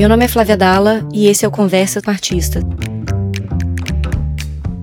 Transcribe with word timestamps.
Meu 0.00 0.08
nome 0.08 0.24
é 0.24 0.28
Flávia 0.28 0.56
Dalla 0.56 1.06
e 1.12 1.26
esse 1.26 1.44
é 1.44 1.48
o 1.48 1.50
Conversa 1.50 2.00
com 2.00 2.10
Artista. 2.10 2.60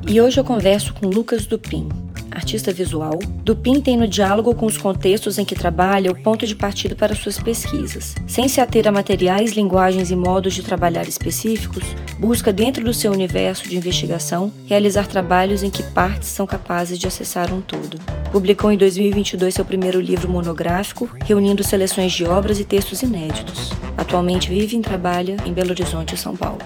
E 0.07 0.21
hoje 0.21 0.39
eu 0.39 0.43
converso 0.43 0.93
com 0.93 1.07
Lucas 1.07 1.47
Dupin, 1.47 1.89
artista 2.37 2.71
visual. 2.71 3.17
Dupin 3.43 3.81
tem 3.81 3.97
no 3.97 4.07
diálogo 4.07 4.53
com 4.53 4.67
os 4.67 4.77
contextos 4.77 5.37
em 5.37 5.45
que 5.45 5.55
trabalha 5.55 6.11
o 6.11 6.15
ponto 6.15 6.45
de 6.45 6.55
partida 6.55 6.95
para 6.95 7.15
suas 7.15 7.39
pesquisas. 7.39 8.15
Sem 8.27 8.47
se 8.47 8.61
ater 8.61 8.87
a 8.87 8.91
materiais, 8.91 9.53
linguagens 9.53 10.11
e 10.11 10.15
modos 10.15 10.53
de 10.53 10.61
trabalhar 10.61 11.07
específicos, 11.07 11.83
busca 12.19 12.53
dentro 12.53 12.83
do 12.83 12.93
seu 12.93 13.11
universo 13.11 13.67
de 13.67 13.75
investigação 13.75 14.51
realizar 14.65 15.07
trabalhos 15.07 15.63
em 15.63 15.69
que 15.69 15.83
partes 15.83 16.29
são 16.29 16.45
capazes 16.45 16.99
de 16.99 17.07
acessar 17.07 17.51
um 17.53 17.59
todo. 17.59 17.99
Publicou 18.31 18.71
em 18.71 18.77
2022 18.77 19.53
seu 19.53 19.65
primeiro 19.65 19.99
livro 19.99 20.29
monográfico, 20.29 21.09
reunindo 21.25 21.63
seleções 21.63 22.11
de 22.11 22.25
obras 22.25 22.59
e 22.59 22.65
textos 22.65 23.01
inéditos. 23.01 23.71
Atualmente 23.97 24.49
vive 24.49 24.77
e 24.77 24.81
trabalha 24.81 25.37
em 25.45 25.53
Belo 25.53 25.71
Horizonte, 25.71 26.15
São 26.15 26.35
Paulo. 26.35 26.59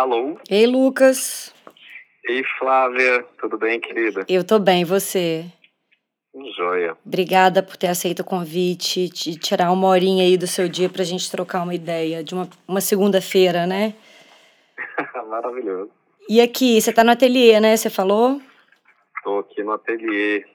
Alô? 0.00 0.38
Ei, 0.48 0.66
Lucas. 0.66 1.54
Ei, 2.26 2.42
Flávia. 2.58 3.22
Tudo 3.38 3.58
bem, 3.58 3.78
querida? 3.78 4.24
Eu 4.30 4.42
tô 4.42 4.58
bem, 4.58 4.80
e 4.80 4.84
você? 4.84 5.44
Joia. 6.56 6.96
Obrigada 7.04 7.62
por 7.62 7.76
ter 7.76 7.88
aceito 7.88 8.20
o 8.20 8.24
convite, 8.24 9.10
de 9.10 9.38
tirar 9.38 9.70
uma 9.70 9.88
horinha 9.88 10.24
aí 10.24 10.38
do 10.38 10.46
seu 10.46 10.70
dia 10.70 10.88
pra 10.88 11.04
gente 11.04 11.30
trocar 11.30 11.62
uma 11.62 11.74
ideia 11.74 12.24
de 12.24 12.32
uma, 12.34 12.48
uma 12.66 12.80
segunda-feira, 12.80 13.66
né? 13.66 13.92
Maravilhoso. 15.28 15.90
E 16.30 16.40
aqui, 16.40 16.80
você 16.80 16.94
tá 16.94 17.04
no 17.04 17.10
ateliê, 17.10 17.60
né? 17.60 17.76
Você 17.76 17.90
falou? 17.90 18.40
Tô 19.22 19.40
aqui 19.40 19.62
no 19.62 19.72
ateliê. 19.72 20.46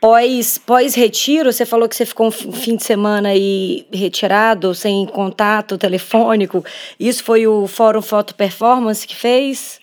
Pós, 0.00 0.58
pós-retiro, 0.58 1.52
você 1.52 1.64
falou 1.64 1.88
que 1.88 1.96
você 1.96 2.04
ficou 2.04 2.26
um 2.26 2.30
fim 2.30 2.76
de 2.76 2.84
semana 2.84 3.30
aí 3.30 3.86
retirado, 3.92 4.74
sem 4.74 5.06
contato 5.06 5.78
telefônico. 5.78 6.62
Isso 7.00 7.24
foi 7.24 7.46
o 7.46 7.66
Fórum 7.66 8.02
Foto 8.02 8.34
Performance 8.34 9.06
que 9.06 9.16
fez? 9.16 9.80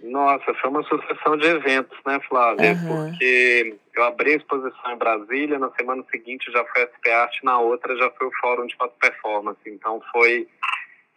Nossa, 0.00 0.54
foi 0.54 0.70
uma 0.70 0.84
sucessão 0.84 1.36
de 1.36 1.46
eventos, 1.46 1.98
né, 2.06 2.20
Flávia? 2.28 2.72
Uhum. 2.72 3.10
Porque 3.10 3.76
eu 3.96 4.04
abri 4.04 4.34
a 4.34 4.36
exposição 4.36 4.92
em 4.92 4.96
Brasília, 4.96 5.58
na 5.58 5.70
semana 5.72 6.04
seguinte 6.08 6.52
já 6.52 6.64
foi 6.66 6.82
a 6.82 6.86
SP 6.86 7.10
Art, 7.10 7.34
na 7.42 7.58
outra 7.58 7.96
já 7.96 8.08
foi 8.12 8.28
o 8.28 8.32
Fórum 8.40 8.66
de 8.66 8.76
Foto 8.76 8.94
Performance. 9.00 9.58
Então 9.66 10.00
foi 10.12 10.46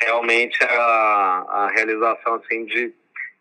realmente 0.01 0.57
a, 0.63 1.45
a 1.47 1.71
realização 1.75 2.35
assim 2.35 2.65
de, 2.65 2.91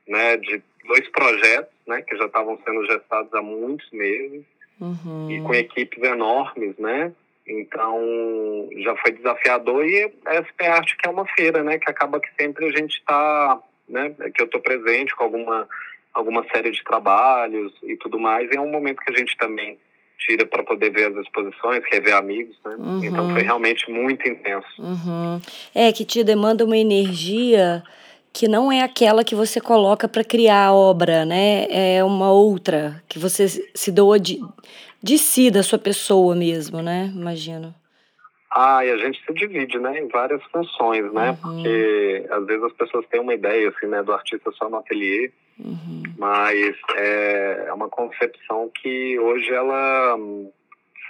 né, 0.06 0.36
de 0.36 0.62
dois 0.86 1.08
projetos, 1.08 1.72
né, 1.86 2.02
que 2.02 2.16
já 2.18 2.26
estavam 2.26 2.58
sendo 2.62 2.84
gestados 2.84 3.32
há 3.32 3.40
muitos 3.40 3.90
meses 3.92 4.44
uhum. 4.80 5.30
e 5.30 5.40
com 5.42 5.54
equipes 5.54 6.02
enormes, 6.02 6.76
né? 6.78 7.12
Então 7.46 8.68
já 8.78 8.96
foi 8.96 9.12
desafiador 9.12 9.84
e 9.84 10.12
a 10.26 10.42
SP 10.42 10.66
Arte 10.66 10.96
que 10.96 11.08
é 11.08 11.10
uma 11.10 11.26
feira, 11.26 11.62
né? 11.62 11.78
Que 11.78 11.90
acaba 11.90 12.20
que 12.20 12.28
sempre 12.40 12.66
a 12.66 12.70
gente 12.70 12.98
está, 12.98 13.60
né? 13.88 14.14
Que 14.34 14.42
eu 14.42 14.46
estou 14.46 14.60
presente 14.60 15.14
com 15.14 15.24
alguma 15.24 15.68
alguma 16.12 16.44
série 16.52 16.70
de 16.70 16.82
trabalhos 16.82 17.72
e 17.82 17.96
tudo 17.96 18.18
mais. 18.18 18.50
E 18.50 18.56
é 18.56 18.60
um 18.60 18.70
momento 18.70 19.00
que 19.00 19.12
a 19.12 19.16
gente 19.16 19.36
também 19.36 19.78
tira 20.18 20.44
para 20.44 20.62
poder 20.62 20.90
ver 20.90 21.06
as 21.06 21.24
exposições, 21.24 21.82
rever 21.90 22.14
amigos, 22.14 22.56
né? 22.64 22.76
Uhum. 22.78 23.04
Então 23.04 23.30
foi 23.32 23.42
realmente 23.42 23.90
muito 23.90 24.28
intenso. 24.28 24.68
Uhum. 24.78 25.40
É 25.74 25.92
que 25.92 26.04
te 26.04 26.22
demanda 26.22 26.64
uma 26.64 26.76
energia 26.76 27.82
que 28.32 28.46
não 28.48 28.70
é 28.70 28.82
aquela 28.82 29.24
que 29.24 29.34
você 29.34 29.60
coloca 29.60 30.08
para 30.08 30.24
criar 30.24 30.66
a 30.66 30.72
obra, 30.72 31.24
né? 31.24 31.66
É 31.70 32.04
uma 32.04 32.32
outra 32.32 33.02
que 33.08 33.18
você 33.18 33.48
se 33.48 33.90
doa 33.90 34.18
de, 34.18 34.40
de 35.02 35.18
si, 35.18 35.50
da 35.50 35.62
sua 35.62 35.78
pessoa 35.78 36.34
mesmo, 36.34 36.82
né? 36.82 37.10
Imagino. 37.14 37.74
Ah, 38.50 38.84
e 38.84 38.90
a 38.90 38.96
gente 38.96 39.24
se 39.24 39.32
divide, 39.32 39.78
né, 39.78 40.00
em 40.00 40.08
várias 40.08 40.42
funções, 40.44 41.12
né? 41.12 41.30
Uhum. 41.30 41.36
Porque 41.36 42.26
às 42.30 42.46
vezes 42.46 42.64
as 42.64 42.72
pessoas 42.72 43.06
têm 43.06 43.20
uma 43.20 43.34
ideia, 43.34 43.68
assim, 43.68 43.86
né, 43.86 44.02
do 44.02 44.12
artista 44.12 44.50
só 44.52 44.68
no 44.68 44.78
ateliê, 44.78 45.30
uhum. 45.58 46.02
mas 46.18 46.76
é, 46.96 47.66
é 47.68 47.72
uma 47.72 47.88
concepção 47.88 48.68
que 48.74 49.16
hoje 49.20 49.54
ela, 49.54 50.16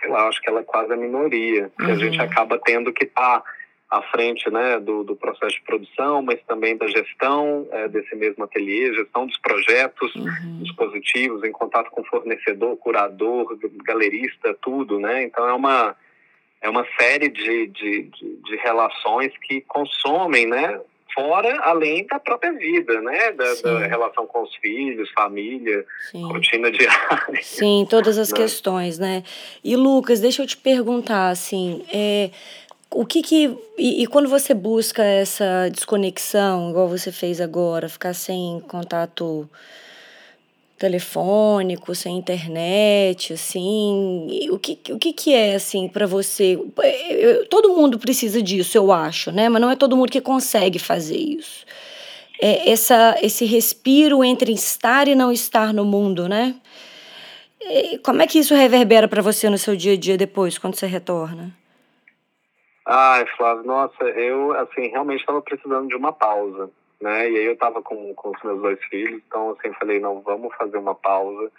sei 0.01 0.11
lá, 0.11 0.29
acho 0.29 0.41
que 0.43 0.51
ela 0.51 0.61
é 0.61 0.65
quase 0.65 0.93
a 0.93 0.97
minoria, 0.97 1.71
que 1.79 1.91
a 1.91 1.95
gente 1.95 2.19
uhum. 2.19 2.25
acaba 2.25 2.59
tendo 2.59 2.93
que 2.93 3.05
estar 3.05 3.41
tá 3.41 3.51
à 3.91 4.03
frente 4.03 4.49
né, 4.49 4.79
do, 4.79 5.03
do, 5.03 5.17
processo 5.17 5.57
de 5.57 5.63
produção, 5.63 6.23
mas 6.23 6.41
também 6.47 6.77
da 6.77 6.87
gestão 6.87 7.67
é, 7.73 7.89
desse 7.89 8.15
mesmo 8.15 8.45
ateliê, 8.45 8.95
gestão 8.95 9.27
dos 9.27 9.37
projetos, 9.39 10.15
uhum. 10.15 10.61
dispositivos, 10.63 11.43
em 11.43 11.51
contato 11.51 11.91
com 11.91 12.05
fornecedor, 12.05 12.77
curador, 12.77 13.59
galerista, 13.85 14.57
tudo, 14.63 15.01
né? 15.01 15.25
Então 15.25 15.47
é 15.49 15.53
uma 15.53 15.97
é 16.63 16.69
uma 16.69 16.87
série 16.99 17.31
de, 17.31 17.69
de, 17.69 18.03
de, 18.03 18.37
de 18.45 18.57
relações 18.57 19.33
que 19.43 19.63
consomem, 19.63 20.47
né? 20.47 20.79
Fora, 21.13 21.59
além 21.63 22.07
da 22.07 22.21
própria 22.21 22.53
vida, 22.53 23.01
né? 23.01 23.33
Da, 23.33 23.55
da 23.55 23.87
relação 23.87 24.27
com 24.27 24.43
os 24.43 24.55
filhos, 24.57 25.11
família, 25.11 25.85
Sim. 26.13 26.23
rotina 26.31 26.71
diária. 26.71 27.43
Sim, 27.43 27.87
todas 27.91 28.19
as 28.19 28.31
né? 28.31 28.37
questões, 28.37 28.99
né? 28.99 29.25
E 29.65 29.75
Lucas, 29.75 30.21
deixa 30.21 30.43
eu 30.43 30.47
te 30.47 30.57
perguntar, 30.57 31.31
assim, 31.31 31.85
é, 31.93 32.31
o 32.93 33.07
que 33.07 33.23
que. 33.23 33.57
E, 33.79 34.03
e, 34.03 34.07
quando 34.07 34.29
você 34.29 34.53
busca 34.53 35.03
essa 35.05 35.69
desconexão, 35.71 36.71
igual 36.71 36.89
você 36.89 37.13
fez 37.13 37.41
agora, 37.41 37.89
ficar 37.89 38.15
sem 38.15 38.61
contato 38.69 39.49
telefônico, 40.77 41.95
sem 41.95 42.17
internet, 42.17 43.35
assim, 43.35 44.49
o 44.51 44.59
que, 44.59 44.79
o 44.91 44.99
que, 44.99 45.13
que 45.13 45.35
é, 45.35 45.55
assim, 45.55 45.89
para 45.89 46.07
você? 46.07 46.59
Todo 47.51 47.75
mundo 47.75 47.99
precisa 47.99 48.43
disso, 48.43 48.79
eu 48.79 48.91
acho, 48.91 49.31
né? 49.31 49.49
Mas 49.49 49.61
não 49.61 49.71
é 49.71 49.77
todo 49.77 49.97
mundo 49.97 50.11
que 50.11 50.21
consegue 50.21 50.79
fazer 50.79 51.19
isso. 51.19 51.67
É 52.41 52.71
essa, 52.71 53.17
esse 53.23 53.45
respiro 53.45 54.25
entre 54.25 54.53
estar 54.53 55.07
e 55.07 55.15
não 55.15 55.31
estar 55.31 55.75
no 55.75 55.85
mundo, 55.85 56.29
né? 56.29 56.55
E 57.61 57.99
como 57.99 58.23
é 58.23 58.27
que 58.27 58.39
isso 58.39 58.55
reverbera 58.55 59.07
para 59.07 59.21
você 59.21 59.51
no 59.51 59.59
seu 59.59 59.77
dia 59.77 59.93
a 59.93 59.97
dia 59.97 60.17
depois, 60.17 60.57
quando 60.57 60.77
você 60.77 60.87
retorna? 60.87 61.60
Ai, 62.93 63.25
Flávio, 63.37 63.63
nossa, 63.63 64.03
eu, 64.03 64.51
assim, 64.55 64.89
realmente 64.89 65.21
estava 65.21 65.41
precisando 65.41 65.87
de 65.87 65.95
uma 65.95 66.13
pausa, 66.13 66.69
né? 67.01 67.31
E 67.31 67.39
aí 67.39 67.45
eu 67.45 67.53
estava 67.53 67.81
com, 67.81 68.13
com 68.15 68.31
os 68.31 68.43
meus 68.43 68.61
dois 68.61 68.85
filhos, 68.87 69.23
então, 69.29 69.51
assim, 69.51 69.73
falei, 69.75 70.01
não, 70.01 70.21
vamos 70.23 70.53
fazer 70.57 70.77
uma 70.77 70.93
pausa, 70.93 71.53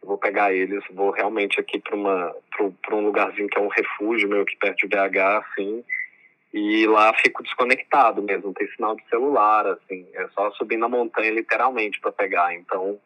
vou 0.00 0.16
pegar 0.16 0.54
eles, 0.54 0.84
vou 0.92 1.10
realmente 1.10 1.58
aqui 1.58 1.80
para 1.80 1.96
uma 1.96 2.32
para 2.56 2.94
um 2.94 3.04
lugarzinho 3.04 3.48
que 3.48 3.58
é 3.58 3.60
um 3.60 3.66
refúgio 3.66 4.28
meu 4.28 4.42
aqui 4.42 4.54
perto 4.54 4.76
de 4.76 4.86
BH, 4.86 5.18
assim, 5.18 5.82
e 6.54 6.86
lá 6.86 7.12
fico 7.14 7.42
desconectado 7.42 8.22
mesmo, 8.22 8.54
tem 8.54 8.68
sinal 8.68 8.94
de 8.94 9.04
celular, 9.08 9.66
assim, 9.66 10.06
é 10.14 10.28
só 10.36 10.52
subir 10.52 10.76
na 10.76 10.88
montanha 10.88 11.32
literalmente 11.32 11.98
para 11.98 12.12
pegar, 12.12 12.54
então 12.54 12.96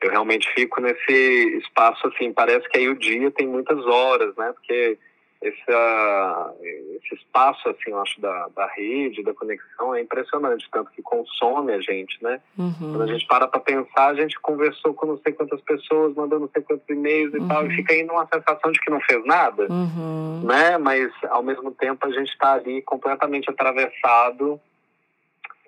eu 0.00 0.08
realmente 0.08 0.48
fico 0.54 0.80
nesse 0.80 1.58
espaço, 1.58 2.06
assim, 2.06 2.32
parece 2.32 2.68
que 2.68 2.78
aí 2.78 2.88
o 2.88 2.96
dia 2.96 3.28
tem 3.32 3.48
muitas 3.48 3.84
horas, 3.86 4.36
né? 4.36 4.52
Porque 4.52 4.96
esse, 5.42 5.70
uh, 5.70 6.54
esse 6.96 7.14
espaço, 7.14 7.68
assim, 7.68 7.90
eu 7.90 8.00
acho, 8.00 8.20
da, 8.20 8.48
da 8.56 8.66
rede, 8.68 9.22
da 9.22 9.34
conexão 9.34 9.94
é 9.94 10.00
impressionante, 10.00 10.68
tanto 10.70 10.90
que 10.90 11.02
consome 11.02 11.72
a 11.72 11.80
gente, 11.80 12.16
né? 12.22 12.40
Uhum. 12.58 12.72
Quando 12.78 13.02
a 13.02 13.06
gente 13.06 13.26
para 13.26 13.46
para 13.46 13.60
pensar, 13.60 14.06
a 14.06 14.14
gente 14.14 14.40
conversou 14.40 14.94
com 14.94 15.06
não 15.06 15.18
sei 15.18 15.32
quantas 15.32 15.60
pessoas, 15.60 16.14
mandou 16.14 16.40
não 16.40 16.48
sei 16.48 16.62
quantos 16.62 16.88
e-mails 16.88 17.34
uhum. 17.34 17.44
e 17.44 17.48
tal, 17.48 17.62
e 17.62 17.68
uhum. 17.68 17.74
fica 17.74 17.92
ainda 17.92 18.12
uma 18.12 18.26
sensação 18.32 18.72
de 18.72 18.80
que 18.80 18.90
não 18.90 19.00
fez 19.02 19.24
nada, 19.26 19.66
uhum. 19.70 20.42
né? 20.44 20.78
Mas, 20.78 21.12
ao 21.28 21.42
mesmo 21.42 21.70
tempo, 21.72 22.06
a 22.06 22.10
gente 22.10 22.30
está 22.30 22.54
ali 22.54 22.80
completamente 22.82 23.50
atravessado 23.50 24.60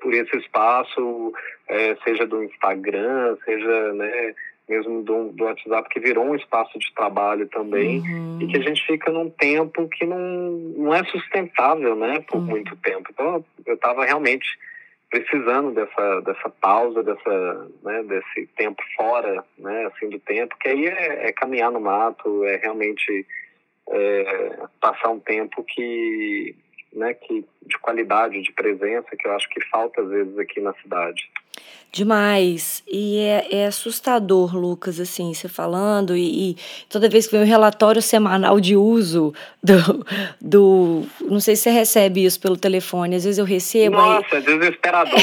por 0.01 0.15
esse 0.15 0.37
espaço, 0.37 1.33
é, 1.69 1.97
seja 2.05 2.27
do 2.27 2.43
Instagram, 2.45 3.37
seja, 3.45 3.93
né, 3.93 4.35
mesmo 4.69 5.03
do, 5.03 5.31
do 5.31 5.45
WhatsApp, 5.45 5.89
que 5.89 6.01
virou 6.01 6.25
um 6.25 6.35
espaço 6.35 6.79
de 6.79 6.93
trabalho 6.95 7.47
também, 7.49 8.01
uhum. 8.01 8.39
e 8.41 8.47
que 8.49 8.57
a 8.57 8.63
gente 8.63 8.85
fica 8.85 9.13
num 9.13 9.31
tempo 9.31 9.89
que 9.89 10.05
não, 10.05 10.19
não 10.77 10.95
é 10.95 11.05
sustentável, 11.05 11.95
né, 11.95 12.21
por 12.29 12.39
uhum. 12.39 12.47
muito 12.47 12.75
tempo. 12.77 13.09
Então, 13.11 13.45
eu 13.65 13.75
estava 13.75 14.05
realmente 14.05 14.59
precisando 15.09 15.73
dessa, 15.73 16.21
dessa 16.23 16.49
pausa, 16.49 17.03
dessa, 17.03 17.69
né, 17.85 18.03
desse 18.03 18.47
tempo 18.57 18.83
fora, 18.97 19.45
né, 19.59 19.87
assim, 19.87 20.09
do 20.09 20.19
tempo, 20.19 20.57
que 20.59 20.69
aí 20.69 20.87
é, 20.87 21.29
é 21.29 21.33
caminhar 21.33 21.71
no 21.71 21.81
mato, 21.81 22.45
é 22.45 22.57
realmente 22.57 23.25
é, 23.89 24.59
passar 24.81 25.11
um 25.11 25.21
tempo 25.21 25.63
que, 25.63 26.57
né, 26.93 27.15
que 27.15 27.45
de 27.63 27.79
qualidade, 27.79 28.43
de 28.43 28.53
presença, 28.53 29.17
que 29.17 29.29
eu 29.29 29.33
acho 29.33 29.49
que 29.49 29.65
falta 29.69 30.03
às 30.03 30.09
vezes 30.09 30.37
aqui 30.39 30.61
na 30.61 30.75
cidade. 30.75 31.31
Demais. 31.97 32.83
E 32.87 33.19
é, 33.21 33.63
é 33.63 33.67
assustador, 33.67 34.55
Lucas, 34.55 35.01
assim, 35.01 35.33
você 35.33 35.49
falando, 35.49 36.15
e, 36.15 36.51
e 36.51 36.57
toda 36.91 37.09
vez 37.09 37.27
que 37.27 37.33
vem 37.33 37.41
um 37.41 37.49
relatório 37.49 38.03
semanal 38.03 38.61
de 38.61 38.77
uso 38.77 39.33
do, 39.63 40.07
do. 40.39 41.03
Não 41.23 41.41
sei 41.41 41.57
se 41.57 41.63
você 41.63 41.71
recebe 41.71 42.23
isso 42.23 42.39
pelo 42.39 42.57
telefone, 42.57 43.17
às 43.17 43.25
vezes 43.25 43.39
eu 43.39 43.47
recebo. 43.47 43.97
Nossa, 43.97 44.37
aí, 44.37 44.39
é 44.39 44.41
desesperador. 44.43 45.19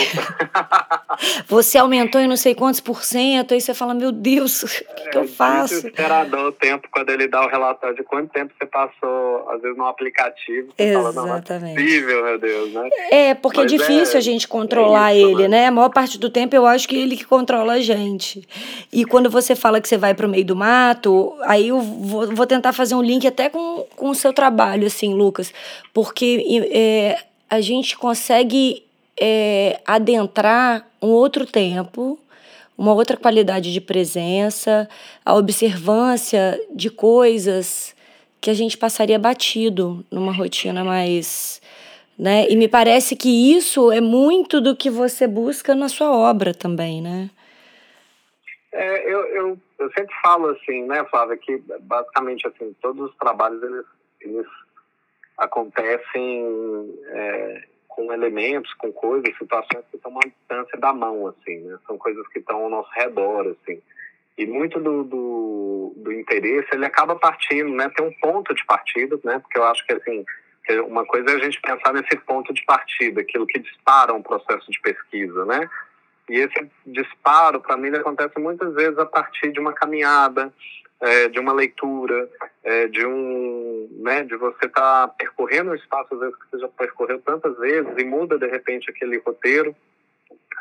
você 1.48 1.78
aumentou 1.78 2.20
em 2.20 2.28
não 2.28 2.36
sei 2.36 2.56
quantos 2.56 2.80
por 2.80 3.04
cento, 3.04 3.54
aí 3.54 3.62
você 3.62 3.76
fala, 3.76 3.94
meu 3.94 4.12
Deus, 4.12 4.64
o 4.64 4.68
que, 4.96 5.04
é, 5.04 5.10
que 5.12 5.18
eu 5.20 5.28
faço? 5.28 5.76
Desesperador 5.76 6.48
o 6.48 6.52
tempo 6.52 6.88
quando 6.90 7.10
ele 7.12 7.28
dá 7.28 7.46
o 7.46 7.50
relatório 7.50 7.96
de 7.96 8.04
quanto 8.04 8.32
tempo 8.32 8.52
você 8.58 8.66
passou, 8.66 9.48
às 9.52 9.62
vezes, 9.62 9.78
no 9.78 9.86
aplicativo. 9.86 10.70
Você 10.76 10.84
Exatamente. 10.84 11.14
Fala, 11.14 11.60
não, 11.60 11.68
é 11.68 11.76
possível, 11.76 12.24
meu 12.24 12.40
Deus, 12.40 12.74
né? 12.74 12.90
É, 13.12 13.34
porque 13.36 13.60
é 13.60 13.64
Mas 13.64 13.74
é 13.74 13.78
difícil 13.78 14.16
é, 14.16 14.18
a 14.18 14.22
gente 14.22 14.48
controlar 14.48 15.14
é 15.14 15.20
isso, 15.20 15.30
ele, 15.30 15.48
né? 15.48 15.62
né? 15.62 15.68
A 15.68 15.72
maior 15.72 15.90
parte 15.90 16.18
do 16.24 16.30
tempo 16.30 16.56
eu 16.56 16.66
acho 16.66 16.88
que 16.88 16.96
ele 16.96 17.16
que 17.18 17.26
controla 17.26 17.74
a 17.74 17.82
gente. 17.82 18.48
E 18.92 19.06
quando 19.06 19.30
você 19.30 19.56
fala 19.56 19.82
que 19.82 19.88
você 19.88 19.98
vai 19.98 20.14
para 20.14 20.26
o 20.26 20.30
meio 20.30 20.46
do 20.46 20.56
mato, 20.56 21.34
aí 21.44 21.68
eu 21.68 21.80
vou, 21.82 22.34
vou, 22.34 22.48
tentar 22.48 22.74
fazer 22.74 22.96
um 22.96 23.02
link 23.02 23.28
até 23.28 23.50
com, 23.50 23.86
com 23.96 24.10
o 24.10 24.16
seu 24.16 24.34
trabalho, 24.34 24.88
assim, 24.88 25.14
Lucas, 25.14 25.54
porque 25.94 26.70
é, 26.72 27.20
a 27.50 27.62
gente 27.62 27.98
consegue 27.98 28.84
é, 29.20 29.80
adentrar 29.86 30.88
um 31.02 31.10
outro 31.10 31.46
tempo, 31.46 32.18
uma 32.78 32.94
outra 32.94 33.18
qualidade 33.18 33.72
de 33.72 33.82
presença, 33.82 34.90
a 35.24 35.36
observância 35.36 36.60
de 36.74 36.90
coisas 36.90 37.94
que 38.42 38.50
a 38.50 38.54
gente 38.54 38.78
passaria 38.78 39.20
batido 39.20 40.06
numa 40.12 40.34
rotina 40.34 40.84
mais 40.84 41.62
né? 42.18 42.48
E 42.50 42.56
me 42.56 42.68
parece 42.68 43.16
que 43.16 43.56
isso 43.56 43.92
é 43.92 44.02
muito 44.02 44.62
do 44.62 44.76
que 44.76 44.90
você 44.90 45.28
busca 45.28 45.76
na 45.76 45.90
sua 45.90 46.12
obra 46.12 46.54
também, 46.54 47.02
né? 47.02 47.30
É, 48.72 49.12
eu, 49.12 49.20
eu, 49.28 49.58
eu 49.80 49.92
sempre 49.92 50.14
falo 50.22 50.50
assim, 50.50 50.84
né, 50.84 51.04
Flávia, 51.06 51.38
que 51.38 51.62
basicamente 51.82 52.48
assim, 52.48 52.76
todos 52.82 53.12
os 53.12 53.16
trabalhos 53.18 53.62
eles, 53.62 53.86
eles 54.22 54.48
acontecem 55.38 57.00
é, 57.08 57.64
com 57.88 58.12
elementos, 58.12 58.74
com 58.76 58.92
coisas, 58.92 59.38
situações 59.38 59.86
que 59.90 59.98
estão 59.98 60.12
uma 60.12 60.22
distância 60.22 60.78
da 60.80 60.92
mão, 60.92 61.28
assim, 61.28 61.60
né? 61.60 61.78
São 61.86 61.98
coisas 61.98 62.28
que 62.30 62.40
estão 62.40 62.64
ao 62.64 62.70
nosso 62.70 62.90
redor, 62.94 63.48
assim. 63.48 63.82
E 64.36 64.48
muito 64.48 64.80
do, 64.80 65.04
do, 65.04 65.94
do 65.98 66.12
interesse, 66.12 66.68
ele 66.74 66.86
acaba 66.86 67.16
partindo, 67.16 67.70
né? 67.70 67.90
Tem 67.96 68.06
um 68.06 68.14
ponto 68.14 68.54
de 68.54 68.66
partida, 68.66 69.20
né? 69.24 69.38
Porque 69.40 69.60
eu 69.60 69.64
acho 69.66 69.86
que, 69.86 69.94
assim, 69.94 70.26
uma 70.88 71.06
coisa 71.06 71.32
é 71.32 71.36
a 71.36 71.40
gente 71.40 71.60
pensar 71.62 71.94
nesse 71.94 72.16
ponto 72.18 72.54
de 72.54 72.64
partida, 72.66 73.22
aquilo 73.22 73.46
que 73.46 73.60
dispara 73.60 74.14
um 74.14 74.22
processo 74.22 74.72
de 74.72 74.80
pesquisa, 74.80 75.46
né? 75.46 75.70
E 76.30 76.38
esse 76.38 76.72
disparo, 76.86 77.60
para 77.60 77.76
mim, 77.76 77.90
acontece 77.90 78.40
muitas 78.40 78.74
vezes 78.74 78.98
a 78.98 79.06
partir 79.06 79.52
de 79.52 79.60
uma 79.60 79.74
caminhada, 79.74 80.54
é, 81.02 81.28
de 81.28 81.38
uma 81.38 81.52
leitura, 81.52 82.30
é, 82.64 82.88
de 82.88 83.06
um, 83.06 83.90
né, 84.02 84.24
de 84.24 84.38
você 84.38 84.66
estar 84.66 85.08
tá 85.08 85.14
percorrendo 85.18 85.72
um 85.72 85.76
espaço 85.76 86.14
às 86.14 86.20
vezes 86.20 86.36
que 86.36 86.50
você 86.50 86.60
já 86.60 86.68
percorreu 86.70 87.20
tantas 87.20 87.58
vezes 87.58 87.92
e 87.98 88.06
muda 88.06 88.40
de 88.40 88.48
repente 88.48 88.90
aquele 88.90 89.18
roteiro, 89.18 89.76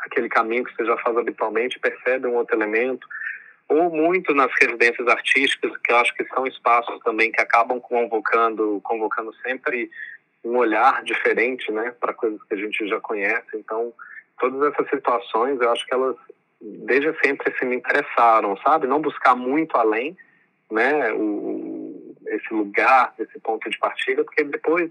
aquele 0.05 0.27
caminho 0.27 0.65
que 0.65 0.75
você 0.75 0.85
já 0.85 0.97
faz 0.97 1.15
habitualmente, 1.15 1.79
percebe 1.79 2.27
um 2.27 2.35
outro 2.35 2.57
elemento 2.57 3.07
ou 3.73 3.89
muito 3.89 4.33
nas 4.33 4.51
residências 4.61 5.07
artísticas, 5.07 5.75
que 5.77 5.91
eu 5.91 5.97
acho 5.97 6.13
que 6.15 6.23
são 6.25 6.45
espaços 6.45 6.99
também 7.03 7.31
que 7.31 7.41
acabam 7.41 7.79
convocando, 7.79 8.79
convocando 8.83 9.33
sempre 9.41 9.89
um 10.43 10.57
olhar 10.57 11.03
diferente, 11.03 11.71
né, 11.71 11.93
para 11.99 12.13
coisas 12.13 12.41
que 12.43 12.53
a 12.53 12.57
gente 12.57 12.87
já 12.87 12.99
conhece. 12.99 13.47
Então, 13.55 13.93
todas 14.39 14.73
essas 14.73 14.89
situações, 14.89 15.59
eu 15.59 15.71
acho 15.71 15.85
que 15.85 15.93
elas 15.93 16.15
desde 16.61 17.13
sempre 17.23 17.53
se 17.57 17.65
me 17.65 17.75
interessaram, 17.75 18.55
sabe? 18.57 18.87
Não 18.87 19.01
buscar 19.01 19.35
muito 19.35 19.75
além, 19.75 20.15
né, 20.71 21.11
o, 21.13 22.15
esse 22.27 22.53
lugar, 22.53 23.13
esse 23.19 23.39
ponto 23.39 23.69
de 23.69 23.77
partida, 23.77 24.23
porque 24.23 24.43
depois 24.43 24.89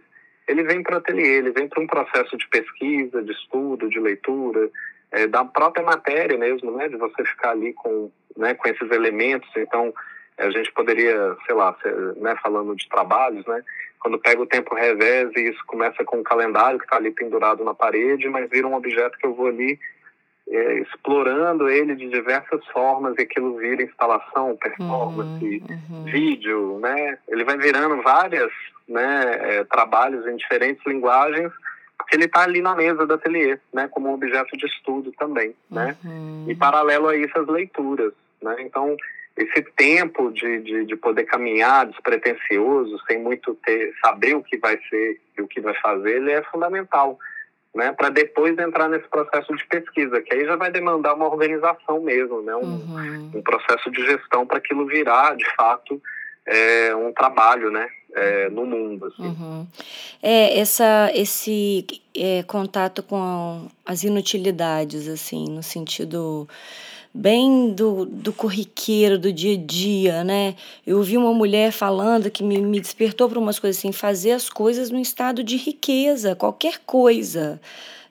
ele 0.48 0.64
vem 0.64 0.82
para 0.82 0.96
o 0.96 0.98
ateliê, 0.98 1.38
ele 1.38 1.50
vem 1.50 1.68
para 1.68 1.82
um 1.82 1.86
processo 1.86 2.36
de 2.36 2.46
pesquisa, 2.48 3.22
de 3.22 3.32
estudo, 3.32 3.88
de 3.88 3.98
leitura, 3.98 4.70
é, 5.12 5.26
da 5.26 5.44
própria 5.44 5.84
matéria 5.84 6.36
mesmo, 6.38 6.70
né, 6.72 6.88
de 6.88 6.96
você 6.96 7.24
ficar 7.24 7.50
ali 7.50 7.72
com 7.74 8.10
né, 8.36 8.54
com 8.54 8.68
esses 8.68 8.90
elementos. 8.90 9.48
Então, 9.56 9.92
a 10.38 10.50
gente 10.50 10.72
poderia, 10.72 11.36
sei 11.46 11.54
lá, 11.54 11.76
né, 12.16 12.34
falando 12.42 12.74
de 12.74 12.88
trabalhos, 12.88 13.44
né, 13.46 13.62
quando 14.00 14.18
pega 14.18 14.40
o 14.40 14.46
tempo 14.46 14.74
revés 14.74 15.30
e 15.36 15.50
isso 15.50 15.62
começa 15.66 16.02
com 16.04 16.18
um 16.18 16.22
calendário 16.22 16.78
que 16.78 16.84
está 16.84 16.96
ali 16.96 17.10
pendurado 17.12 17.62
na 17.62 17.74
parede, 17.74 18.28
mas 18.28 18.50
vira 18.50 18.66
um 18.66 18.74
objeto 18.74 19.16
que 19.18 19.26
eu 19.26 19.34
vou 19.34 19.46
ali 19.46 19.78
é, 20.48 20.80
explorando 20.80 21.68
ele 21.68 21.94
de 21.94 22.08
diversas 22.08 22.66
formas 22.68 23.14
e 23.16 23.22
aquilo 23.22 23.56
vira 23.58 23.82
instalação, 23.82 24.56
performance, 24.56 25.44
uhum, 25.44 25.96
uhum. 25.98 26.04
vídeo, 26.04 26.78
né? 26.80 27.18
Ele 27.28 27.44
vai 27.44 27.56
virando 27.58 28.02
várias, 28.02 28.50
né, 28.88 29.36
é, 29.40 29.64
trabalhos 29.64 30.26
em 30.26 30.36
diferentes 30.36 30.84
linguagens 30.84 31.52
porque 32.12 32.16
ele 32.16 32.24
está 32.26 32.42
ali 32.42 32.60
na 32.60 32.74
mesa 32.74 33.06
do 33.06 33.14
ateliê, 33.14 33.58
né, 33.72 33.88
como 33.88 34.10
um 34.10 34.14
objeto 34.14 34.54
de 34.56 34.66
estudo 34.66 35.10
também, 35.12 35.54
né? 35.70 35.96
Uhum. 36.04 36.44
E 36.46 36.54
paralelo 36.54 37.08
a 37.08 37.16
isso 37.16 37.38
as 37.38 37.46
leituras, 37.46 38.12
né? 38.42 38.56
Então 38.60 38.94
esse 39.34 39.62
tempo 39.74 40.30
de, 40.30 40.60
de, 40.60 40.84
de, 40.84 40.94
poder 40.94 41.24
caminhar 41.24 41.86
despretensioso, 41.86 43.00
sem 43.06 43.18
muito 43.18 43.54
ter 43.64 43.94
saber 44.04 44.36
o 44.36 44.42
que 44.42 44.58
vai 44.58 44.78
ser 44.90 45.18
e 45.38 45.40
o 45.40 45.48
que 45.48 45.58
vai 45.58 45.72
fazer, 45.80 46.16
ele 46.16 46.32
é 46.32 46.42
fundamental, 46.42 47.18
né? 47.74 47.92
Para 47.92 48.10
depois 48.10 48.58
entrar 48.58 48.90
nesse 48.90 49.08
processo 49.08 49.56
de 49.56 49.64
pesquisa, 49.64 50.20
que 50.20 50.34
aí 50.34 50.44
já 50.44 50.56
vai 50.56 50.70
demandar 50.70 51.14
uma 51.14 51.26
organização 51.26 52.02
mesmo, 52.02 52.42
né? 52.42 52.54
Um, 52.56 52.60
uhum. 52.60 53.30
um 53.36 53.42
processo 53.42 53.90
de 53.90 54.04
gestão 54.04 54.46
para 54.46 54.58
aquilo 54.58 54.84
virar, 54.84 55.34
de 55.34 55.46
fato, 55.56 55.98
é, 56.46 56.94
um 56.94 57.12
trabalho, 57.12 57.70
né? 57.70 57.88
É, 58.14 58.50
no 58.50 58.66
mundo. 58.66 59.06
Assim. 59.06 59.22
Uhum. 59.22 59.66
É, 60.22 60.58
essa, 60.58 61.10
esse 61.14 61.86
é, 62.14 62.42
contato 62.42 63.02
com 63.02 63.68
as 63.86 64.04
inutilidades, 64.04 65.08
assim, 65.08 65.46
no 65.48 65.62
sentido 65.62 66.46
bem 67.14 67.72
do, 67.72 68.06
do 68.06 68.32
corriqueiro, 68.32 69.18
do 69.18 69.32
dia 69.32 69.54
a 69.54 69.58
dia, 69.58 70.24
né? 70.24 70.54
Eu 70.86 70.98
ouvi 70.98 71.16
uma 71.16 71.32
mulher 71.32 71.70
falando 71.72 72.30
que 72.30 72.42
me, 72.42 72.58
me 72.58 72.80
despertou 72.80 73.28
para 73.28 73.38
umas 73.38 73.58
coisas 73.58 73.78
assim, 73.78 73.92
fazer 73.92 74.32
as 74.32 74.48
coisas 74.48 74.90
no 74.90 74.98
estado 74.98 75.42
de 75.42 75.56
riqueza, 75.56 76.34
qualquer 76.34 76.80
coisa 76.86 77.60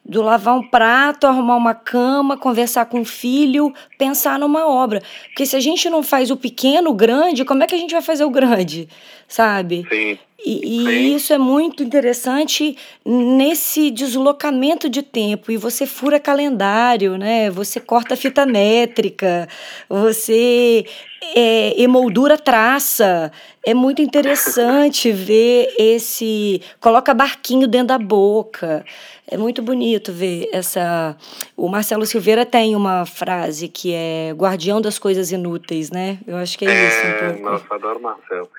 do 0.03 0.21
lavar 0.21 0.55
um 0.55 0.67
prato, 0.67 1.27
arrumar 1.27 1.55
uma 1.55 1.73
cama, 1.73 2.35
conversar 2.35 2.85
com 2.85 3.01
o 3.01 3.05
filho, 3.05 3.73
pensar 3.97 4.39
numa 4.39 4.67
obra. 4.67 5.01
Porque 5.27 5.45
se 5.45 5.55
a 5.55 5.59
gente 5.59 5.89
não 5.89 6.01
faz 6.01 6.31
o 6.31 6.37
pequeno, 6.37 6.89
o 6.89 6.93
grande, 6.93 7.45
como 7.45 7.63
é 7.63 7.67
que 7.67 7.75
a 7.75 7.77
gente 7.77 7.91
vai 7.91 8.01
fazer 8.01 8.25
o 8.25 8.29
grande? 8.29 8.89
Sabe? 9.31 9.87
Sim. 9.89 10.19
E, 10.43 10.59
e 10.65 11.15
isso 11.15 11.31
é 11.31 11.37
muito 11.37 11.81
interessante 11.81 12.75
nesse 13.05 13.89
deslocamento 13.89 14.89
de 14.89 15.01
tempo. 15.01 15.53
E 15.53 15.57
você 15.57 15.85
fura 15.85 16.19
calendário, 16.19 17.17
né? 17.17 17.49
Você 17.49 17.79
corta 17.79 18.17
fita 18.17 18.45
métrica, 18.45 19.47
você 19.87 20.85
é, 21.33 21.81
emoldura 21.81 22.37
traça. 22.37 23.31
É 23.65 23.73
muito 23.73 24.01
interessante 24.01 25.11
ver 25.13 25.73
esse. 25.79 26.61
Coloca 26.81 27.13
barquinho 27.13 27.69
dentro 27.69 27.87
da 27.87 27.97
boca. 27.97 28.83
É 29.27 29.37
muito 29.37 29.61
bonito 29.61 30.11
ver 30.11 30.49
essa. 30.51 31.15
O 31.55 31.69
Marcelo 31.69 32.05
Silveira 32.05 32.45
tem 32.45 32.75
uma 32.75 33.05
frase 33.05 33.69
que 33.69 33.93
é 33.93 34.33
guardião 34.35 34.81
das 34.81 34.99
coisas 34.99 35.31
inúteis, 35.31 35.89
né? 35.89 36.17
Eu 36.27 36.35
acho 36.35 36.57
que 36.57 36.65
é, 36.65 36.69
é 36.69 36.87
isso 36.87 37.07
um 37.07 37.29
pouco. 37.29 37.49
Nossa, 37.49 37.75
adoro 37.75 38.01
Marcelo. 38.01 38.49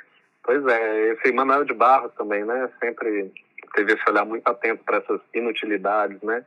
Pois 0.45 0.65
é, 0.67 1.13
esse 1.13 1.33
Manuel 1.33 1.65
de 1.65 1.73
Barros 1.73 2.13
também, 2.15 2.45
né? 2.45 2.69
Sempre 2.81 3.33
teve 3.75 3.95
esse 3.95 4.11
olhar 4.11 4.25
muito 4.25 4.47
atento 4.47 4.83
para 4.85 4.99
essas 4.99 5.21
inutilidades, 5.35 6.21
né? 6.23 6.45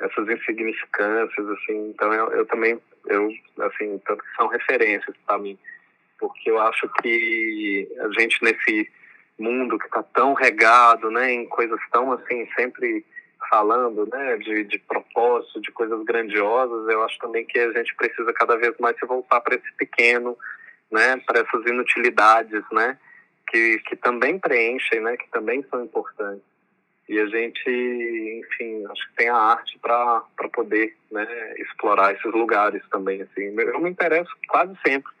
Essas 0.00 0.28
insignificâncias, 0.28 1.48
assim. 1.48 1.90
Então 1.90 2.12
eu, 2.12 2.30
eu 2.32 2.46
também, 2.46 2.80
eu, 3.06 3.30
assim, 3.60 4.00
tanto 4.06 4.22
que 4.22 4.36
são 4.36 4.48
referências 4.48 5.16
para 5.26 5.38
mim, 5.38 5.58
porque 6.18 6.50
eu 6.50 6.58
acho 6.60 6.88
que 7.00 7.88
a 8.00 8.20
gente 8.20 8.42
nesse 8.42 8.90
mundo 9.38 9.78
que 9.78 9.86
está 9.86 10.02
tão 10.02 10.34
regado, 10.34 11.10
né, 11.10 11.32
em 11.32 11.46
coisas 11.46 11.78
tão 11.92 12.12
assim 12.12 12.48
sempre 12.56 13.04
falando, 13.50 14.06
né, 14.06 14.36
de, 14.38 14.64
de 14.64 14.78
propósito, 14.78 15.60
de 15.60 15.70
coisas 15.70 16.02
grandiosas, 16.04 16.88
eu 16.88 17.02
acho 17.04 17.18
também 17.18 17.44
que 17.44 17.58
a 17.58 17.72
gente 17.72 17.94
precisa 17.94 18.32
cada 18.32 18.56
vez 18.56 18.74
mais 18.78 18.98
se 18.98 19.06
voltar 19.06 19.40
para 19.40 19.54
esse 19.54 19.72
pequeno, 19.76 20.36
né, 20.90 21.16
para 21.26 21.40
essas 21.40 21.64
inutilidades, 21.66 22.64
né, 22.72 22.98
que, 23.48 23.78
que 23.80 23.96
também 23.96 24.38
preenchem, 24.38 25.00
né, 25.00 25.16
que 25.16 25.28
também 25.30 25.64
são 25.70 25.84
importantes. 25.84 26.44
E 27.08 27.18
a 27.20 27.26
gente, 27.26 27.70
enfim, 28.44 28.84
acho 28.90 29.08
que 29.08 29.16
tem 29.16 29.28
a 29.28 29.36
arte 29.36 29.78
para 29.78 30.24
poder, 30.52 30.96
né, 31.10 31.54
explorar 31.58 32.12
esses 32.12 32.32
lugares 32.32 32.82
também, 32.90 33.22
assim. 33.22 33.54
Eu 33.56 33.80
me 33.80 33.90
interesso 33.90 34.30
quase 34.48 34.76
sempre 34.84 35.12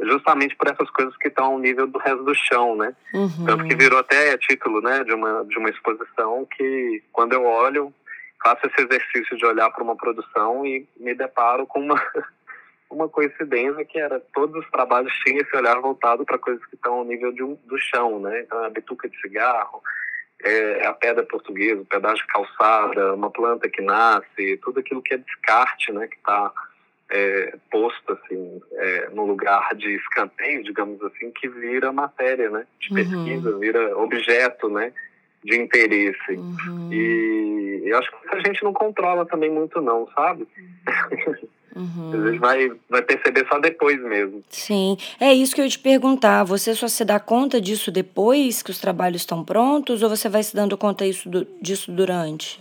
justamente 0.00 0.56
por 0.56 0.68
essas 0.68 0.90
coisas 0.90 1.16
que 1.16 1.28
estão 1.28 1.46
ao 1.46 1.58
nível 1.58 1.86
do 1.86 1.98
resto 1.98 2.24
do 2.24 2.34
chão, 2.34 2.74
né? 2.76 2.94
Uhum. 3.14 3.44
Tanto 3.46 3.64
que 3.64 3.76
virou 3.76 3.98
até 3.98 4.36
título, 4.36 4.80
né, 4.80 5.04
de 5.04 5.12
uma 5.12 5.44
de 5.44 5.58
uma 5.58 5.70
exposição 5.70 6.46
que 6.56 7.02
quando 7.12 7.34
eu 7.34 7.44
olho 7.44 7.94
faço 8.42 8.66
esse 8.66 8.82
exercício 8.82 9.36
de 9.36 9.46
olhar 9.46 9.70
para 9.70 9.84
uma 9.84 9.96
produção 9.96 10.66
e 10.66 10.86
me 10.96 11.14
deparo 11.14 11.66
com 11.66 11.80
uma 11.80 12.02
uma 12.92 13.08
coincidência 13.08 13.84
que 13.84 13.98
era 13.98 14.20
todos 14.32 14.62
os 14.62 14.70
trabalhos 14.70 15.12
tinham 15.24 15.40
esse 15.40 15.56
olhar 15.56 15.80
voltado 15.80 16.24
para 16.24 16.38
coisas 16.38 16.64
que 16.66 16.74
estão 16.74 16.94
ao 16.94 17.04
nível 17.04 17.32
um, 17.40 17.58
do 17.66 17.78
chão, 17.78 18.20
né? 18.20 18.40
Então, 18.40 18.62
a 18.62 18.70
bituca 18.70 19.08
de 19.08 19.20
cigarro, 19.20 19.82
é, 20.44 20.86
a 20.86 20.92
pedra 20.92 21.24
portuguesa, 21.24 21.80
o 21.80 21.86
pedaço 21.86 22.16
de 22.16 22.26
calçada, 22.26 23.14
uma 23.14 23.30
planta 23.30 23.68
que 23.68 23.80
nasce, 23.80 24.58
tudo 24.62 24.80
aquilo 24.80 25.02
que 25.02 25.14
é 25.14 25.18
descarte, 25.18 25.92
né? 25.92 26.06
Que 26.06 26.16
está 26.16 26.52
é, 27.10 27.56
posto 27.70 28.12
assim 28.12 28.60
é, 28.72 29.08
no 29.10 29.26
lugar 29.26 29.74
de 29.74 29.94
escanteio, 29.96 30.62
digamos 30.62 31.02
assim, 31.02 31.30
que 31.30 31.48
vira 31.48 31.92
matéria, 31.92 32.50
né? 32.50 32.66
De 32.78 32.90
uhum. 32.90 32.94
pesquisa, 32.96 33.58
vira 33.58 33.98
objeto, 33.98 34.68
né? 34.68 34.92
De 35.42 35.56
interesse. 35.56 36.32
Uhum. 36.32 36.92
E 36.92 37.82
eu 37.86 37.98
acho 37.98 38.10
que 38.10 38.36
a 38.36 38.40
gente 38.40 38.62
não 38.62 38.72
controla 38.72 39.26
também 39.26 39.50
muito, 39.50 39.80
não, 39.80 40.06
sabe? 40.14 40.46
Uhum. 40.56 41.48
Uhum. 41.74 42.12
A 42.12 42.30
gente 42.30 42.38
vai, 42.38 42.70
vai 42.88 43.02
perceber 43.02 43.46
só 43.48 43.58
depois 43.58 44.00
mesmo. 44.02 44.42
Sim, 44.50 44.96
é 45.18 45.32
isso 45.32 45.54
que 45.54 45.60
eu 45.60 45.64
ia 45.64 45.70
te 45.70 45.78
perguntar. 45.78 46.44
Você 46.44 46.74
só 46.74 46.86
se 46.86 47.04
dá 47.04 47.18
conta 47.18 47.60
disso 47.60 47.90
depois 47.90 48.62
que 48.62 48.70
os 48.70 48.78
trabalhos 48.78 49.22
estão 49.22 49.44
prontos 49.44 50.02
ou 50.02 50.08
você 50.08 50.28
vai 50.28 50.42
se 50.42 50.54
dando 50.54 50.76
conta 50.76 51.06
isso 51.06 51.30
disso 51.60 51.90
durante? 51.90 52.60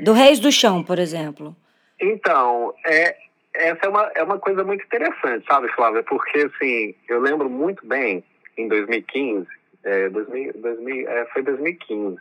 Do 0.00 0.12
Reis 0.12 0.40
do 0.40 0.50
Chão, 0.50 0.82
por 0.82 0.98
exemplo. 0.98 1.54
Então, 2.00 2.74
é, 2.84 3.16
essa 3.54 3.86
é 3.86 3.88
uma, 3.88 4.10
é 4.14 4.22
uma 4.22 4.38
coisa 4.38 4.64
muito 4.64 4.84
interessante, 4.84 5.46
sabe, 5.46 5.68
Flávia? 5.72 6.02
Porque, 6.02 6.38
assim, 6.38 6.94
eu 7.08 7.20
lembro 7.20 7.48
muito 7.48 7.86
bem, 7.86 8.24
em 8.56 8.66
2015, 8.66 9.46
é, 9.84 10.08
2000, 10.08 10.54
2000, 10.56 11.08
é, 11.08 11.26
foi 11.26 11.42
2015, 11.42 12.16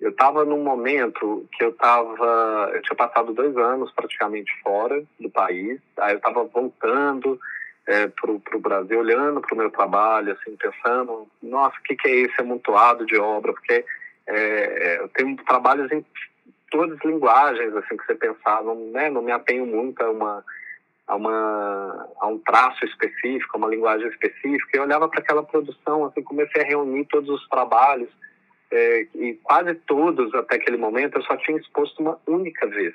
eu 0.00 0.10
estava 0.10 0.44
num 0.44 0.62
momento 0.62 1.46
que 1.52 1.62
eu 1.62 1.70
estava, 1.70 2.70
eu 2.72 2.80
tinha 2.82 2.96
passado 2.96 3.34
dois 3.34 3.54
anos 3.56 3.92
praticamente 3.92 4.50
fora 4.62 5.02
do 5.18 5.28
país, 5.28 5.78
aí 5.98 6.14
eu 6.14 6.16
estava 6.16 6.42
voltando 6.44 7.38
é, 7.86 8.06
para 8.08 8.30
o 8.30 8.60
Brasil, 8.60 8.98
olhando 8.98 9.40
para 9.40 9.54
o 9.54 9.58
meu 9.58 9.70
trabalho, 9.70 10.32
assim, 10.32 10.56
pensando, 10.56 11.28
nossa, 11.42 11.76
o 11.78 11.82
que, 11.82 11.96
que 11.96 12.08
é 12.08 12.14
esse 12.20 12.40
amontoado 12.40 13.04
de 13.04 13.18
obra? 13.18 13.52
Porque 13.52 13.84
é, 14.26 15.00
eu 15.00 15.08
tenho 15.08 15.36
trabalhos 15.44 15.90
em 15.92 16.04
todas 16.70 16.96
as 16.96 17.04
linguagens, 17.04 17.74
assim, 17.76 17.96
que 17.96 18.06
você 18.06 18.14
pensar, 18.14 18.62
não, 18.62 18.76
né, 18.92 19.10
não 19.10 19.20
me 19.20 19.32
atenho 19.32 19.66
muito 19.66 20.00
a 20.02 20.10
uma 20.10 20.44
a, 21.06 21.16
uma, 21.16 22.08
a 22.20 22.26
um 22.28 22.38
traço 22.38 22.84
específico, 22.84 23.50
a 23.54 23.58
uma 23.58 23.68
linguagem 23.68 24.06
específica. 24.06 24.76
Eu 24.76 24.84
olhava 24.84 25.08
para 25.08 25.18
aquela 25.18 25.42
produção, 25.42 26.04
assim, 26.04 26.22
comecei 26.22 26.62
a 26.62 26.64
reunir 26.64 27.04
todos 27.06 27.28
os 27.28 27.48
trabalhos 27.48 28.08
é, 28.70 29.06
e 29.14 29.34
quase 29.42 29.74
todos 29.74 30.32
até 30.34 30.56
aquele 30.56 30.76
momento 30.76 31.16
eu 31.18 31.22
só 31.22 31.36
tinha 31.36 31.58
exposto 31.58 32.00
uma 32.00 32.18
única 32.26 32.66
vez, 32.66 32.94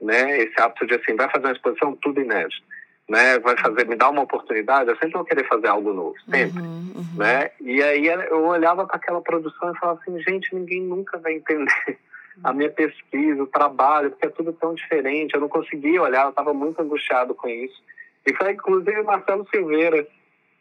né? 0.00 0.38
Esse 0.40 0.60
hábito 0.60 0.86
de 0.86 0.94
assim, 0.94 1.14
vai 1.14 1.30
fazer 1.30 1.46
uma 1.46 1.52
exposição 1.52 1.96
tudo 1.96 2.20
inédito, 2.20 2.62
né? 3.08 3.38
Vai 3.38 3.56
fazer, 3.56 3.86
me 3.86 3.96
dá 3.96 4.08
uma 4.08 4.22
oportunidade, 4.22 4.90
eu 4.90 4.96
sempre 4.96 5.12
vou 5.14 5.24
querer 5.24 5.46
fazer 5.46 5.68
algo 5.68 5.92
novo, 5.92 6.14
sempre, 6.30 6.62
uhum, 6.62 6.92
uhum. 6.94 7.04
né? 7.16 7.50
E 7.60 7.82
aí 7.82 8.06
eu 8.06 8.44
olhava 8.46 8.86
para 8.86 8.96
aquela 8.96 9.20
produção 9.20 9.72
e 9.72 9.78
falava 9.78 10.00
assim, 10.00 10.18
gente, 10.22 10.54
ninguém 10.54 10.82
nunca 10.82 11.18
vai 11.18 11.34
entender 11.34 11.98
a 12.42 12.52
minha 12.52 12.70
pesquisa, 12.70 13.42
o 13.42 13.46
trabalho, 13.46 14.10
porque 14.10 14.26
é 14.26 14.30
tudo 14.30 14.52
tão 14.52 14.74
diferente, 14.74 15.34
eu 15.34 15.40
não 15.40 15.48
conseguia 15.48 16.02
olhar, 16.02 16.24
eu 16.24 16.30
estava 16.30 16.52
muito 16.52 16.80
angustiado 16.80 17.34
com 17.34 17.48
isso. 17.48 17.80
E 18.26 18.34
foi 18.34 18.52
inclusive 18.52 19.02
Marcelo 19.02 19.46
Silveira, 19.50 20.06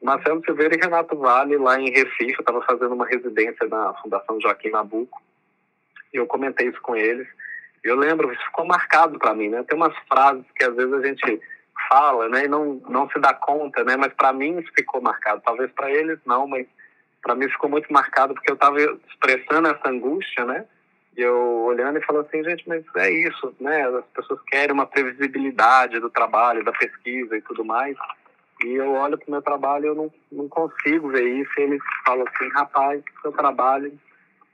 Marcelo 0.03 0.43
Silveira 0.43 0.75
e 0.75 0.79
Renato 0.79 1.17
Vale, 1.17 1.57
lá 1.57 1.79
em 1.79 1.89
Recife, 1.89 2.33
eu 2.33 2.41
estava 2.41 2.61
fazendo 2.63 2.93
uma 2.93 3.07
residência 3.07 3.65
na 3.67 3.93
Fundação 3.95 4.39
Joaquim 4.41 4.69
Nabuco, 4.69 5.21
e 6.13 6.17
eu 6.17 6.27
comentei 6.27 6.67
isso 6.67 6.81
com 6.81 6.93
eles. 6.93 7.25
Eu 7.81 7.95
lembro, 7.95 8.31
isso 8.31 8.43
ficou 8.43 8.65
marcado 8.65 9.17
para 9.17 9.33
mim, 9.33 9.49
né? 9.49 9.63
Tem 9.63 9.77
umas 9.77 9.95
frases 10.07 10.45
que 10.55 10.63
às 10.65 10.75
vezes 10.75 10.93
a 10.93 11.05
gente 11.05 11.41
fala, 11.89 12.29
né, 12.29 12.45
e 12.45 12.47
não, 12.47 12.81
não 12.87 13.09
se 13.09 13.19
dá 13.19 13.33
conta, 13.33 13.83
né? 13.83 13.95
Mas 13.95 14.13
para 14.13 14.33
mim 14.33 14.59
isso 14.59 14.71
ficou 14.75 15.01
marcado. 15.01 15.41
Talvez 15.43 15.71
para 15.71 15.89
eles 15.89 16.19
não, 16.25 16.47
mas 16.47 16.67
para 17.21 17.35
mim 17.35 17.49
ficou 17.49 17.69
muito 17.69 17.91
marcado 17.91 18.33
porque 18.33 18.51
eu 18.51 18.55
estava 18.55 18.77
expressando 19.07 19.69
essa 19.69 19.89
angústia, 19.89 20.45
né? 20.45 20.65
E 21.15 21.21
eu 21.21 21.63
olhando 21.65 21.97
e 21.97 22.03
falando 22.03 22.25
assim, 22.25 22.43
gente, 22.43 22.67
mas 22.67 22.83
é 22.95 23.09
isso, 23.09 23.55
né? 23.59 23.87
As 23.87 24.05
pessoas 24.07 24.41
querem 24.47 24.73
uma 24.73 24.85
previsibilidade 24.85 25.99
do 25.99 26.09
trabalho, 26.09 26.63
da 26.63 26.71
pesquisa 26.73 27.37
e 27.37 27.41
tudo 27.41 27.63
mais. 27.63 27.95
E 28.63 28.75
eu 28.75 28.91
olho 28.93 29.17
para 29.17 29.27
o 29.27 29.31
meu 29.31 29.41
trabalho 29.41 29.85
e 29.85 29.87
eu 29.87 29.95
não, 29.95 30.11
não 30.31 30.47
consigo 30.47 31.09
ver 31.09 31.27
isso. 31.27 31.51
E 31.57 31.63
eles 31.63 31.81
falam 32.05 32.25
assim, 32.27 32.49
rapaz, 32.49 33.01
seu 33.21 33.31
trabalho 33.31 33.91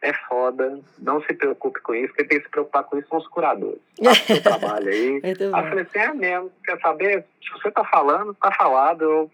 é 0.02 0.14
foda, 0.28 0.80
não 0.98 1.22
se 1.24 1.34
preocupe 1.34 1.82
com 1.82 1.94
isso, 1.94 2.14
quem 2.14 2.26
tem 2.26 2.38
que 2.40 2.46
se 2.46 2.52
preocupar 2.52 2.86
com 2.86 2.98
isso 2.98 3.10
são 3.10 3.18
os 3.18 3.28
curadores. 3.28 3.80
Tá? 4.02 4.14
seu 4.14 4.42
trabalho 4.42 4.88
aí. 4.88 5.22
aí 5.24 5.36
eu 5.38 5.52
falei 5.52 5.82
assim, 5.82 6.00
é 6.00 6.14
mesmo, 6.14 6.52
quer 6.64 6.80
saber? 6.80 7.26
Se 7.44 7.52
você 7.52 7.68
está 7.68 7.84
falando, 7.84 8.32
está 8.32 8.52
falado, 8.54 9.04
eu, 9.04 9.32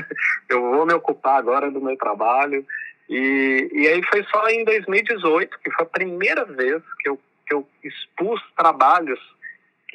eu 0.48 0.60
vou 0.60 0.86
me 0.86 0.94
ocupar 0.94 1.38
agora 1.38 1.70
do 1.70 1.80
meu 1.80 1.96
trabalho. 1.98 2.64
E, 3.08 3.68
e 3.72 3.86
aí 3.88 4.02
foi 4.04 4.24
só 4.24 4.48
em 4.48 4.64
2018, 4.64 5.58
que 5.58 5.70
foi 5.70 5.84
a 5.84 5.88
primeira 5.88 6.44
vez 6.44 6.82
que 7.00 7.10
eu, 7.10 7.20
que 7.46 7.54
eu 7.54 7.68
expus 7.84 8.40
trabalhos 8.56 9.20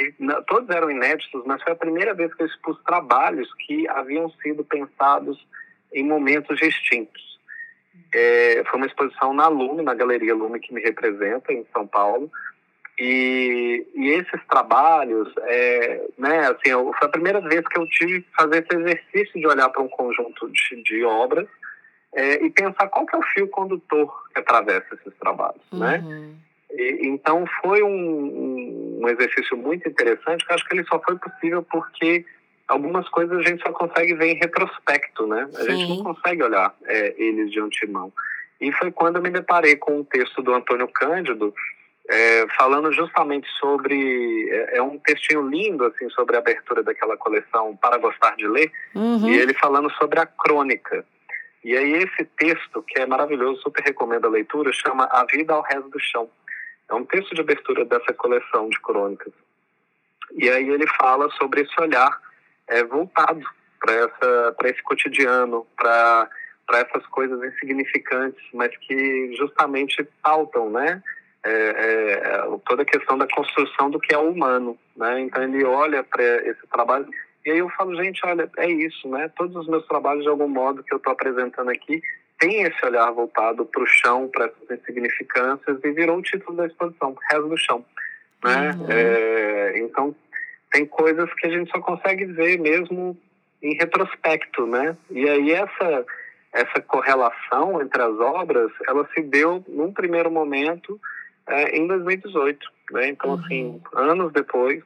que 0.02 0.16
todos 0.48 0.70
eram 0.70 0.90
inéditos, 0.90 1.44
mas 1.46 1.62
foi 1.62 1.74
a 1.74 1.76
primeira 1.76 2.14
vez 2.14 2.34
que 2.34 2.44
eu 2.44 2.48
expus 2.48 2.78
trabalhos 2.84 3.52
que 3.66 3.88
haviam 3.90 4.30
sido 4.42 4.64
pensados 4.64 5.46
em 5.94 6.04
momentos 6.04 6.58
distintos. 6.58 7.22
É, 8.14 8.64
foi 8.70 8.78
uma 8.78 8.88
exposição 8.88 9.34
na 9.34 9.48
Lume, 9.48 9.84
na 9.84 9.94
Galeria 9.94 10.36
Lume, 10.36 10.60
que 10.60 10.74
me 10.74 10.82
representa, 10.82 11.54
em 11.54 11.66
São 11.74 11.88
Paulo. 11.88 12.30
E, 13.00 13.88
e 13.96 14.10
esses 14.10 14.46
trabalhos, 14.50 15.34
é, 15.40 16.06
né, 16.18 16.48
assim, 16.48 16.70
eu, 16.70 16.92
foi 17.00 17.08
a 17.08 17.12
primeira 17.12 17.42
vez 17.42 17.66
que 17.68 17.80
eu 17.80 17.88
tive 17.88 18.22
que 18.22 18.30
fazer 18.36 18.64
esse 18.64 18.80
exercício 18.80 19.40
de 19.40 19.48
olhar 19.48 19.70
para 19.70 19.82
um 19.82 19.88
conjunto 19.88 20.52
de, 20.52 20.84
de 20.84 21.04
obras 21.04 21.48
é, 22.14 22.46
e 22.46 22.50
pensar 22.50 22.88
qual 22.90 23.06
que 23.06 23.16
é 23.16 23.20
o 23.20 23.24
fio 23.24 23.48
condutor 23.48 24.14
que 24.34 24.40
atravessa 24.40 24.94
esses 24.94 25.18
trabalhos, 25.18 25.64
né? 25.72 26.00
uhum. 26.04 26.10
né? 26.10 26.36
E, 26.74 27.08
então 27.08 27.46
foi 27.62 27.82
um, 27.82 27.90
um, 27.90 28.81
exercício 29.10 29.58
muito 29.58 29.88
interessante, 29.88 30.46
que 30.46 30.54
acho 30.54 30.68
que 30.68 30.76
ele 30.76 30.86
só 30.86 31.00
foi 31.00 31.18
possível 31.18 31.64
porque 31.64 32.26
algumas 32.68 33.08
coisas 33.10 33.38
a 33.38 33.42
gente 33.42 33.62
só 33.62 33.72
consegue 33.72 34.14
ver 34.16 34.32
em 34.32 34.40
retrospecto, 34.40 35.28
né? 35.28 35.48
A 35.56 35.64
Sim. 35.64 35.76
gente 35.76 35.90
não 35.90 36.14
consegue 36.14 36.44
olhar 36.44 36.74
é, 36.86 37.14
eles 37.18 37.52
de 37.52 37.60
antemão. 37.60 38.12
E 38.60 38.72
foi 38.74 38.92
quando 38.92 39.18
eu 39.18 39.22
me 39.22 39.30
deparei 39.30 39.76
com 39.76 40.00
um 40.00 40.04
texto 40.04 40.42
do 40.42 40.54
Antônio 40.54 40.88
Cândido, 40.88 41.54
é, 42.10 42.46
falando 42.58 42.92
justamente 42.92 43.48
sobre 43.60 44.50
é, 44.50 44.78
é, 44.78 44.82
um 44.82 44.98
textinho 44.98 45.48
lindo 45.48 45.86
assim 45.86 46.10
sobre 46.10 46.36
a 46.36 46.40
abertura 46.40 46.84
daquela 46.84 47.16
coleção 47.16 47.78
para 47.78 47.98
gostar 47.98 48.36
de 48.36 48.48
ler 48.48 48.72
uhum. 48.96 49.30
e 49.30 49.38
ele 49.38 49.54
falando 49.54 49.90
sobre 49.94 50.20
a 50.20 50.26
crônica 50.26 51.06
e 51.64 51.78
aí 51.78 51.94
esse 51.94 52.26
texto 52.38 52.84
que 52.84 53.00
é 53.00 53.06
maravilhoso 53.06 53.62
super 53.62 53.84
recomendo 53.84 54.26
a 54.26 54.32
leitura 54.32 54.74
chama 54.74 55.06
a 55.06 55.26
vida 55.26 55.54
ao 55.54 55.62
resto 55.62 55.90
do 55.90 56.00
chão 56.00 56.30
é 56.92 56.94
um 56.94 57.06
texto 57.06 57.34
de 57.34 57.42
abertura 57.42 57.86
dessa 57.86 58.14
coleção 58.14 58.70
de 58.70 58.80
crônicas. 58.82 59.34
E 60.34 60.50
aí 60.50 60.70
ele 60.70 60.86
fala 60.88 61.30
sobre 61.32 61.62
esse 61.62 61.82
olhar 61.82 62.20
é, 62.68 62.84
voltado 62.84 63.44
para 63.80 64.70
esse 64.70 64.84
cotidiano, 64.84 65.66
para 65.76 66.30
essas 66.74 67.06
coisas 67.08 67.42
insignificantes, 67.44 68.44
mas 68.54 68.76
que 68.78 69.34
justamente 69.36 70.04
pautam, 70.22 70.70
né? 70.70 71.02
É, 71.44 71.52
é, 71.52 72.60
toda 72.68 72.84
a 72.84 72.86
questão 72.86 73.18
da 73.18 73.28
construção 73.28 73.90
do 73.90 74.00
que 74.00 74.14
é 74.14 74.18
humano, 74.18 74.78
né? 74.96 75.22
Então 75.22 75.42
ele 75.42 75.64
olha 75.64 76.04
para 76.04 76.24
esse 76.24 76.68
trabalho 76.68 77.08
e 77.44 77.50
aí 77.50 77.58
eu 77.58 77.70
falo, 77.70 77.96
gente, 77.96 78.22
olha, 78.24 78.50
é 78.58 78.70
isso, 78.70 79.08
né? 79.08 79.32
Todos 79.36 79.56
os 79.56 79.68
meus 79.68 79.86
trabalhos 79.88 80.24
de 80.24 80.30
algum 80.30 80.48
modo 80.48 80.84
que 80.84 80.94
eu 80.94 80.98
estou 80.98 81.14
apresentando 81.14 81.72
aqui 81.72 82.02
tem 82.42 82.64
esse 82.64 82.84
olhar 82.84 83.12
voltado 83.12 83.64
para 83.64 83.84
o 83.84 83.86
chão, 83.86 84.28
para 84.28 84.46
essas 84.46 84.80
insignificâncias, 84.80 85.80
e 85.84 85.92
virou 85.92 86.18
o 86.18 86.24
título 86.24 86.58
da 86.58 86.66
exposição, 86.66 87.16
Rezo 87.30 87.48
do 87.48 87.58
Chão. 87.58 87.86
Né? 88.44 88.72
Uhum. 88.72 88.86
É, 88.90 89.80
então, 89.80 90.16
tem 90.72 90.88
coisas 90.88 91.32
que 91.36 91.46
a 91.46 91.52
gente 91.52 91.70
só 91.70 91.80
consegue 91.80 92.26
ver 92.26 92.60
mesmo 92.60 93.16
em 93.62 93.76
retrospecto, 93.76 94.66
né? 94.66 94.98
E 95.12 95.30
aí 95.30 95.52
essa, 95.52 96.06
essa 96.52 96.82
correlação 96.82 97.80
entre 97.80 98.02
as 98.02 98.20
obras, 98.20 98.72
ela 98.88 99.08
se 99.14 99.22
deu 99.22 99.64
num 99.68 99.94
primeiro 99.94 100.32
momento 100.32 101.00
é, 101.48 101.78
em 101.78 101.86
2018, 101.86 102.58
né? 102.92 103.10
Então, 103.10 103.36
assim, 103.36 103.66
uhum. 103.66 103.82
assim, 103.86 104.10
anos 104.10 104.34
depois, 104.34 104.82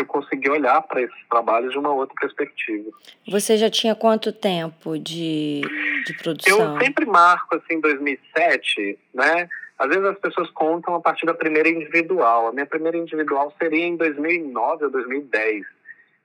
eu 0.00 0.06
consegui 0.06 0.48
olhar 0.50 0.80
para 0.82 1.02
esses 1.02 1.28
trabalhos 1.28 1.72
de 1.72 1.78
uma 1.78 1.92
outra 1.92 2.14
perspectiva. 2.20 2.90
Você 3.28 3.56
já 3.56 3.70
tinha 3.70 3.94
quanto 3.94 4.32
tempo 4.32 4.98
de, 4.98 5.60
de 6.06 6.14
produção? 6.14 6.74
Eu 6.74 6.80
sempre 6.80 7.06
marco, 7.06 7.56
assim, 7.56 7.80
2007, 7.80 8.98
né? 9.14 9.48
Às 9.78 9.88
vezes 9.88 10.04
as 10.04 10.18
pessoas 10.18 10.50
contam 10.50 10.94
a 10.94 11.00
partir 11.00 11.24
da 11.24 11.34
primeira 11.34 11.68
individual. 11.68 12.48
A 12.48 12.52
minha 12.52 12.66
primeira 12.66 12.98
individual 12.98 13.54
seria 13.58 13.86
em 13.86 13.96
2009 13.96 14.84
ou 14.84 14.90
2010. 14.90 15.64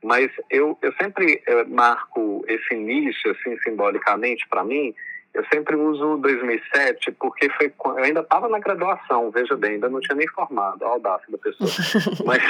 Mas 0.04 0.30
eu, 0.50 0.78
eu 0.82 0.94
sempre 1.02 1.42
eh, 1.48 1.64
marco 1.64 2.44
esse 2.48 2.76
início, 2.76 3.32
assim, 3.32 3.58
simbolicamente 3.64 4.48
para 4.50 4.64
mim, 4.64 4.94
eu 5.36 5.46
sempre 5.54 5.76
uso 5.76 6.18
2007 6.18 7.12
porque 7.20 7.50
foi 7.52 7.72
eu 7.86 8.04
ainda 8.04 8.22
estava 8.22 8.48
na 8.48 8.58
graduação, 8.58 9.30
veja 9.30 9.56
bem, 9.56 9.74
ainda 9.74 9.90
não 9.90 10.00
tinha 10.00 10.16
nem 10.16 10.28
formado, 10.30 10.84
a 10.84 10.88
audácia 10.88 11.28
da 11.30 11.38
pessoa. 11.38 11.70
mas, 12.26 12.42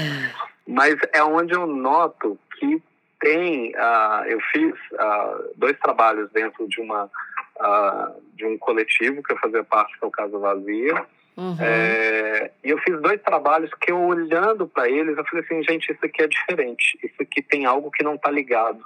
mas 0.68 0.96
é 1.12 1.24
onde 1.24 1.54
eu 1.54 1.66
noto 1.66 2.38
que 2.58 2.82
tem, 3.18 3.72
uh, 3.74 4.24
eu 4.26 4.40
fiz 4.52 4.74
uh, 4.92 5.50
dois 5.56 5.76
trabalhos 5.78 6.30
dentro 6.30 6.68
de 6.68 6.80
uma 6.80 7.04
uh, 7.04 8.22
de 8.34 8.44
um 8.44 8.56
coletivo 8.58 9.22
que 9.22 9.32
eu 9.32 9.38
fazia 9.38 9.64
parte, 9.64 9.98
que 9.98 10.04
é 10.04 10.08
o 10.08 10.12
Casa 10.12 10.38
Vazia, 10.38 11.06
Uhum. 11.38 11.56
É, 11.60 12.50
e 12.64 12.70
eu 12.70 12.78
fiz 12.78 13.00
dois 13.00 13.22
trabalhos 13.22 13.70
que 13.80 13.92
eu 13.92 14.02
olhando 14.02 14.66
para 14.66 14.90
eles, 14.90 15.16
eu 15.16 15.24
falei 15.24 15.44
assim, 15.44 15.62
gente, 15.62 15.92
isso 15.92 16.04
aqui 16.04 16.20
é 16.20 16.26
diferente, 16.26 16.98
isso 17.00 17.14
aqui 17.22 17.40
tem 17.40 17.64
algo 17.64 17.92
que 17.92 18.02
não 18.02 18.16
está 18.16 18.28
ligado 18.28 18.84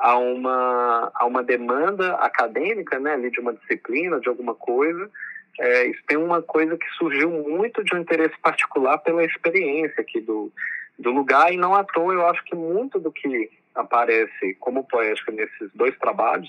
a 0.00 0.16
uma, 0.16 1.12
a 1.14 1.26
uma 1.26 1.42
demanda 1.42 2.14
acadêmica, 2.14 2.98
né, 2.98 3.12
ali 3.12 3.30
de 3.30 3.38
uma 3.38 3.52
disciplina, 3.52 4.18
de 4.18 4.28
alguma 4.28 4.54
coisa. 4.54 5.10
É, 5.58 5.84
isso 5.86 6.00
tem 6.08 6.16
uma 6.16 6.40
coisa 6.40 6.76
que 6.78 6.88
surgiu 6.96 7.30
muito 7.30 7.84
de 7.84 7.94
um 7.94 7.98
interesse 7.98 8.34
particular 8.40 8.96
pela 8.98 9.22
experiência 9.22 10.00
aqui 10.00 10.18
do, 10.20 10.50
do 10.98 11.10
lugar, 11.10 11.52
e 11.52 11.58
não 11.58 11.74
à 11.74 11.84
toa 11.84 12.14
eu 12.14 12.26
acho 12.26 12.42
que 12.44 12.56
muito 12.56 12.98
do 12.98 13.12
que 13.12 13.50
aparece 13.74 14.54
como 14.58 14.84
poética 14.84 15.30
nesses 15.32 15.70
dois 15.74 15.96
trabalhos, 15.98 16.48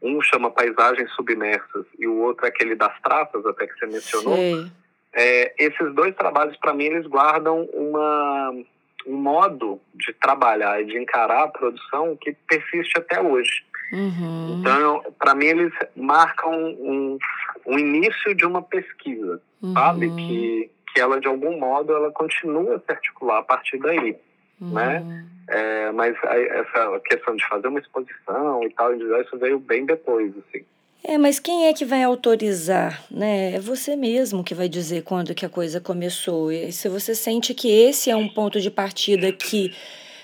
um 0.00 0.20
chama 0.22 0.50
Paisagens 0.50 1.10
Submersas 1.12 1.84
e 1.98 2.06
o 2.06 2.16
outro 2.18 2.46
é 2.46 2.48
aquele 2.48 2.74
das 2.74 2.98
traças, 3.02 3.44
até 3.44 3.66
que 3.66 3.78
você 3.78 3.86
mencionou. 3.86 4.36
É, 5.12 5.54
esses 5.58 5.94
dois 5.94 6.14
trabalhos, 6.14 6.56
para 6.58 6.74
mim, 6.74 6.84
eles 6.84 7.06
guardam 7.06 7.64
uma, 7.72 8.52
um 9.06 9.16
modo 9.16 9.80
de 9.94 10.12
trabalhar 10.14 10.80
e 10.80 10.86
de 10.86 10.98
encarar 10.98 11.44
a 11.44 11.48
produção 11.48 12.16
que 12.16 12.36
persiste 12.48 12.98
até 12.98 13.20
hoje. 13.20 13.64
Uhum. 13.92 14.58
Então, 14.58 15.02
para 15.18 15.34
mim, 15.34 15.46
eles 15.46 15.72
marcam 15.94 16.52
um, 16.52 17.18
um 17.66 17.78
início 17.78 18.34
de 18.34 18.44
uma 18.44 18.62
pesquisa, 18.62 19.40
uhum. 19.62 19.72
sabe? 19.72 20.10
Que, 20.10 20.70
que 20.92 21.00
ela, 21.00 21.20
de 21.20 21.28
algum 21.28 21.58
modo, 21.58 21.92
ela 21.92 22.10
continua 22.10 22.76
a 22.76 22.80
se 22.80 22.90
articular 22.90 23.38
a 23.38 23.44
partir 23.44 23.78
daí, 23.78 24.16
uhum. 24.60 24.72
né? 24.72 25.26
É, 25.48 25.92
mas 25.92 26.16
essa 26.24 27.00
questão 27.04 27.36
de 27.36 27.46
fazer 27.46 27.68
uma 27.68 27.78
exposição 27.78 28.64
e 28.64 28.70
tal, 28.70 28.92
isso 28.94 29.38
veio 29.38 29.60
bem 29.60 29.86
depois, 29.86 30.32
assim. 30.38 30.64
É, 31.08 31.16
mas 31.16 31.38
quem 31.38 31.68
é 31.68 31.72
que 31.72 31.84
vai 31.84 32.02
autorizar, 32.02 33.04
né? 33.08 33.52
É 33.54 33.60
você 33.60 33.94
mesmo 33.94 34.42
que 34.42 34.52
vai 34.56 34.68
dizer 34.68 35.04
quando 35.04 35.36
que 35.36 35.46
a 35.46 35.48
coisa 35.48 35.80
começou. 35.80 36.50
E 36.50 36.72
se 36.72 36.88
você 36.88 37.14
sente 37.14 37.54
que 37.54 37.68
esse 37.70 38.10
é 38.10 38.16
um 38.16 38.28
ponto 38.28 38.60
de 38.60 38.72
partida 38.72 39.30
que 39.30 39.72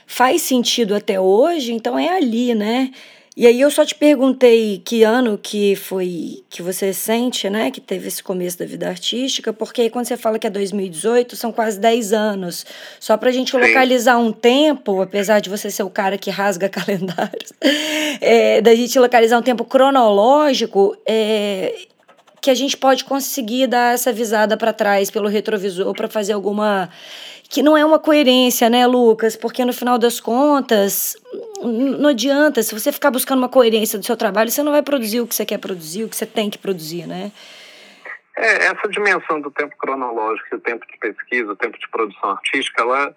faz 0.08 0.42
sentido 0.42 0.92
até 0.96 1.20
hoje, 1.20 1.72
então 1.72 1.96
é 1.96 2.08
ali, 2.08 2.52
né? 2.52 2.90
E 3.34 3.46
aí 3.46 3.62
eu 3.62 3.70
só 3.70 3.82
te 3.82 3.94
perguntei 3.94 4.82
que 4.84 5.02
ano 5.04 5.38
que 5.38 5.74
foi 5.74 6.44
que 6.50 6.60
você 6.60 6.92
sente, 6.92 7.48
né, 7.48 7.70
que 7.70 7.80
teve 7.80 8.08
esse 8.08 8.22
começo 8.22 8.58
da 8.58 8.66
vida 8.66 8.86
artística, 8.86 9.54
porque 9.54 9.80
aí 9.80 9.90
quando 9.90 10.04
você 10.04 10.18
fala 10.18 10.38
que 10.38 10.46
é 10.46 10.50
2018, 10.50 11.34
são 11.34 11.50
quase 11.50 11.80
10 11.80 12.12
anos. 12.12 12.66
Só 13.00 13.16
para 13.16 13.30
a 13.30 13.32
gente 13.32 13.56
localizar 13.56 14.18
um 14.18 14.32
tempo, 14.32 15.00
apesar 15.00 15.40
de 15.40 15.48
você 15.48 15.70
ser 15.70 15.82
o 15.82 15.88
cara 15.88 16.18
que 16.18 16.30
rasga 16.30 16.68
calendários, 16.70 17.54
é, 18.20 18.60
da 18.60 18.74
gente 18.74 18.98
localizar 18.98 19.38
um 19.38 19.42
tempo 19.42 19.64
cronológico, 19.64 20.94
é, 21.08 21.74
que 22.42 22.50
a 22.50 22.54
gente 22.54 22.76
pode 22.76 23.04
conseguir 23.04 23.66
dar 23.66 23.94
essa 23.94 24.12
visada 24.12 24.58
para 24.58 24.74
trás 24.74 25.10
pelo 25.10 25.28
retrovisor 25.28 25.94
para 25.94 26.08
fazer 26.08 26.32
alguma 26.34 26.90
que 27.52 27.62
não 27.62 27.76
é 27.76 27.84
uma 27.84 27.98
coerência, 27.98 28.70
né, 28.70 28.86
Lucas? 28.86 29.36
Porque 29.36 29.62
no 29.62 29.74
final 29.74 29.98
das 29.98 30.18
contas, 30.18 31.14
não 31.62 32.08
adianta. 32.08 32.62
Se 32.62 32.72
você 32.72 32.90
ficar 32.90 33.10
buscando 33.10 33.40
uma 33.40 33.48
coerência 33.48 33.98
do 33.98 34.06
seu 34.06 34.16
trabalho, 34.16 34.50
você 34.50 34.62
não 34.62 34.72
vai 34.72 34.80
produzir 34.82 35.20
o 35.20 35.28
que 35.28 35.34
você 35.34 35.44
quer 35.44 35.58
produzir, 35.58 36.04
o 36.04 36.08
que 36.08 36.16
você 36.16 36.24
tem 36.24 36.48
que 36.48 36.56
produzir, 36.56 37.06
né? 37.06 37.30
É, 38.38 38.68
essa 38.68 38.88
dimensão 38.88 39.38
do 39.38 39.50
tempo 39.50 39.76
cronológico, 39.76 40.56
o 40.56 40.60
tempo 40.60 40.86
de 40.86 40.96
pesquisa, 40.96 41.52
o 41.52 41.56
tempo 41.56 41.78
de 41.78 41.86
produção 41.90 42.30
artística, 42.30 42.80
ela, 42.80 43.14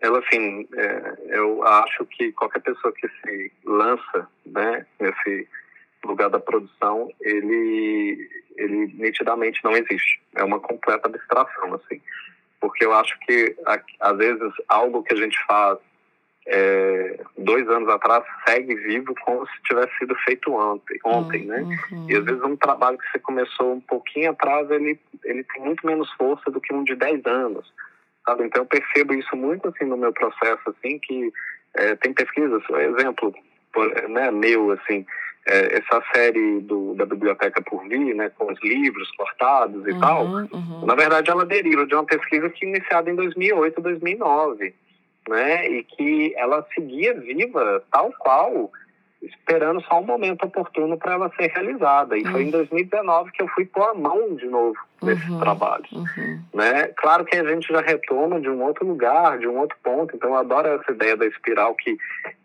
ela 0.00 0.18
assim, 0.20 0.66
é, 0.74 1.14
eu 1.38 1.62
acho 1.62 2.06
que 2.06 2.32
qualquer 2.32 2.62
pessoa 2.62 2.90
que 2.94 3.06
se 3.06 3.52
lança, 3.66 4.26
né, 4.46 4.86
nesse 4.98 5.46
lugar 6.06 6.30
da 6.30 6.40
produção, 6.40 7.12
ele, 7.20 8.30
ele 8.56 8.94
nitidamente 8.94 9.62
não 9.62 9.72
existe. 9.72 10.22
É 10.34 10.42
uma 10.42 10.58
completa 10.58 11.06
abstração, 11.06 11.74
assim 11.74 12.00
porque 12.60 12.84
eu 12.84 12.92
acho 12.92 13.18
que 13.20 13.56
às 14.00 14.16
vezes 14.16 14.52
algo 14.68 15.02
que 15.02 15.14
a 15.14 15.16
gente 15.16 15.38
faz 15.46 15.78
é, 16.46 17.20
dois 17.36 17.68
anos 17.68 17.88
atrás 17.90 18.24
segue 18.46 18.74
vivo 18.74 19.14
como 19.24 19.46
se 19.46 19.62
tivesse 19.64 19.96
sido 19.98 20.14
feito 20.24 20.52
ontem, 20.52 20.98
ontem 21.04 21.44
né? 21.44 21.60
Uhum. 21.92 22.06
E 22.08 22.16
às 22.16 22.24
vezes 22.24 22.42
um 22.42 22.56
trabalho 22.56 22.96
que 22.96 23.10
você 23.10 23.18
começou 23.18 23.74
um 23.74 23.80
pouquinho 23.80 24.30
atrás, 24.30 24.70
ele, 24.70 24.98
ele 25.24 25.44
tem 25.44 25.62
muito 25.62 25.86
menos 25.86 26.10
força 26.12 26.50
do 26.50 26.60
que 26.60 26.72
um 26.72 26.84
de 26.84 26.94
dez 26.94 27.24
anos, 27.26 27.70
sabe? 28.26 28.44
Então 28.44 28.62
eu 28.62 28.66
percebo 28.66 29.12
isso 29.12 29.36
muito 29.36 29.68
assim 29.68 29.84
no 29.84 29.96
meu 29.96 30.12
processo, 30.12 30.62
assim, 30.70 30.98
que 30.98 31.30
é, 31.74 31.94
tem 31.96 32.14
pesquisas, 32.14 32.62
exemplo, 32.70 33.34
por, 33.72 34.08
né, 34.08 34.30
meu, 34.30 34.72
assim, 34.72 35.04
é, 35.46 35.78
essa 35.78 36.02
série 36.14 36.60
do, 36.60 36.94
da 36.94 37.06
Biblioteca 37.06 37.62
por 37.62 37.86
Vir, 37.88 38.14
né, 38.14 38.30
com 38.36 38.52
os 38.52 38.58
livros 38.62 39.10
cortados 39.16 39.86
e 39.86 39.92
uhum, 39.92 40.00
tal, 40.00 40.26
uhum. 40.26 40.86
na 40.86 40.94
verdade 40.94 41.30
ela 41.30 41.46
deriva 41.46 41.86
de 41.86 41.94
uma 41.94 42.04
pesquisa 42.04 42.48
que 42.50 42.66
iniciada 42.66 43.10
em 43.10 43.14
2008, 43.14 43.80
2009, 43.80 44.74
né, 45.28 45.70
e 45.70 45.84
que 45.84 46.34
ela 46.36 46.66
seguia 46.74 47.14
viva 47.14 47.82
tal 47.90 48.12
qual 48.18 48.70
esperando 49.22 49.82
só 49.82 50.00
um 50.00 50.04
momento 50.04 50.44
oportuno 50.44 50.96
para 50.96 51.14
ela 51.14 51.32
ser 51.36 51.48
realizada. 51.48 52.16
E 52.16 52.22
uhum. 52.22 52.32
foi 52.32 52.42
em 52.44 52.50
2019 52.50 53.32
que 53.32 53.42
eu 53.42 53.48
fui 53.48 53.64
pôr 53.64 53.82
a 53.90 53.94
mão 53.94 54.34
de 54.36 54.46
novo 54.46 54.76
nesses 55.02 55.28
uhum. 55.28 55.40
trabalhos. 55.40 55.90
Uhum. 55.92 56.40
Né? 56.54 56.88
Claro 56.96 57.24
que 57.24 57.36
a 57.36 57.44
gente 57.44 57.66
já 57.68 57.80
retoma 57.80 58.40
de 58.40 58.48
um 58.48 58.62
outro 58.62 58.86
lugar, 58.86 59.38
de 59.38 59.48
um 59.48 59.58
outro 59.58 59.76
ponto. 59.82 60.14
Então 60.14 60.30
eu 60.30 60.36
adoro 60.36 60.68
essa 60.68 60.92
ideia 60.92 61.16
da 61.16 61.26
espiral 61.26 61.74
que 61.74 61.96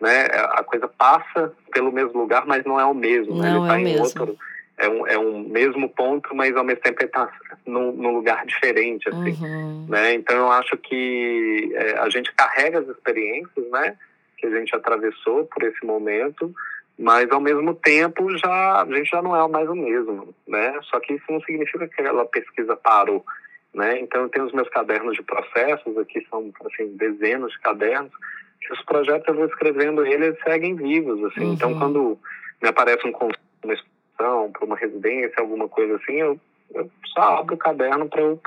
né, 0.02 0.26
a 0.52 0.64
coisa 0.64 0.88
passa 0.88 1.54
pelo 1.72 1.92
mesmo 1.92 2.20
lugar, 2.20 2.46
mas 2.46 2.64
não 2.66 2.80
é 2.80 2.86
o 2.86 2.94
mesmo. 2.94 3.38
Né? 3.38 3.52
Não 3.52 3.58
Ele 3.58 3.66
está 3.66 3.78
é 3.78 3.82
em 3.82 3.84
mesmo. 3.84 4.04
outro. 4.04 4.38
É 4.76 4.90
um, 4.90 5.08
é 5.08 5.18
um 5.18 5.40
mesmo 5.48 5.88
ponto, 5.88 6.36
mas 6.36 6.56
ao 6.58 6.64
mesmo 6.64 6.82
tempo 6.82 7.00
ele 7.00 7.06
está 7.06 7.32
num, 7.64 7.92
num, 7.92 8.16
lugar 8.16 8.44
diferente, 8.44 9.08
assim, 9.08 9.38
uhum. 9.40 9.86
né? 9.88 10.16
Então 10.16 10.36
eu 10.36 10.52
acho 10.52 10.76
que 10.78 11.72
é, 11.76 12.00
a 12.00 12.10
gente 12.10 12.34
carrega 12.34 12.80
as 12.80 12.88
experiências, 12.88 13.70
né? 13.70 13.96
Que 14.44 14.48
a 14.48 14.60
gente 14.60 14.76
atravessou 14.76 15.46
por 15.46 15.64
esse 15.64 15.86
momento, 15.86 16.54
mas 17.00 17.32
ao 17.32 17.40
mesmo 17.40 17.74
tempo 17.74 18.38
já 18.38 18.82
a 18.82 18.86
gente 18.86 19.10
já 19.10 19.22
não 19.22 19.34
é 19.34 19.48
mais 19.48 19.70
o 19.70 19.76
mesmo, 19.76 20.36
né? 20.46 20.78
Só 20.84 21.00
que 21.00 21.14
isso 21.14 21.24
não 21.30 21.42
significa 21.42 21.88
que 21.88 22.02
aquela 22.02 22.26
pesquisa 22.26 22.76
parou, 22.76 23.26
né? 23.74 24.02
Então 24.02 24.24
eu 24.24 24.30
tenho 24.30 24.46
os 24.46 24.52
meus 24.52 24.68
cadernos 24.68 25.16
de 25.16 25.24
processos 25.24 25.98
aqui 25.98 26.28
são 26.30 26.52
assim 26.66 26.96
dezenas 26.98 27.54
de 27.54 27.60
cadernos 27.60 28.12
que 28.60 28.74
os 28.74 28.82
projetos 28.84 29.28
eu 29.30 29.36
vou 29.36 29.46
escrevendo 29.46 30.06
eles 30.06 30.38
seguem 30.44 30.76
vivos, 30.76 31.24
assim. 31.26 31.54
Então, 31.54 31.70
uhum. 31.70 31.76
Então 31.76 31.80
quando 31.80 32.20
me 32.62 32.68
aparece 32.68 33.08
um 33.08 33.14
convite, 33.14 33.40
uma 33.64 33.74
exposição 33.74 34.52
para 34.52 34.66
uma 34.66 34.76
residência, 34.76 35.40
alguma 35.40 35.70
coisa 35.70 35.96
assim, 35.96 36.16
eu, 36.16 36.38
eu 36.76 36.92
só 37.14 37.40
abro 37.40 37.56
o 37.56 37.58
caderno 37.58 38.10
para 38.10 38.22
eu 38.22 38.42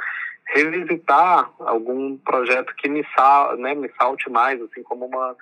revisitar 0.49 1.51
algum 1.59 2.17
projeto 2.19 2.75
que 2.77 2.89
me, 2.89 3.05
sal, 3.17 3.57
né, 3.57 3.75
me 3.75 3.91
salte 3.99 4.31
mais, 4.31 4.61
assim, 4.63 4.83
como 4.83 5.07
uma 5.07 5.35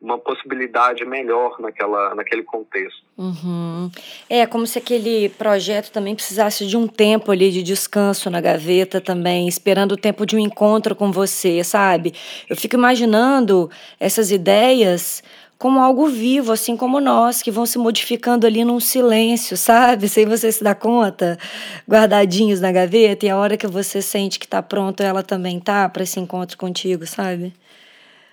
uma 0.00 0.16
possibilidade 0.18 1.04
melhor 1.04 1.60
naquela, 1.60 2.14
naquele 2.14 2.42
contexto. 2.42 3.02
Uhum. 3.18 3.90
É 4.30 4.46
como 4.46 4.66
se 4.66 4.78
aquele 4.78 5.28
projeto 5.28 5.90
também 5.92 6.14
precisasse 6.14 6.66
de 6.66 6.76
um 6.76 6.86
tempo 6.86 7.30
ali 7.30 7.50
de 7.50 7.62
descanso 7.62 8.30
na 8.30 8.40
gaveta 8.40 9.00
também, 9.00 9.46
esperando 9.46 9.92
o 9.92 9.96
tempo 9.96 10.24
de 10.24 10.36
um 10.36 10.38
encontro 10.38 10.96
com 10.96 11.12
você, 11.12 11.62
sabe? 11.62 12.14
Eu 12.48 12.56
fico 12.56 12.76
imaginando 12.76 13.70
essas 13.98 14.30
ideias 14.30 15.22
como 15.58 15.78
algo 15.78 16.06
vivo, 16.06 16.52
assim 16.52 16.74
como 16.74 16.98
nós, 16.98 17.42
que 17.42 17.50
vão 17.50 17.66
se 17.66 17.76
modificando 17.76 18.46
ali 18.46 18.64
num 18.64 18.80
silêncio, 18.80 19.58
sabe? 19.58 20.08
Sem 20.08 20.24
você 20.24 20.50
se 20.50 20.64
dar 20.64 20.74
conta, 20.74 21.38
guardadinhos 21.86 22.62
na 22.62 22.72
gaveta, 22.72 23.26
e 23.26 23.28
a 23.28 23.36
hora 23.36 23.58
que 23.58 23.66
você 23.66 24.00
sente 24.00 24.38
que 24.38 24.46
está 24.46 24.62
pronto, 24.62 25.02
ela 25.02 25.22
também 25.22 25.60
tá 25.60 25.86
para 25.86 26.02
esse 26.02 26.18
encontro 26.18 26.56
contigo, 26.56 27.06
sabe? 27.06 27.52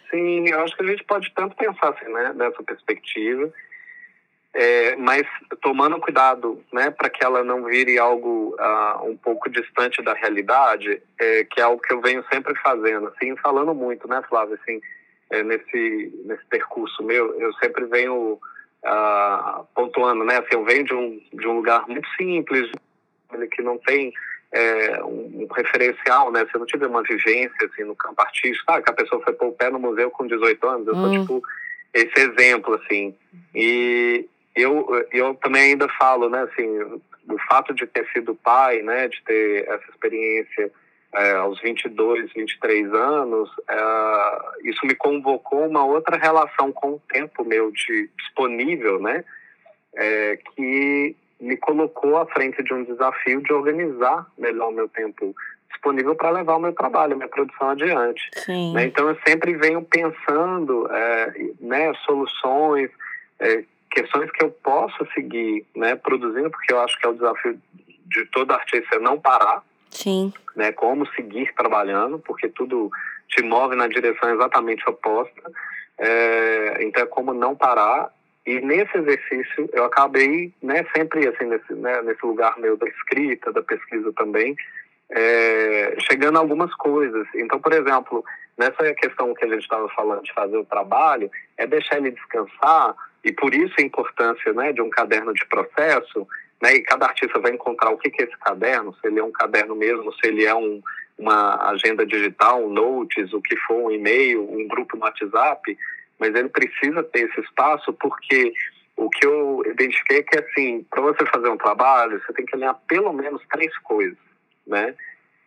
Sim, 0.09 0.47
eu 0.49 0.61
acho 0.61 0.75
que 0.75 0.83
a 0.83 0.87
gente 0.87 1.03
pode 1.03 1.31
tanto 1.33 1.55
pensar 1.55 1.89
assim, 1.89 2.11
né, 2.11 2.33
dessa 2.33 2.63
perspectiva, 2.63 3.51
é, 4.53 4.95
mas 4.95 5.23
tomando 5.61 5.99
cuidado, 5.99 6.63
né, 6.71 6.89
para 6.89 7.09
que 7.09 7.23
ela 7.23 7.43
não 7.43 7.65
vire 7.65 7.99
algo 7.99 8.55
uh, 8.59 9.09
um 9.09 9.17
pouco 9.17 9.49
distante 9.49 10.01
da 10.01 10.13
realidade, 10.13 11.01
é, 11.19 11.43
que 11.43 11.59
é 11.59 11.63
algo 11.63 11.81
que 11.81 11.93
eu 11.93 12.01
venho 12.01 12.23
sempre 12.31 12.55
fazendo, 12.59 13.07
assim, 13.09 13.35
falando 13.37 13.73
muito, 13.75 14.07
né, 14.07 14.21
Flávio, 14.29 14.57
assim, 14.61 14.81
é, 15.29 15.43
nesse 15.43 16.23
nesse 16.25 16.45
percurso 16.45 17.03
meu, 17.03 17.37
eu 17.39 17.53
sempre 17.55 17.85
venho 17.85 18.39
uh, 18.83 19.63
pontuando, 19.75 20.23
né, 20.23 20.37
assim, 20.37 20.53
eu 20.53 20.63
venho 20.63 20.85
de 20.85 20.93
um 20.93 21.21
de 21.33 21.47
um 21.47 21.57
lugar 21.57 21.85
muito 21.87 22.07
simples, 22.15 22.71
que 23.51 23.61
não 23.61 23.77
tem 23.77 24.13
é, 24.51 25.03
um, 25.03 25.43
um, 25.43 25.47
referencial, 25.53 26.31
né? 26.31 26.45
Se 26.45 26.55
eu 26.55 26.59
não 26.59 26.65
tiver 26.65 26.87
uma 26.87 27.03
vivência 27.03 27.69
assim 27.71 27.83
no 27.83 27.95
campo 27.95 28.21
artístico, 28.21 28.65
sabe? 28.65 28.83
Que 28.83 28.91
a 28.91 28.95
pessoa 28.95 29.21
foi 29.23 29.33
pôr 29.33 29.47
o 29.47 29.53
pé 29.53 29.69
no 29.69 29.79
museu 29.79 30.09
com 30.11 30.27
18 30.27 30.67
anos, 30.67 30.87
eu 30.87 30.95
sou 30.95 31.05
hum. 31.05 31.19
tipo 31.19 31.41
esse 31.93 32.19
exemplo, 32.19 32.75
assim. 32.75 33.15
E 33.55 34.27
eu, 34.55 34.87
eu 35.11 35.35
também 35.35 35.71
ainda 35.71 35.87
falo, 35.99 36.29
né, 36.29 36.41
assim, 36.51 36.99
do 37.23 37.37
fato 37.49 37.73
de 37.73 37.85
ter 37.85 38.07
sido 38.11 38.35
pai, 38.35 38.81
né, 38.81 39.07
de 39.07 39.21
ter 39.23 39.67
essa 39.67 39.89
experiência 39.89 40.71
é, 41.13 41.33
aos 41.33 41.59
22, 41.61 42.31
23 42.33 42.93
anos, 42.93 43.49
é, 43.69 44.69
isso 44.69 44.85
me 44.85 44.95
convocou 44.95 45.67
uma 45.67 45.85
outra 45.85 46.17
relação 46.17 46.71
com 46.71 46.93
o 46.93 47.01
tempo 47.09 47.43
meu 47.45 47.71
de, 47.71 48.09
disponível, 48.17 48.99
né, 48.99 49.23
é, 49.95 50.37
que 50.37 51.15
me 51.39 51.55
colocou 51.57 52.17
à 52.17 52.25
frente 52.25 52.63
de 52.63 52.73
um 52.73 52.83
desafio 52.83 53.41
de 53.41 53.53
organizar 53.53 54.25
melhor 54.37 54.69
o 54.69 54.73
meu 54.73 54.89
tempo 54.89 55.35
disponível 55.69 56.15
para 56.15 56.31
levar 56.31 56.55
o 56.55 56.59
meu 56.59 56.73
trabalho, 56.73 57.13
a 57.13 57.15
minha 57.15 57.27
produção 57.27 57.69
adiante. 57.69 58.29
Né? 58.73 58.85
Então 58.85 59.07
eu 59.07 59.17
sempre 59.25 59.55
venho 59.55 59.81
pensando 59.83 60.87
é, 60.91 61.33
né, 61.59 61.93
soluções, 62.05 62.89
é, 63.39 63.63
questões 63.91 64.31
que 64.31 64.43
eu 64.43 64.51
posso 64.51 65.07
seguir 65.13 65.65
né, 65.75 65.95
produzindo, 65.95 66.49
porque 66.49 66.73
eu 66.73 66.79
acho 66.79 66.97
que 66.99 67.05
é 67.05 67.09
o 67.09 67.13
desafio 67.13 67.59
de 68.05 68.25
todo 68.25 68.51
artista 68.51 68.95
é 68.95 68.99
não 68.99 69.19
parar. 69.19 69.63
Sim. 69.91 70.33
Né, 70.55 70.71
como 70.71 71.07
seguir 71.13 71.53
trabalhando, 71.55 72.19
porque 72.19 72.49
tudo 72.49 72.89
te 73.29 73.43
move 73.43 73.75
na 73.75 73.87
direção 73.87 74.33
exatamente 74.33 74.87
oposta. 74.89 75.51
É, 75.97 76.77
então 76.81 77.03
é 77.03 77.05
como 77.05 77.33
não 77.33 77.55
parar. 77.55 78.11
E 78.47 78.61
nesse 78.61 78.97
exercício 78.97 79.69
eu 79.73 79.83
acabei, 79.83 80.53
né, 80.63 80.85
sempre 80.95 81.27
assim 81.27 81.43
nesse, 81.43 81.73
né, 81.73 82.01
nesse 82.01 82.25
lugar 82.25 82.57
meu 82.57 82.77
da 82.77 82.87
escrita, 82.87 83.51
da 83.51 83.61
pesquisa 83.61 84.13
também, 84.13 84.55
é, 85.09 85.97
chegando 85.99 86.37
a 86.37 86.39
algumas 86.39 86.73
coisas. 86.75 87.27
Então, 87.35 87.59
por 87.59 87.73
exemplo, 87.73 88.23
nessa 88.57 88.93
questão 88.93 89.33
que 89.33 89.43
a 89.43 89.49
gente 89.49 89.63
estava 89.63 89.89
falando 89.89 90.23
de 90.23 90.33
fazer 90.33 90.55
o 90.55 90.63
trabalho, 90.63 91.29
é 91.57 91.67
deixar 91.67 91.97
ele 91.97 92.11
descansar, 92.11 92.95
e 93.21 93.33
por 93.33 93.53
isso 93.53 93.75
a 93.79 93.83
importância 93.83 94.53
né, 94.53 94.71
de 94.71 94.81
um 94.81 94.89
caderno 94.89 95.33
de 95.33 95.45
processo, 95.47 96.25
né, 96.61 96.75
e 96.75 96.81
cada 96.83 97.05
artista 97.05 97.37
vai 97.39 97.51
encontrar 97.51 97.89
o 97.89 97.97
que, 97.97 98.09
que 98.09 98.23
é 98.23 98.25
esse 98.27 98.37
caderno, 98.37 98.95
se 99.01 99.07
ele 99.07 99.19
é 99.19 99.23
um 99.23 99.31
caderno 99.31 99.75
mesmo, 99.75 100.13
se 100.13 100.25
ele 100.25 100.45
é 100.45 100.55
um, 100.55 100.81
uma 101.17 101.69
agenda 101.69 102.05
digital, 102.05 102.63
um 102.63 102.69
notes, 102.69 103.33
o 103.33 103.41
que 103.41 103.57
for, 103.57 103.75
um 103.75 103.91
e-mail, 103.91 104.49
um 104.49 104.65
grupo 104.69 104.95
no 104.95 105.03
WhatsApp, 105.03 105.77
mas 106.19 106.33
ele 106.35 106.49
precisa 106.49 107.03
ter 107.03 107.29
esse 107.29 107.41
espaço 107.41 107.93
porque 107.93 108.53
o 108.95 109.09
que 109.09 109.25
eu 109.25 109.63
identifiquei 109.65 110.19
é 110.19 110.23
que, 110.23 110.39
assim, 110.39 110.85
para 110.89 111.01
você 111.01 111.25
fazer 111.27 111.49
um 111.49 111.57
trabalho, 111.57 112.19
você 112.19 112.33
tem 112.33 112.45
que 112.45 112.55
alinhar 112.55 112.75
pelo 112.87 113.13
menos 113.13 113.41
três 113.49 113.75
coisas 113.79 114.17
né? 114.67 114.93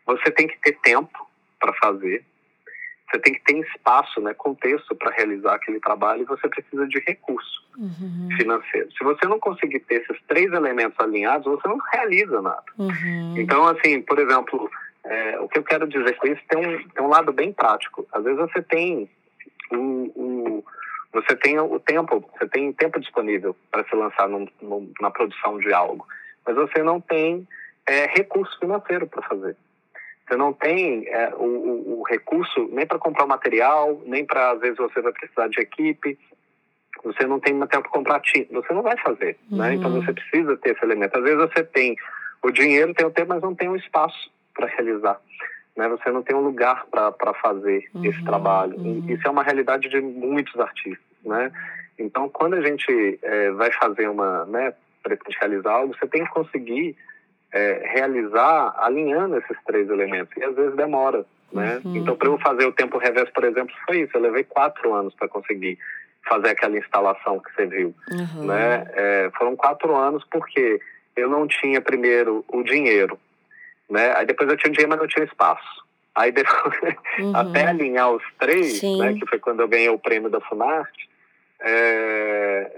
Você 0.07 0.31
tem 0.31 0.49
que 0.49 0.59
ter 0.61 0.73
tempo 0.83 1.29
para 1.61 1.73
fazer, 1.75 2.25
você 3.09 3.19
tem 3.19 3.35
que 3.35 3.43
ter 3.45 3.59
espaço, 3.59 4.21
né, 4.21 4.33
contexto 4.35 4.95
para 4.95 5.11
realizar 5.11 5.55
aquele 5.55 5.79
trabalho 5.81 6.23
e 6.23 6.25
você 6.25 6.49
precisa 6.49 6.87
de 6.87 6.99
recurso 7.01 7.63
uhum. 7.77 8.29
financeiro. 8.37 8.91
Se 8.93 9.05
você 9.05 9.27
não 9.27 9.39
conseguir 9.39 9.81
ter 9.81 10.03
esses 10.03 10.23
três 10.27 10.51
elementos 10.53 10.99
alinhados, 10.99 11.45
você 11.45 11.69
não 11.69 11.79
realiza 11.93 12.41
nada. 12.41 12.65
Uhum. 12.79 13.35
Então, 13.37 13.67
assim, 13.67 14.01
por 14.01 14.19
exemplo, 14.19 14.71
é, 15.05 15.41
o 15.41 15.49
que 15.49 15.59
eu 15.59 15.65
quero 15.65 15.87
dizer 15.89 16.17
com 16.17 16.29
isso 16.29 16.41
tem 16.49 16.67
um, 16.67 16.89
tem 16.89 17.05
um 17.05 17.09
lado 17.09 17.33
bem 17.33 17.53
prático. 17.53 18.07
Às 18.13 18.25
vezes 18.25 18.39
você 18.39 18.63
tem 18.63 19.11
o, 19.71 20.13
o 20.15 20.65
você 21.13 21.35
tem 21.35 21.59
o 21.59 21.81
tempo, 21.81 22.25
você 22.39 22.49
tem 22.49 22.73
tempo 22.73 23.01
disponível 23.01 23.57
para 23.71 23.85
se 23.85 23.95
lançar 23.97 24.29
num, 24.29 24.47
num, 24.63 24.93
na 25.01 25.11
produção 25.11 25.59
de 25.59 25.73
algo, 25.73 26.07
mas 26.47 26.55
você 26.55 26.83
não 26.83 27.01
tem 27.01 27.47
é, 27.87 28.07
recurso 28.07 28.57
financeiro 28.59 29.07
para 29.09 29.23
fazer. 29.23 29.57
Você 30.27 30.37
não 30.37 30.53
tem 30.53 31.09
é, 31.09 31.35
o, 31.35 31.45
o, 31.45 32.01
o, 32.01 32.03
recurso 32.05 32.69
nem 32.71 32.87
para 32.87 33.01
comprar 33.01 33.27
material, 33.27 34.01
nem 34.07 34.25
para, 34.25 34.53
às 34.53 34.61
vezes, 34.61 34.79
você 34.79 35.01
vai 35.01 35.13
precisar 35.13 35.49
de 35.49 35.61
equipe, 35.61 36.17
você 37.03 37.27
não 37.27 37.41
tem 37.41 37.55
material 37.55 37.83
para 37.83 37.91
comprar 37.91 38.23
você 38.23 38.73
não 38.73 38.83
vai 38.83 38.97
fazer, 38.99 39.37
uhum. 39.51 39.59
né? 39.59 39.75
Então 39.75 39.91
você 39.91 40.13
precisa 40.13 40.57
ter 40.59 40.77
esse 40.77 40.85
elemento. 40.85 41.19
Às 41.19 41.25
vezes 41.25 41.39
você 41.39 41.65
tem 41.65 41.97
o 42.43 42.51
dinheiro, 42.53 42.95
tem 42.95 43.07
o 43.07 43.11
tempo, 43.11 43.31
mas 43.31 43.43
não 43.43 43.55
tem 43.55 43.69
o 43.69 43.77
espaço 43.77 44.31
para 44.55 44.69
realizar. 44.69 45.21
Né? 45.77 45.89
Você 45.89 46.11
não 46.11 46.23
tem 46.23 46.37
um 46.37 46.43
lugar 46.43 46.87
para 46.91 47.35
fazer 47.35 47.89
uhum. 47.95 48.05
esse 48.05 48.23
trabalho. 48.25 48.77
Uhum. 48.77 49.05
Isso 49.09 49.27
é 49.27 49.31
uma 49.31 49.43
realidade 49.43 49.89
de 49.89 50.01
muitos 50.01 50.59
artistas, 50.59 51.05
né? 51.25 51.51
Então, 51.99 52.29
quando 52.29 52.55
a 52.55 52.63
gente 52.63 53.19
é, 53.23 53.51
vai 53.51 53.71
fazer 53.73 54.09
uma, 54.09 54.47
né, 54.47 54.73
pretende 55.03 55.37
realizar 55.39 55.73
algo, 55.73 55.95
você 55.95 56.07
tem 56.07 56.25
que 56.25 56.31
conseguir 56.31 56.97
é, 57.53 57.83
realizar 57.95 58.75
alinhando 58.79 59.37
esses 59.37 59.57
três 59.67 59.89
elementos. 59.89 60.35
E 60.37 60.45
às 60.45 60.55
vezes 60.55 60.75
demora, 60.77 61.25
né? 61.53 61.81
Uhum. 61.85 61.97
Então, 61.97 62.17
para 62.17 62.29
eu 62.29 62.39
fazer 62.39 62.67
o 62.67 62.73
tempo 62.73 62.99
reverso, 62.99 63.33
por 63.33 63.45
exemplo, 63.45 63.75
foi 63.87 64.03
isso. 64.03 64.17
Eu 64.17 64.23
levei 64.23 64.45
quatro 64.45 64.95
anos 64.95 65.15
para 65.15 65.29
conseguir 65.29 65.79
fazer 66.29 66.51
aquela 66.51 66.79
instalação 66.79 67.41
que 67.41 67.53
você 67.55 67.67
viu, 67.67 67.95
uhum. 68.11 68.47
né? 68.47 68.87
É, 68.95 69.31
foram 69.37 69.57
quatro 69.57 69.95
anos 69.95 70.25
porque 70.31 70.81
eu 71.17 71.29
não 71.29 71.47
tinha 71.47 71.81
primeiro 71.81 72.45
o 72.49 72.63
dinheiro, 72.63 73.19
né? 73.91 74.15
Aí 74.17 74.25
depois 74.25 74.49
eu 74.49 74.57
tinha 74.57 74.71
dinheiro, 74.71 74.91
mas 74.91 75.01
não 75.01 75.09
tinha 75.09 75.25
espaço. 75.25 75.85
Aí 76.15 76.33
depois, 76.33 76.97
uhum. 77.19 77.35
até 77.37 77.67
alinhar 77.67 78.11
os 78.11 78.23
três, 78.39 78.83
né? 78.83 79.15
Que 79.15 79.27
foi 79.27 79.39
quando 79.39 79.61
eu 79.61 79.69
ganhei 79.69 79.89
o 79.89 79.99
prêmio 79.99 80.31
da 80.31 80.41
Funarte, 80.41 81.09
é, 81.61 82.71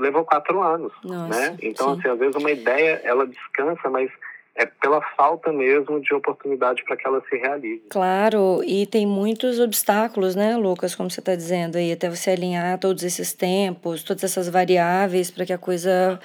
levou 0.00 0.24
quatro 0.24 0.62
anos, 0.62 0.92
Nossa, 1.04 1.28
né? 1.28 1.56
Então, 1.62 1.94
sim. 1.94 2.00
assim, 2.00 2.08
às 2.08 2.18
vezes 2.18 2.36
uma 2.36 2.50
ideia, 2.50 3.00
ela 3.04 3.26
descansa, 3.26 3.88
mas 3.88 4.10
é 4.54 4.66
pela 4.66 5.00
falta 5.16 5.52
mesmo 5.52 6.00
de 6.00 6.12
oportunidade 6.12 6.82
para 6.84 6.96
que 6.96 7.06
ela 7.06 7.22
se 7.28 7.36
realize. 7.36 7.82
Claro, 7.88 8.62
e 8.64 8.86
tem 8.86 9.06
muitos 9.06 9.60
obstáculos, 9.60 10.34
né, 10.34 10.56
Lucas, 10.56 10.94
como 10.94 11.10
você 11.10 11.20
está 11.20 11.34
dizendo 11.34 11.78
aí, 11.78 11.92
até 11.92 12.10
você 12.10 12.30
alinhar 12.30 12.78
todos 12.78 13.02
esses 13.02 13.32
tempos, 13.32 14.02
todas 14.02 14.24
essas 14.24 14.48
variáveis 14.48 15.30
para 15.30 15.46
que 15.46 15.52
a 15.52 15.58
coisa 15.58 16.20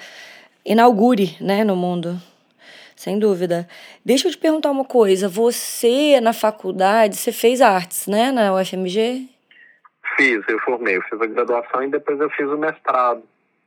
inaugure, 0.64 1.36
né, 1.40 1.62
no 1.64 1.76
mundo. 1.76 2.20
Sem 2.96 3.18
dúvida. 3.18 3.68
Deixa 4.02 4.26
eu 4.26 4.32
te 4.32 4.38
perguntar 4.38 4.70
uma 4.70 4.84
coisa. 4.84 5.28
Você, 5.28 6.18
na 6.20 6.32
faculdade, 6.32 7.16
você 7.16 7.30
fez 7.30 7.60
artes, 7.60 8.06
né, 8.06 8.32
na 8.32 8.54
UFMG? 8.54 9.28
Fiz, 10.16 10.42
eu 10.48 10.58
formei. 10.60 10.96
Eu 10.96 11.02
fiz 11.02 11.20
a 11.20 11.26
graduação 11.26 11.82
e 11.82 11.90
depois 11.90 12.18
eu 12.18 12.30
fiz 12.30 12.46
o 12.46 12.56
mestrado. 12.56 13.22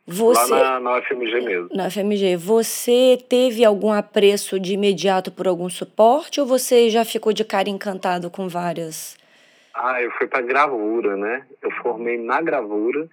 Você, 0.07 0.51
Lá 0.51 0.79
na, 0.79 0.79
na 0.79 0.97
UFMG 0.97 1.41
mesmo. 1.41 1.69
Na 1.71 1.85
UFMG. 1.85 2.35
Você 2.37 3.23
teve 3.29 3.63
algum 3.63 3.93
apreço 3.93 4.59
de 4.59 4.73
imediato 4.73 5.31
por 5.31 5.47
algum 5.47 5.69
suporte 5.69 6.41
ou 6.41 6.47
você 6.47 6.89
já 6.89 7.05
ficou 7.05 7.31
de 7.31 7.45
cara 7.45 7.69
encantado 7.69 8.31
com 8.31 8.47
várias? 8.47 9.15
Ah, 9.75 10.01
eu 10.01 10.09
fui 10.13 10.25
para 10.25 10.41
gravura, 10.41 11.15
né? 11.15 11.45
Eu 11.61 11.69
formei 11.83 12.17
na 12.17 12.41
gravura 12.41 13.07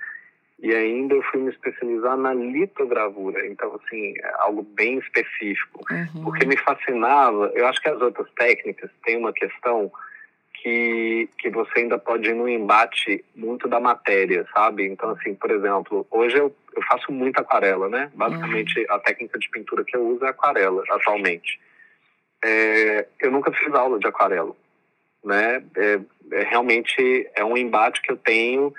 e 0.59 0.75
ainda 0.75 1.15
eu 1.15 1.23
fui 1.25 1.41
me 1.41 1.51
especializar 1.51 2.17
na 2.17 2.33
litogravura. 2.33 3.47
Então, 3.47 3.75
assim, 3.75 4.15
é 4.19 4.35
algo 4.39 4.63
bem 4.63 4.99
específico. 4.99 5.85
Uhum. 5.91 6.25
Porque 6.25 6.47
me 6.47 6.57
fascinava, 6.57 7.53
eu 7.55 7.67
acho 7.67 7.81
que 7.81 7.89
as 7.89 8.01
outras 8.01 8.29
técnicas 8.33 8.91
têm 9.05 9.19
uma 9.19 9.33
questão 9.33 9.93
que, 10.55 11.29
que 11.39 11.51
você 11.51 11.81
ainda 11.81 11.99
pode 11.99 12.31
ir 12.31 12.35
no 12.35 12.49
embate 12.49 13.23
muito 13.35 13.69
da 13.69 13.79
matéria, 13.79 14.47
sabe? 14.55 14.87
Então, 14.87 15.11
assim, 15.11 15.35
por 15.35 15.51
exemplo, 15.51 16.07
hoje 16.11 16.39
eu, 16.39 16.55
eu 16.75 16.83
faço 16.85 17.13
muita 17.13 17.43
aquarela, 17.43 17.89
né? 17.89 18.11
Basicamente, 18.15 18.81
uhum. 18.81 18.87
a 18.89 18.99
técnica 18.99 19.39
de 19.39 19.51
pintura 19.51 19.85
que 19.85 19.97
eu 19.97 20.07
uso 20.07 20.25
é 20.25 20.31
aquarela, 20.31 20.83
atualmente. 20.89 21.61
É, 22.43 23.07
eu 23.21 23.31
nunca 23.31 23.53
fiz 23.53 23.73
aula 23.75 23.99
de 23.99 24.07
aquarela, 24.07 24.57
né? 25.23 25.63
É, 25.77 26.01
é, 26.33 26.43
realmente 26.45 27.31
é 27.35 27.45
um 27.45 27.57
embate 27.57 28.01
que 28.01 28.11
eu 28.11 28.17
tenho 28.17 28.73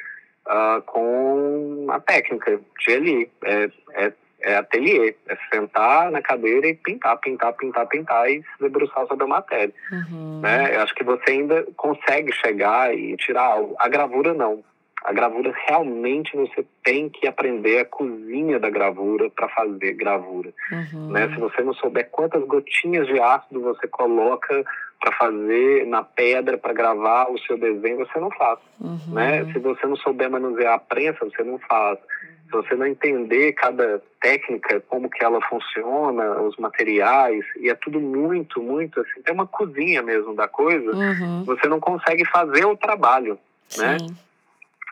uh, 0.47 0.81
com 0.83 1.87
a 1.89 1.99
técnica 1.99 2.59
de 2.79 2.93
ali. 2.93 3.31
É, 3.43 3.69
é 3.93 4.13
é 4.41 4.55
ateliê, 4.55 5.15
é 5.27 5.37
sentar 5.51 6.11
na 6.11 6.21
cadeira 6.21 6.67
e 6.67 6.75
pintar, 6.75 7.17
pintar, 7.17 7.53
pintar, 7.53 7.87
pintar 7.87 8.29
e 8.29 8.41
se 8.41 8.61
debruçar 8.61 9.07
sobre 9.07 9.23
a 9.23 9.27
matéria. 9.27 9.73
Uhum. 9.91 10.41
Né? 10.41 10.75
Eu 10.75 10.81
acho 10.81 10.93
que 10.93 11.03
você 11.03 11.31
ainda 11.31 11.65
consegue 11.75 12.31
chegar 12.33 12.95
e 12.95 13.17
tirar 13.17 13.43
algo. 13.43 13.75
A 13.79 13.87
gravura 13.87 14.33
não. 14.33 14.63
A 15.03 15.13
gravura 15.13 15.53
realmente 15.67 16.35
você 16.35 16.65
tem 16.83 17.09
que 17.09 17.27
aprender 17.27 17.79
a 17.79 17.85
cozinha 17.85 18.59
da 18.59 18.69
gravura 18.69 19.29
para 19.29 19.47
fazer 19.49 19.93
gravura. 19.93 20.53
Uhum. 20.71 21.11
Né? 21.11 21.29
Se 21.29 21.39
você 21.39 21.61
não 21.61 21.73
souber 21.73 22.09
quantas 22.11 22.43
gotinhas 22.45 23.07
de 23.07 23.19
ácido 23.19 23.61
você 23.61 23.87
coloca 23.87 24.65
para 24.99 25.11
fazer 25.13 25.85
na 25.85 26.03
pedra 26.03 26.57
para 26.57 26.73
gravar 26.73 27.31
o 27.31 27.39
seu 27.39 27.57
desenho, 27.57 27.97
você 27.97 28.19
não 28.19 28.31
faz. 28.31 28.59
Uhum. 28.79 29.13
Né? 29.13 29.45
Se 29.51 29.59
você 29.59 29.85
não 29.85 29.95
souber 29.95 30.29
manusear 30.29 30.73
a 30.73 30.79
prensa, 30.79 31.25
você 31.25 31.43
não 31.43 31.59
faz 31.59 31.99
se 32.47 32.51
você 32.51 32.75
não 32.75 32.87
entender 32.87 33.51
cada 33.53 34.01
técnica, 34.21 34.81
como 34.87 35.09
que 35.09 35.23
ela 35.23 35.41
funciona, 35.41 36.41
os 36.41 36.55
materiais, 36.55 37.45
e 37.59 37.69
é 37.69 37.75
tudo 37.75 37.99
muito, 37.99 38.61
muito 38.61 39.01
assim, 39.01 39.21
tem 39.21 39.33
uma 39.33 39.45
cozinha 39.45 40.01
mesmo 40.01 40.33
da 40.33 40.47
coisa, 40.47 40.91
uhum. 40.91 41.43
você 41.43 41.67
não 41.67 41.79
consegue 41.79 42.25
fazer 42.25 42.65
o 42.65 42.77
trabalho, 42.77 43.37
né? 43.77 43.99
Sim. 43.99 44.07
né? 44.07 44.15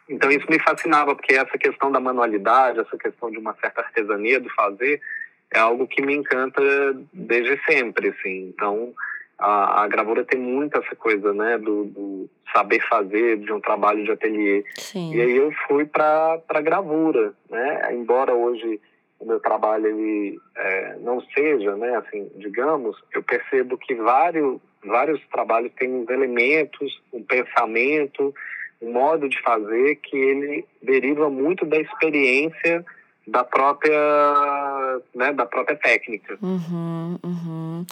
Então 0.08 0.30
isso 0.30 0.46
me 0.50 0.60
fascinava, 0.60 1.15
porque 1.15 1.34
essa 1.34 1.58
questão 1.58 1.91
da 1.91 2.00
manualidade, 2.00 2.80
essa 2.80 2.98
questão 2.98 3.32
de 3.32 3.39
uma 3.39 3.56
certa 3.60 3.82
artesania 3.82 4.39
do 4.39 4.50
fazer, 4.50 5.02
é 5.52 5.60
algo 5.60 5.88
que 5.88 6.02
me 6.02 6.13
encanta 6.13 6.62
desde 7.12 7.60
sempre, 7.65 8.10
assim. 8.10 8.50
Então, 8.50 8.94
a, 9.38 9.84
a 9.84 9.88
gravura 9.88 10.24
tem 10.24 10.39
muito 10.39 10.78
essa 10.78 10.95
coisa, 10.95 11.34
né, 11.34 11.58
do, 11.58 11.86
do 11.86 12.30
saber 12.54 12.82
fazer 12.88 13.38
de 13.38 13.52
um 13.52 13.60
trabalho 13.60 14.04
de 14.04 14.12
ateliê. 14.12 14.63
Sim. 14.78 15.13
E 15.13 15.21
aí 15.21 15.36
eu 15.36 15.52
fui 15.67 15.86
para 15.86 16.41
a 16.48 16.62
gravura, 16.62 17.34
né? 17.50 17.93
Embora 17.93 18.34
hoje 18.34 18.80
o 19.19 19.26
meu 19.26 19.39
trabalho 19.39 19.88
ele 19.88 20.38
é, 20.56 20.98
não 21.00 21.21
seja, 21.21 21.76
né, 21.76 21.95
assim, 21.98 22.30
digamos, 22.36 22.98
eu 23.13 23.24
percebo 23.24 23.78
que 23.78 23.95
vários 23.95 24.60
vários 24.84 25.19
trabalhos 25.32 25.71
têm 25.80 25.91
uns 25.91 26.10
elementos, 26.10 27.02
um 27.12 27.24
pensamento, 27.24 28.34
um 28.80 28.91
modo 28.91 29.28
de 29.28 29.41
fazer 29.41 29.95
que 29.95 30.15
ele 30.15 30.65
deriva 30.82 31.28
muito 31.28 31.65
da 31.65 31.78
experiência 31.78 32.86
da 33.27 33.43
própria, 33.43 35.01
né, 35.13 35.33
da 35.33 35.45
própria 35.45 35.75
técnica. 35.75 36.38
Uhum, 36.41 37.17
uhum. 37.23 37.85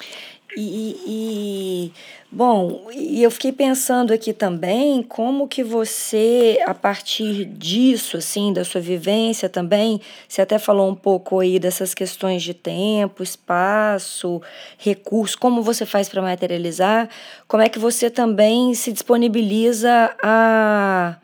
E, 0.56 1.00
e, 1.08 1.92
bom, 2.32 2.88
eu 2.94 3.32
fiquei 3.32 3.52
pensando 3.52 4.14
aqui 4.14 4.32
também 4.32 5.02
como 5.02 5.48
que 5.48 5.64
você, 5.64 6.60
a 6.66 6.76
partir 6.76 7.46
disso, 7.46 8.18
assim, 8.18 8.54
da 8.54 8.64
sua 8.64 8.80
vivência 8.80 9.50
também, 9.50 10.00
você 10.28 10.44
até 10.44 10.60
falou 10.60 10.88
um 10.88 10.96
pouco 10.96 11.40
aí 11.40 11.58
dessas 11.58 11.96
questões 11.96 12.44
de 12.44 12.54
tempo, 12.54 13.24
espaço, 13.24 14.42
recurso, 14.78 15.40
como 15.40 15.64
você 15.64 15.86
faz 15.86 16.08
para 16.08 16.22
materializar, 16.22 17.10
como 17.48 17.64
é 17.64 17.70
que 17.70 17.80
você 17.80 18.10
também 18.10 18.76
se 18.76 18.92
disponibiliza 18.92 20.16
a 20.22 21.16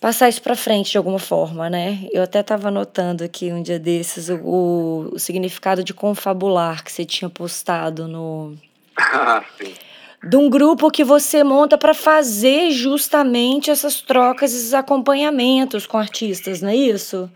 passar 0.00 0.28
isso 0.28 0.42
para 0.42 0.54
frente 0.54 0.92
de 0.92 0.98
alguma 0.98 1.18
forma, 1.18 1.68
né? 1.68 2.08
Eu 2.12 2.22
até 2.22 2.40
estava 2.40 2.68
anotando 2.68 3.24
aqui 3.24 3.52
um 3.52 3.62
dia 3.62 3.78
desses 3.78 4.28
o, 4.28 4.36
o, 4.36 5.14
o, 5.14 5.18
significado 5.18 5.82
de 5.82 5.92
confabular 5.92 6.84
que 6.84 6.92
você 6.92 7.04
tinha 7.04 7.28
postado 7.28 8.06
no. 8.06 8.54
Ah, 8.96 9.44
sim. 9.56 9.74
De 10.22 10.36
um 10.36 10.50
grupo 10.50 10.90
que 10.90 11.04
você 11.04 11.44
monta 11.44 11.78
para 11.78 11.94
fazer 11.94 12.72
justamente 12.72 13.70
essas 13.70 14.00
trocas, 14.00 14.52
esses 14.52 14.74
acompanhamentos 14.74 15.86
com 15.86 15.96
artistas, 15.96 16.60
não 16.60 16.70
é 16.70 16.74
isso? 16.74 17.30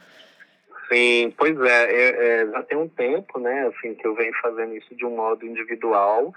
Sim, 0.92 1.33
pois 1.38 1.59
é, 1.61 1.85
é, 1.85 2.42
é 2.42 2.46
já 2.46 2.62
tem 2.64 2.77
um 2.77 2.88
tempo, 2.88 3.38
né, 3.38 3.68
assim, 3.68 3.94
que 3.94 4.07
eu 4.07 4.14
venho 4.14 4.35
fazendo 4.42 4.77
isso 4.77 4.94
de 4.94 5.07
um 5.07 5.14
modo 5.16 5.46
individual 5.46 6.35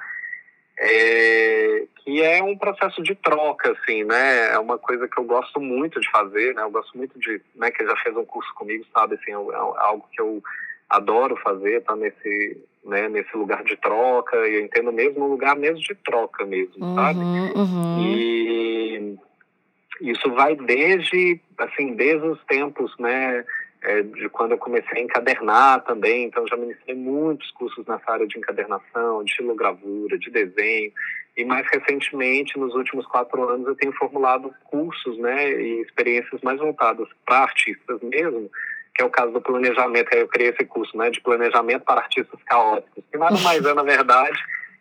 é, 0.80 1.84
que 2.04 2.22
é 2.22 2.44
um 2.44 2.58
processo 2.58 3.02
de 3.02 3.16
troca, 3.16 3.72
assim, 3.72 4.04
né? 4.04 4.54
É 4.54 4.60
uma 4.60 4.78
coisa 4.78 5.08
que 5.08 5.18
eu 5.18 5.24
gosto 5.24 5.60
muito 5.60 6.00
de 6.00 6.10
fazer, 6.12 6.54
né? 6.54 6.64
Eu 6.64 6.72
gosto 6.72 6.98
muito 6.98 7.18
de, 7.20 7.42
né? 7.56 7.72
Que 7.72 7.86
já 7.86 7.96
fez 7.98 8.16
um 8.16 8.26
curso 8.26 8.54
comigo, 8.56 8.86
sabe? 8.94 9.16
Assim, 9.16 9.32
é, 9.32 9.54
é 9.54 9.58
algo 9.58 10.06
que 10.12 10.22
eu 10.22 10.44
adoro 10.90 11.36
fazer, 11.38 11.82
tá 11.84 11.96
nesse, 11.96 12.62
né? 12.84 13.08
Nesse 13.08 13.36
lugar 13.36 13.64
de 13.64 13.76
troca. 13.78 14.36
E 14.48 14.56
eu 14.56 14.62
entendo 14.62 14.92
mesmo 14.92 15.26
um 15.26 15.30
lugar 15.30 15.56
mesmo 15.56 15.80
de 15.80 15.96
troca 15.96 16.46
mesmo, 16.46 16.86
uhum, 16.86 16.96
sabe? 16.96 17.20
Uhum. 17.20 18.02
E 18.02 19.18
isso 20.02 20.30
vai 20.32 20.56
desde, 20.56 21.40
assim, 21.58 21.94
desde 21.94 22.28
os 22.28 22.44
tempos, 22.46 22.94
né? 23.00 23.46
É, 23.86 24.02
de 24.02 24.28
quando 24.30 24.52
eu 24.52 24.58
comecei 24.58 25.00
a 25.00 25.04
encadernar 25.04 25.84
também, 25.84 26.26
então 26.26 26.48
já 26.48 26.58
ministrei 26.58 26.96
muitos 26.96 27.52
cursos 27.52 27.86
nessa 27.86 28.12
área 28.12 28.28
de 28.28 28.38
encadernação, 28.38 29.24
de 29.24 29.30
estilogravura, 29.30 30.18
de 30.18 30.32
desenho, 30.32 30.92
e 31.38 31.46
mais 31.46 31.68
recentemente, 31.72 32.58
nos 32.58 32.74
últimos 32.74 33.06
quatro 33.06 33.48
anos, 33.48 33.68
eu 33.68 33.76
tenho 33.76 33.94
formulado 33.94 34.54
cursos 34.64 35.18
né, 35.20 35.52
e 35.52 35.82
experiências 35.82 36.42
mais 36.42 36.60
voltadas 36.60 37.08
para 37.26 37.44
artistas 37.44 38.02
mesmo, 38.02 38.50
que 38.96 39.04
é 39.04 39.06
o 39.06 39.10
caso 39.10 39.32
do 39.32 39.42
planejamento, 39.42 40.10
aí 40.14 40.22
eu 40.22 40.28
criei 40.28 40.50
esse 40.50 40.66
curso 40.66 40.98
né, 40.98 41.12
de 41.12 41.22
planejamento 41.22 41.84
para 41.84 42.02
artistas 42.02 42.42
caóticos, 42.44 43.04
que 43.12 43.18
nada 43.18 43.38
mais 43.40 43.64
é, 43.64 43.74
na 43.74 43.84
verdade, 43.84 44.38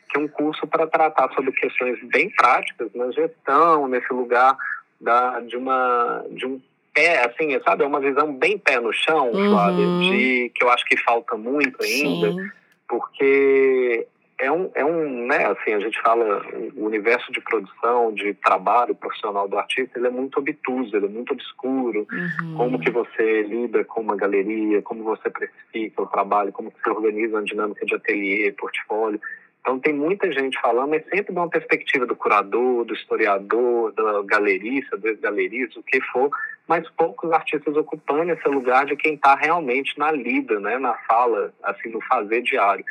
que 0.09 0.19
um 0.19 0.29
curso 0.29 0.67
para 0.67 0.87
tratar 0.87 1.31
sobre 1.35 1.53
questões 1.53 1.99
bem 2.05 2.31
práticas 2.31 2.89
na 2.95 3.11
gestão, 3.11 3.87
nesse 3.89 4.13
lugar 4.15 4.57
da, 5.01 5.41
de, 5.41 5.57
uma, 5.57 6.25
de 6.31 6.47
um 6.47 6.61
pé, 6.95 7.25
assim, 7.27 7.59
sabe? 7.65 7.83
É 7.83 7.87
uma 7.87 8.01
visão 8.01 8.33
bem 8.33 8.57
pé 8.57 8.81
no 8.81 8.93
chão, 8.93 9.31
uhum. 9.33 9.51
Flávia, 9.51 9.87
de 10.01 10.53
que 10.55 10.65
eu 10.65 10.71
acho 10.71 10.85
que 10.87 10.97
falta 10.97 11.37
muito 11.37 11.83
ainda, 11.83 12.33
Sim. 12.33 12.49
porque 12.89 14.07
é 14.39 14.51
um, 14.51 14.71
é 14.75 14.85
um, 14.85 15.27
né, 15.27 15.47
assim, 15.47 15.75
a 15.75 15.81
gente 15.81 16.01
fala, 16.01 16.45
o 16.77 16.85
universo 16.85 17.31
de 17.33 17.41
produção, 17.41 18.13
de 18.13 18.35
trabalho 18.35 18.95
profissional 18.95 19.49
do 19.49 19.59
artista, 19.59 19.99
ele 19.99 20.09
é 20.09 20.11
muito 20.11 20.39
obtuso, 20.39 20.97
ele 20.97 21.07
é 21.07 21.09
muito 21.09 21.33
obscuro. 21.33 22.07
Uhum. 22.11 22.55
Como 22.57 22.79
que 22.79 22.91
você 22.91 23.43
lida 23.43 23.85
com 23.85 24.01
uma 24.01 24.17
galeria, 24.17 24.83
como 24.83 25.05
você 25.05 25.31
precifica 25.31 26.03
o 26.03 26.07
trabalho, 26.07 26.53
como 26.53 26.71
que 26.71 26.81
você 26.83 26.91
organiza 26.91 27.37
uma 27.37 27.45
dinâmica 27.45 27.87
de 27.87 27.95
ateliê, 27.95 28.53
portfólio. 28.53 29.21
Então 29.65 29.79
tem 29.79 29.95
muita 29.95 30.31
gente 30.31 30.61
falando, 30.61 30.91
mas 30.91 31.03
sempre 31.07 31.33
de 31.33 31.39
uma 31.39 31.49
perspectiva 31.49 32.05
do 32.05 32.15
curador, 32.15 32.85
do 32.85 32.93
historiador, 32.93 33.93
do 33.93 34.23
galerista, 34.25 34.95
do 34.99 35.09
ex-galerista, 35.09 35.81
o 35.81 35.83
que 35.83 36.03
for, 36.03 36.31
mas 36.69 36.87
poucos 36.91 37.33
artistas 37.33 37.75
ocupando 37.75 38.31
esse 38.31 38.47
lugar 38.47 38.85
de 38.85 38.95
quem 38.95 39.15
está 39.15 39.35
realmente 39.35 39.99
na 39.99 40.13
lida, 40.13 40.61
né, 40.61 40.77
na 40.79 40.93
fala, 41.09 41.51
assim, 41.63 41.89
no 41.89 42.01
fazer 42.03 42.43
diário. 42.43 42.85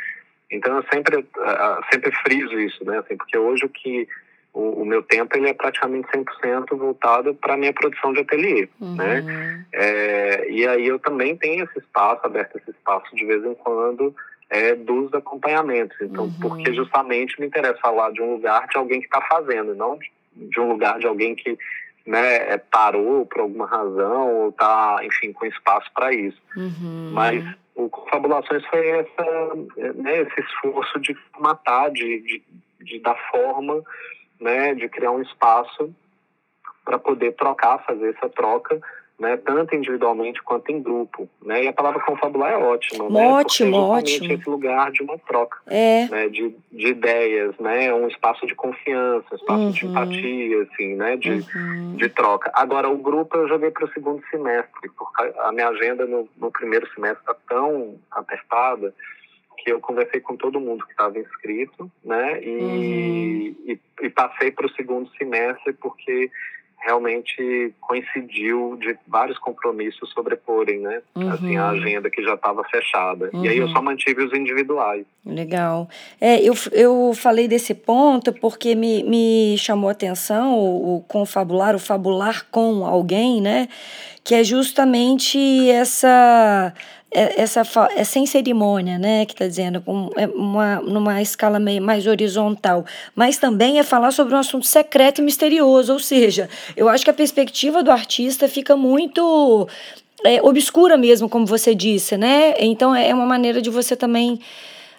Então 0.49 0.75
eu 0.75 0.83
sempre, 0.91 1.17
uh, 1.19 1.91
sempre 1.91 2.11
friso 2.23 2.59
isso, 2.59 2.83
né, 2.83 2.97
assim, 2.97 3.17
porque 3.17 3.37
hoje 3.37 3.65
o 3.65 3.69
que 3.69 4.07
o, 4.51 4.81
o, 4.81 4.85
meu 4.85 5.03
tempo 5.03 5.37
ele 5.37 5.49
é 5.49 5.53
praticamente 5.53 6.07
100% 6.07 6.75
voltado 6.75 7.35
para 7.35 7.53
a 7.53 7.57
minha 7.57 7.73
produção 7.73 8.13
de 8.13 8.21
ateliê, 8.21 8.67
uhum. 8.79 8.95
né? 8.95 9.65
É, 9.71 10.49
e 10.49 10.67
aí 10.67 10.87
eu 10.87 10.99
também 10.99 11.35
tenho 11.35 11.65
esse 11.65 11.79
espaço, 11.79 12.21
aberto 12.23 12.57
esse 12.57 12.69
espaço 12.69 13.15
de 13.15 13.25
vez 13.25 13.43
em 13.43 13.55
quando, 13.55 14.15
é, 14.49 14.75
dos 14.75 15.13
acompanhamentos. 15.13 15.97
Então, 16.01 16.25
uhum. 16.25 16.33
porque 16.41 16.73
justamente 16.73 17.39
me 17.39 17.47
interessa 17.47 17.79
falar 17.79 18.11
de 18.11 18.21
um 18.21 18.33
lugar 18.33 18.67
de 18.67 18.77
alguém 18.77 18.99
que 18.99 19.05
está 19.05 19.21
fazendo, 19.21 19.75
não 19.75 19.97
de 20.35 20.59
um 20.59 20.69
lugar 20.69 20.99
de 20.99 21.05
alguém 21.05 21.35
que 21.35 21.57
né, 22.05 22.53
é, 22.53 22.57
parou 22.57 23.25
por 23.25 23.41
alguma 23.41 23.65
razão 23.65 24.35
ou 24.35 24.49
está, 24.49 24.99
enfim, 25.03 25.31
com 25.31 25.45
espaço 25.45 25.89
para 25.93 26.13
isso. 26.13 26.41
Uhum. 26.55 27.11
Mas 27.13 27.43
o 27.75 27.89
Confabulações 27.89 28.65
foi 28.67 28.87
essa, 28.87 29.55
né, 29.95 30.21
esse 30.21 30.41
esforço 30.41 30.99
de 30.99 31.17
matar, 31.39 31.91
de, 31.91 32.21
de, 32.21 32.43
de 32.81 32.99
dar 32.99 33.15
forma, 33.31 33.81
né, 34.39 34.73
de 34.73 34.89
criar 34.89 35.11
um 35.11 35.21
espaço 35.21 35.93
para 36.83 36.99
poder 36.99 37.33
trocar, 37.33 37.83
fazer 37.85 38.13
essa 38.15 38.29
troca 38.29 38.81
né, 39.19 39.37
tanto 39.37 39.75
individualmente 39.75 40.41
quanto 40.41 40.71
em 40.71 40.81
grupo, 40.81 41.29
né? 41.41 41.63
E 41.63 41.67
a 41.67 41.73
palavra 41.73 42.01
confabular 42.01 42.51
é 42.51 42.57
ótima, 42.57 43.09
né? 43.09 43.27
Ótimo, 43.27 43.75
é 43.75 43.79
ótimo. 43.79 44.33
esse 44.33 44.49
lugar 44.49 44.91
de 44.91 45.03
uma 45.03 45.17
troca, 45.19 45.59
é. 45.67 46.07
né? 46.09 46.29
De, 46.29 46.55
de 46.71 46.87
ideias, 46.87 47.55
né? 47.59 47.93
Um 47.93 48.07
espaço 48.07 48.45
de 48.47 48.55
confiança, 48.55 49.25
um 49.31 49.35
espaço 49.35 49.61
uhum. 49.61 49.71
de 49.71 49.85
empatia, 49.85 50.61
assim, 50.63 50.95
né? 50.95 51.15
De, 51.15 51.31
uhum. 51.31 51.95
de 51.95 52.09
troca. 52.09 52.51
Agora, 52.55 52.89
o 52.89 52.97
grupo 52.97 53.37
eu 53.37 53.47
joguei 53.47 53.69
para 53.69 53.85
o 53.85 53.93
segundo 53.93 54.23
semestre, 54.29 54.89
porque 54.97 55.33
a 55.39 55.51
minha 55.51 55.69
agenda 55.69 56.05
no, 56.05 56.27
no 56.37 56.51
primeiro 56.51 56.87
semestre 56.93 57.19
está 57.19 57.35
tão 57.47 57.95
apertada 58.11 58.93
que 59.57 59.71
eu 59.71 59.79
conversei 59.79 60.19
com 60.19 60.35
todo 60.35 60.59
mundo 60.59 60.85
que 60.85 60.91
estava 60.91 61.17
inscrito, 61.19 61.89
né? 62.03 62.43
E, 62.43 62.49
uhum. 62.49 63.71
e, 63.71 63.79
e 64.01 64.09
passei 64.09 64.51
para 64.51 64.65
o 64.65 64.71
segundo 64.71 65.09
semestre 65.17 65.71
porque 65.73 66.29
realmente 66.83 67.73
coincidiu 67.79 68.77
de 68.79 68.97
vários 69.07 69.39
compromissos 69.39 70.11
sobreporem, 70.11 70.79
né? 70.79 71.01
Uhum. 71.15 71.29
Assim, 71.31 71.57
a 71.57 71.69
agenda 71.69 72.09
que 72.09 72.21
já 72.21 72.33
estava 72.33 72.63
fechada. 72.65 73.29
Uhum. 73.33 73.45
E 73.45 73.49
aí 73.49 73.57
eu 73.57 73.69
só 73.69 73.81
mantive 73.81 74.23
os 74.23 74.33
individuais. 74.33 75.05
Legal. 75.25 75.87
É, 76.19 76.41
eu, 76.41 76.53
eu 76.73 77.13
falei 77.15 77.47
desse 77.47 77.73
ponto 77.73 78.33
porque 78.33 78.75
me, 78.75 79.03
me 79.03 79.57
chamou 79.57 79.87
a 79.87 79.93
atenção 79.93 80.53
o, 80.53 80.97
o 80.97 81.01
confabular, 81.03 81.75
o 81.75 81.79
fabular 81.79 82.45
com 82.51 82.85
alguém, 82.85 83.41
né? 83.41 83.69
Que 84.23 84.35
é 84.35 84.43
justamente 84.43 85.69
essa 85.69 86.73
essa 87.13 87.61
é 87.95 88.03
sem 88.03 88.25
cerimônia, 88.25 88.97
né, 88.97 89.25
que 89.25 89.33
está 89.33 89.45
dizendo, 89.45 89.81
com 89.81 90.09
é 90.15 90.27
uma, 90.27 90.77
numa 90.77 91.21
escala 91.21 91.59
meio 91.59 91.81
mais 91.81 92.07
horizontal, 92.07 92.85
mas 93.15 93.37
também 93.37 93.79
é 93.79 93.83
falar 93.83 94.11
sobre 94.11 94.33
um 94.33 94.37
assunto 94.37 94.65
secreto 94.65 95.19
e 95.19 95.23
misterioso, 95.23 95.93
ou 95.93 95.99
seja, 95.99 96.49
eu 96.75 96.89
acho 96.89 97.03
que 97.03 97.09
a 97.09 97.13
perspectiva 97.13 97.83
do 97.83 97.91
artista 97.91 98.47
fica 98.47 98.75
muito 98.75 99.67
é, 100.23 100.41
obscura 100.41 100.97
mesmo, 100.97 101.29
como 101.29 101.45
você 101.45 101.75
disse, 101.75 102.17
né? 102.17 102.53
Então 102.59 102.95
é 102.95 103.13
uma 103.13 103.25
maneira 103.25 103.61
de 103.61 103.69
você 103.69 103.95
também 103.95 104.39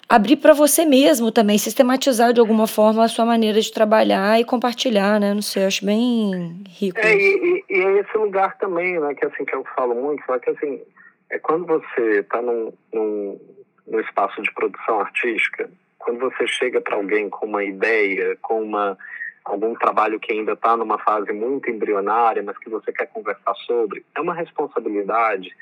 abrir 0.09 0.37
para 0.37 0.53
você 0.53 0.85
mesmo 0.85 1.33
também, 1.33 1.57
sistematizar 1.59 2.33
de 2.33 2.41
alguma 2.41 2.67
forma 2.67 3.05
a 3.05 3.09
sua 3.09 3.25
maneira 3.25 3.61
de 3.61 3.73
trabalhar 3.73 4.39
e 4.39 4.45
compartilhar, 4.45 5.19
né? 5.19 5.33
Não 5.33 5.43
sei, 5.43 5.63
eu 5.63 5.67
acho 5.67 5.85
bem 5.85 6.63
rico. 6.69 6.99
É, 6.99 7.17
e, 7.17 7.65
e, 7.69 7.75
e 7.75 7.81
é 7.81 8.01
esse 8.01 8.17
lugar 8.17 8.57
também, 8.59 9.01
né, 9.01 9.15
que 9.15 9.25
assim 9.25 9.45
que 9.45 9.55
eu 9.55 9.65
falo 9.75 9.95
muito, 9.95 10.23
só 10.27 10.39
que 10.39 10.51
assim 10.51 10.81
é 11.31 11.39
quando 11.39 11.67
você 11.67 12.21
está 12.21 12.41
num, 12.41 12.73
num, 12.93 13.41
num 13.87 14.01
espaço 14.01 14.43
de 14.43 14.53
produção 14.53 15.01
artística, 15.01 15.71
quando 15.99 16.21
você 16.21 16.47
chega 16.47 16.81
para 16.81 16.97
alguém 16.97 17.31
com 17.31 17.47
uma 17.47 17.65
ideia, 17.65 18.37
com 18.43 18.63
uma 18.63 18.97
algum 19.45 19.75
trabalho 19.75 20.19
que 20.19 20.33
ainda 20.33 20.53
está 20.53 20.75
numa 20.75 20.99
fase 20.99 21.31
muito 21.33 21.71
embrionária, 21.71 22.43
mas 22.43 22.57
que 22.57 22.71
você 22.71 22.91
quer 22.91 23.07
conversar 23.09 23.55
sobre, 23.67 24.05
é 24.15 24.21
uma 24.21 24.33
responsabilidade 24.33 25.55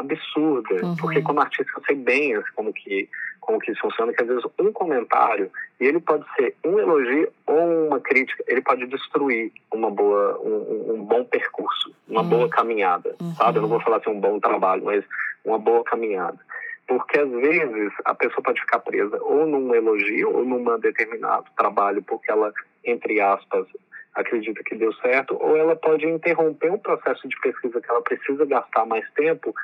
absurda, 0.00 0.84
uhum. 0.84 0.96
porque 0.96 1.22
como 1.22 1.40
artista 1.40 1.70
eu 1.76 1.84
sei 1.84 1.96
bem 1.96 2.34
assim, 2.34 2.48
como 2.54 2.72
que 2.72 3.08
como 3.40 3.58
que 3.58 3.72
isso 3.72 3.80
funciona, 3.80 4.12
que 4.12 4.22
às 4.22 4.28
vezes 4.28 4.44
um 4.60 4.72
comentário, 4.72 5.50
e 5.80 5.84
ele 5.84 5.98
pode 5.98 6.24
ser 6.36 6.54
um 6.64 6.78
elogio 6.78 7.32
ou 7.46 7.88
uma 7.88 7.98
crítica, 7.98 8.44
ele 8.46 8.60
pode 8.60 8.86
destruir 8.86 9.50
uma 9.72 9.90
boa, 9.90 10.38
um, 10.40 10.94
um 10.94 11.04
bom 11.04 11.24
percurso, 11.24 11.92
uma 12.06 12.20
uhum. 12.20 12.28
boa 12.28 12.48
caminhada, 12.48 13.16
uhum. 13.20 13.34
sabe? 13.34 13.58
Eu 13.58 13.62
não 13.62 13.68
vou 13.68 13.80
falar 13.80 13.96
assim 13.96 14.10
um 14.10 14.20
bom 14.20 14.38
trabalho, 14.38 14.84
mas 14.84 15.04
uma 15.44 15.58
boa 15.58 15.82
caminhada. 15.82 16.38
Porque 16.86 17.18
às 17.18 17.30
vezes 17.30 17.92
a 18.04 18.14
pessoa 18.14 18.42
pode 18.42 18.60
ficar 18.60 18.80
presa 18.80 19.18
ou 19.22 19.46
num 19.46 19.74
elogio 19.74 20.36
ou 20.36 20.44
num 20.44 20.78
determinado 20.78 21.46
trabalho, 21.56 22.02
porque 22.02 22.30
ela, 22.30 22.52
entre 22.84 23.20
aspas, 23.20 23.66
acredita 24.14 24.62
que 24.64 24.74
deu 24.74 24.92
certo, 24.94 25.36
ou 25.40 25.56
ela 25.56 25.76
pode 25.76 26.06
interromper 26.06 26.70
um 26.70 26.78
processo 26.78 27.28
de 27.28 27.40
pesquisa 27.40 27.80
que 27.80 27.90
ela 27.90 28.02
precisa 28.02 28.44
gastar 28.44 28.84
mais 28.86 29.08
tempo 29.12 29.54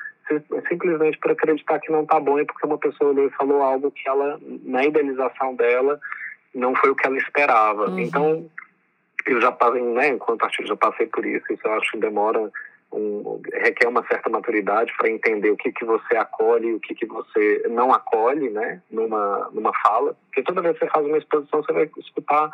simplesmente 0.68 1.18
por 1.18 1.30
acreditar 1.30 1.78
que 1.78 1.92
não 1.92 2.02
está 2.02 2.18
bom 2.18 2.38
e 2.38 2.44
porque 2.44 2.66
uma 2.66 2.78
pessoa 2.78 3.10
olhou 3.10 3.26
e 3.26 3.30
falou 3.30 3.62
algo 3.62 3.90
que 3.90 4.08
ela, 4.08 4.38
na 4.64 4.84
idealização 4.84 5.54
dela, 5.54 6.00
não 6.54 6.74
foi 6.74 6.90
o 6.90 6.94
que 6.94 7.06
ela 7.06 7.16
esperava. 7.18 7.90
Uhum. 7.90 7.98
Então, 7.98 8.50
eu 9.26 9.40
já 9.40 9.52
passei, 9.52 9.82
né, 9.82 10.08
enquanto 10.08 10.42
artista, 10.42 10.66
já 10.66 10.76
passei 10.76 11.06
por 11.06 11.24
isso, 11.24 11.44
isso 11.50 11.62
eu 11.64 11.72
acho 11.74 11.90
que 11.92 11.98
demora 11.98 12.50
um, 12.92 13.40
requer 13.52 13.88
uma 13.88 14.06
certa 14.06 14.30
maturidade 14.30 14.92
para 14.96 15.10
entender 15.10 15.50
o 15.50 15.56
que 15.56 15.72
que 15.72 15.84
você 15.84 16.16
acolhe 16.16 16.68
e 16.68 16.74
o 16.74 16.80
que 16.80 16.94
que 16.94 17.06
você 17.06 17.64
não 17.68 17.92
acolhe, 17.92 18.48
né, 18.50 18.80
numa 18.90 19.50
numa 19.52 19.72
fala, 19.82 20.16
porque 20.26 20.42
toda 20.42 20.62
vez 20.62 20.78
que 20.78 20.84
você 20.84 20.90
faz 20.90 21.06
uma 21.06 21.18
exposição 21.18 21.62
você 21.62 21.72
vai 21.72 21.90
escutar 21.98 22.50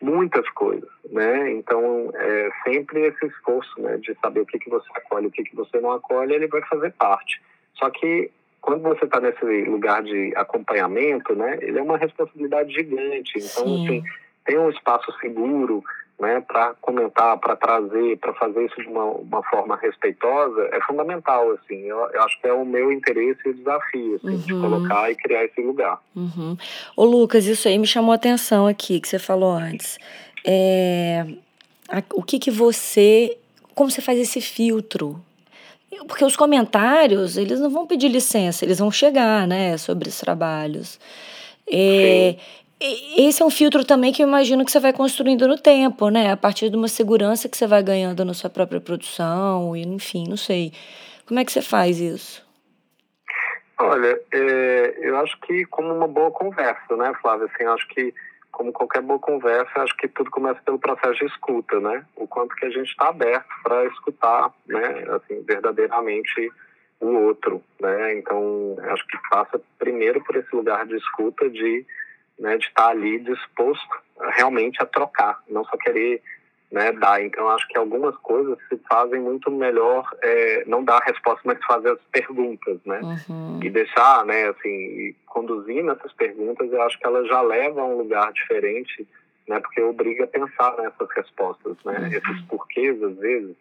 muitas 0.00 0.48
coisas, 0.50 0.88
né? 1.10 1.52
Então, 1.52 2.10
é 2.14 2.50
sempre 2.64 3.00
esse 3.06 3.26
esforço, 3.26 3.80
né, 3.80 3.98
de 3.98 4.16
saber 4.20 4.40
o 4.40 4.46
que 4.46 4.58
que 4.58 4.70
você 4.70 4.88
acolhe, 4.94 5.26
o 5.26 5.30
que 5.30 5.44
que 5.44 5.54
você 5.54 5.78
não 5.80 5.92
acolhe, 5.92 6.34
ele 6.34 6.46
vai 6.46 6.62
fazer 6.62 6.92
parte. 6.92 7.40
Só 7.74 7.90
que 7.90 8.30
quando 8.60 8.82
você 8.82 9.04
está 9.04 9.20
nesse 9.20 9.44
lugar 9.64 10.02
de 10.02 10.32
acompanhamento, 10.36 11.34
né, 11.34 11.58
ele 11.60 11.78
é 11.78 11.82
uma 11.82 11.98
responsabilidade 11.98 12.72
gigante. 12.72 13.32
Então, 13.36 13.64
Sim. 13.64 13.84
assim, 13.84 14.04
tem 14.44 14.58
um 14.58 14.70
espaço 14.70 15.12
seguro, 15.20 15.82
né, 16.20 16.42
para 16.46 16.74
comentar, 16.82 17.38
para 17.38 17.56
trazer, 17.56 18.18
para 18.18 18.34
fazer 18.34 18.66
isso 18.66 18.76
de 18.76 18.88
uma, 18.88 19.04
uma 19.04 19.42
forma 19.44 19.74
respeitosa, 19.76 20.68
é 20.70 20.80
fundamental, 20.82 21.50
assim. 21.52 21.82
Eu, 21.86 21.98
eu, 22.12 22.22
acho 22.22 22.38
que 22.40 22.46
é 22.46 22.52
o 22.52 22.64
meu 22.64 22.92
interesse 22.92 23.40
e 23.48 23.54
desafio, 23.54 24.16
assim, 24.16 24.28
uhum. 24.28 24.38
de 24.38 24.52
colocar 24.52 25.10
e 25.10 25.14
criar 25.14 25.44
esse 25.44 25.60
lugar. 25.62 25.98
Uhum. 26.14 26.56
Ô, 26.94 27.04
Lucas, 27.04 27.46
isso 27.46 27.66
aí 27.66 27.78
me 27.78 27.86
chamou 27.86 28.12
a 28.12 28.16
atenção 28.16 28.66
aqui, 28.66 29.00
que 29.00 29.08
você 29.08 29.18
falou 29.18 29.52
antes. 29.52 29.98
É, 30.46 31.26
a, 31.88 32.02
o 32.14 32.22
que 32.22 32.38
que 32.38 32.50
você... 32.50 33.38
Como 33.74 33.90
você 33.90 34.02
faz 34.02 34.18
esse 34.18 34.42
filtro? 34.42 35.18
Porque 36.06 36.24
os 36.24 36.36
comentários, 36.36 37.38
eles 37.38 37.58
não 37.58 37.70
vão 37.70 37.86
pedir 37.86 38.08
licença, 38.08 38.64
eles 38.64 38.78
vão 38.78 38.90
chegar, 38.90 39.46
né, 39.46 39.78
sobre 39.78 40.08
os 40.08 40.18
trabalhos. 40.18 41.00
É, 41.66 42.36
esse 42.80 43.42
é 43.42 43.44
um 43.44 43.50
filtro 43.50 43.84
também 43.84 44.12
que 44.12 44.22
eu 44.22 44.26
imagino 44.26 44.64
que 44.64 44.70
você 44.70 44.80
vai 44.80 44.92
construindo 44.92 45.46
no 45.46 45.58
tempo, 45.58 46.08
né? 46.08 46.32
A 46.32 46.36
partir 46.36 46.70
de 46.70 46.76
uma 46.76 46.88
segurança 46.88 47.48
que 47.48 47.56
você 47.56 47.66
vai 47.66 47.82
ganhando 47.82 48.24
na 48.24 48.32
sua 48.32 48.48
própria 48.48 48.80
produção, 48.80 49.76
e 49.76 49.82
enfim, 49.82 50.24
não 50.28 50.36
sei. 50.36 50.72
Como 51.26 51.38
é 51.38 51.44
que 51.44 51.52
você 51.52 51.62
faz 51.62 52.00
isso? 52.00 52.44
Olha, 53.78 54.20
é, 54.32 54.98
eu 55.00 55.16
acho 55.18 55.38
que 55.40 55.64
como 55.66 55.94
uma 55.94 56.08
boa 56.08 56.30
conversa, 56.30 56.96
né, 56.96 57.12
Flávia? 57.20 57.48
Assim, 57.52 57.64
acho 57.64 57.86
que 57.88 58.14
como 58.50 58.72
qualquer 58.72 59.00
boa 59.00 59.18
conversa, 59.18 59.82
acho 59.82 59.96
que 59.96 60.08
tudo 60.08 60.30
começa 60.30 60.60
pelo 60.62 60.78
processo 60.78 61.14
de 61.20 61.26
escuta, 61.26 61.78
né? 61.80 62.04
O 62.16 62.26
quanto 62.26 62.54
que 62.56 62.66
a 62.66 62.70
gente 62.70 62.90
está 62.90 63.08
aberto 63.08 63.48
para 63.62 63.86
escutar, 63.86 64.52
né? 64.66 65.04
Assim, 65.10 65.42
verdadeiramente 65.42 66.50
o 67.00 67.06
outro, 67.26 67.62
né? 67.80 68.14
Então, 68.18 68.76
acho 68.90 69.06
que 69.06 69.16
passa 69.30 69.60
primeiro 69.78 70.22
por 70.24 70.36
esse 70.36 70.54
lugar 70.54 70.86
de 70.86 70.96
escuta, 70.96 71.48
de 71.48 71.86
né, 72.40 72.56
de 72.56 72.66
estar 72.66 72.88
ali 72.88 73.20
disposto 73.20 73.88
realmente 74.32 74.82
a 74.82 74.86
trocar, 74.86 75.40
não 75.48 75.64
só 75.64 75.76
querer 75.76 76.20
né, 76.72 76.92
dar. 76.92 77.22
Então, 77.22 77.48
acho 77.50 77.66
que 77.68 77.76
algumas 77.76 78.16
coisas 78.16 78.56
se 78.68 78.80
fazem 78.88 79.20
muito 79.20 79.50
melhor 79.50 80.08
é, 80.22 80.64
não 80.66 80.82
dar 80.82 80.98
a 80.98 81.04
resposta, 81.04 81.40
mas 81.44 81.62
fazer 81.64 81.90
as 81.90 82.00
perguntas, 82.12 82.78
né? 82.86 83.00
Uhum. 83.02 83.60
E 83.62 83.68
deixar, 83.68 84.24
né, 84.24 84.48
assim, 84.48 85.14
conduzir 85.26 85.82
nessas 85.82 86.12
perguntas, 86.12 86.72
eu 86.72 86.80
acho 86.82 86.98
que 86.98 87.06
elas 87.06 87.26
já 87.28 87.40
levam 87.42 87.82
a 87.82 87.86
um 87.88 87.98
lugar 87.98 88.32
diferente, 88.32 89.06
né? 89.48 89.58
Porque 89.60 89.82
obriga 89.82 90.24
a 90.24 90.28
pensar 90.28 90.76
nessas 90.76 91.10
respostas, 91.16 91.76
né? 91.84 91.98
Uhum. 91.98 92.06
Esses 92.06 92.40
porquês, 92.42 93.02
às 93.02 93.16
vezes, 93.16 93.56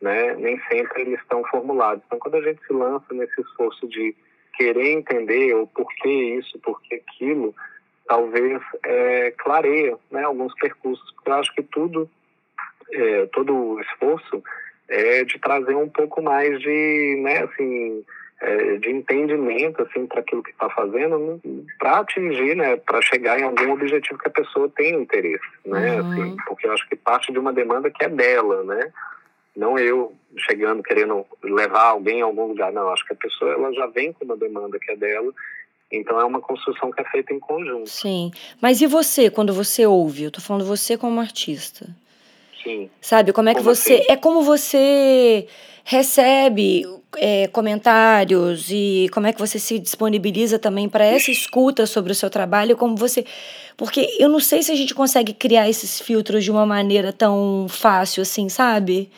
né, 0.00 0.34
nem 0.36 0.60
sempre 0.68 1.02
eles 1.02 1.20
estão 1.20 1.42
formulados. 1.44 2.04
Então, 2.06 2.18
quando 2.18 2.36
a 2.36 2.42
gente 2.42 2.64
se 2.64 2.72
lança 2.72 3.06
nesse 3.12 3.40
esforço 3.40 3.88
de 3.88 4.14
querer 4.56 4.92
entender 4.92 5.54
o 5.54 5.66
porquê 5.66 6.38
isso, 6.38 6.58
porquê 6.60 7.02
aquilo, 7.06 7.54
talvez 8.06 8.60
é, 8.84 9.30
clareia 9.32 9.96
né, 10.10 10.22
alguns 10.22 10.54
percursos, 10.54 11.10
porque 11.12 11.30
eu 11.30 11.34
acho 11.34 11.54
que 11.54 11.62
tudo, 11.62 12.10
é, 12.92 13.26
todo 13.26 13.54
o 13.54 13.80
esforço 13.80 14.42
é 14.88 15.24
de 15.24 15.38
trazer 15.38 15.74
um 15.74 15.88
pouco 15.88 16.22
mais 16.22 16.60
de, 16.60 17.20
né, 17.22 17.44
assim, 17.44 18.04
é, 18.40 18.76
de 18.76 18.90
entendimento 18.90 19.82
assim 19.82 20.06
para 20.06 20.20
aquilo 20.20 20.42
que 20.42 20.50
está 20.50 20.68
fazendo, 20.70 21.18
né, 21.18 21.38
para 21.78 22.00
atingir, 22.00 22.54
né, 22.54 22.76
para 22.76 23.00
chegar 23.00 23.40
em 23.40 23.44
algum 23.44 23.72
objetivo 23.72 24.18
que 24.18 24.28
a 24.28 24.32
pessoa 24.32 24.70
tem 24.76 25.00
interesse, 25.00 25.44
né, 25.64 26.00
uhum. 26.00 26.12
assim, 26.12 26.36
porque 26.46 26.66
eu 26.66 26.72
acho 26.72 26.86
que 26.88 26.96
parte 26.96 27.32
de 27.32 27.38
uma 27.38 27.52
demanda 27.52 27.90
que 27.90 28.04
é 28.04 28.08
dela, 28.08 28.62
né, 28.64 28.92
não 29.56 29.78
eu 29.78 30.12
chegando 30.36 30.82
querendo 30.82 31.24
levar 31.42 31.84
alguém 31.84 32.20
a 32.20 32.24
algum 32.24 32.48
lugar, 32.48 32.72
não, 32.72 32.88
acho 32.90 33.06
que 33.06 33.12
a 33.12 33.16
pessoa 33.16 33.52
ela 33.52 33.72
já 33.72 33.86
vem 33.86 34.12
com 34.12 34.24
uma 34.24 34.36
demanda 34.36 34.78
que 34.78 34.92
é 34.92 34.96
dela 34.96 35.32
então 35.90 36.20
é 36.20 36.24
uma 36.24 36.40
construção 36.40 36.90
que 36.90 37.00
é 37.00 37.04
feita 37.04 37.32
em 37.32 37.38
conjunto. 37.38 37.88
Sim. 37.88 38.30
Mas 38.60 38.80
e 38.80 38.86
você, 38.86 39.30
quando 39.30 39.52
você 39.52 39.86
ouve? 39.86 40.24
Eu 40.24 40.30
tô 40.30 40.40
falando 40.40 40.64
você 40.64 40.96
como 40.96 41.20
artista. 41.20 41.86
Sim. 42.62 42.90
Sabe, 43.00 43.32
como 43.32 43.48
é 43.48 43.54
que 43.54 43.60
como 43.60 43.74
você. 43.74 43.94
Assim? 43.94 44.06
É 44.08 44.16
como 44.16 44.42
você 44.42 45.46
recebe 45.84 46.86
é, 47.18 47.46
comentários 47.48 48.68
e 48.70 49.08
como 49.12 49.26
é 49.26 49.32
que 49.32 49.38
você 49.38 49.58
se 49.58 49.78
disponibiliza 49.78 50.58
também 50.58 50.88
para 50.88 51.04
essa 51.04 51.30
escuta 51.30 51.86
sobre 51.86 52.10
o 52.10 52.14
seu 52.14 52.30
trabalho, 52.30 52.76
como 52.76 52.96
você. 52.96 53.24
Porque 53.76 54.16
eu 54.18 54.28
não 54.28 54.40
sei 54.40 54.62
se 54.62 54.72
a 54.72 54.76
gente 54.76 54.94
consegue 54.94 55.32
criar 55.32 55.68
esses 55.68 56.00
filtros 56.00 56.42
de 56.42 56.50
uma 56.50 56.64
maneira 56.64 57.12
tão 57.12 57.66
fácil 57.68 58.22
assim, 58.22 58.48
sabe? 58.48 59.10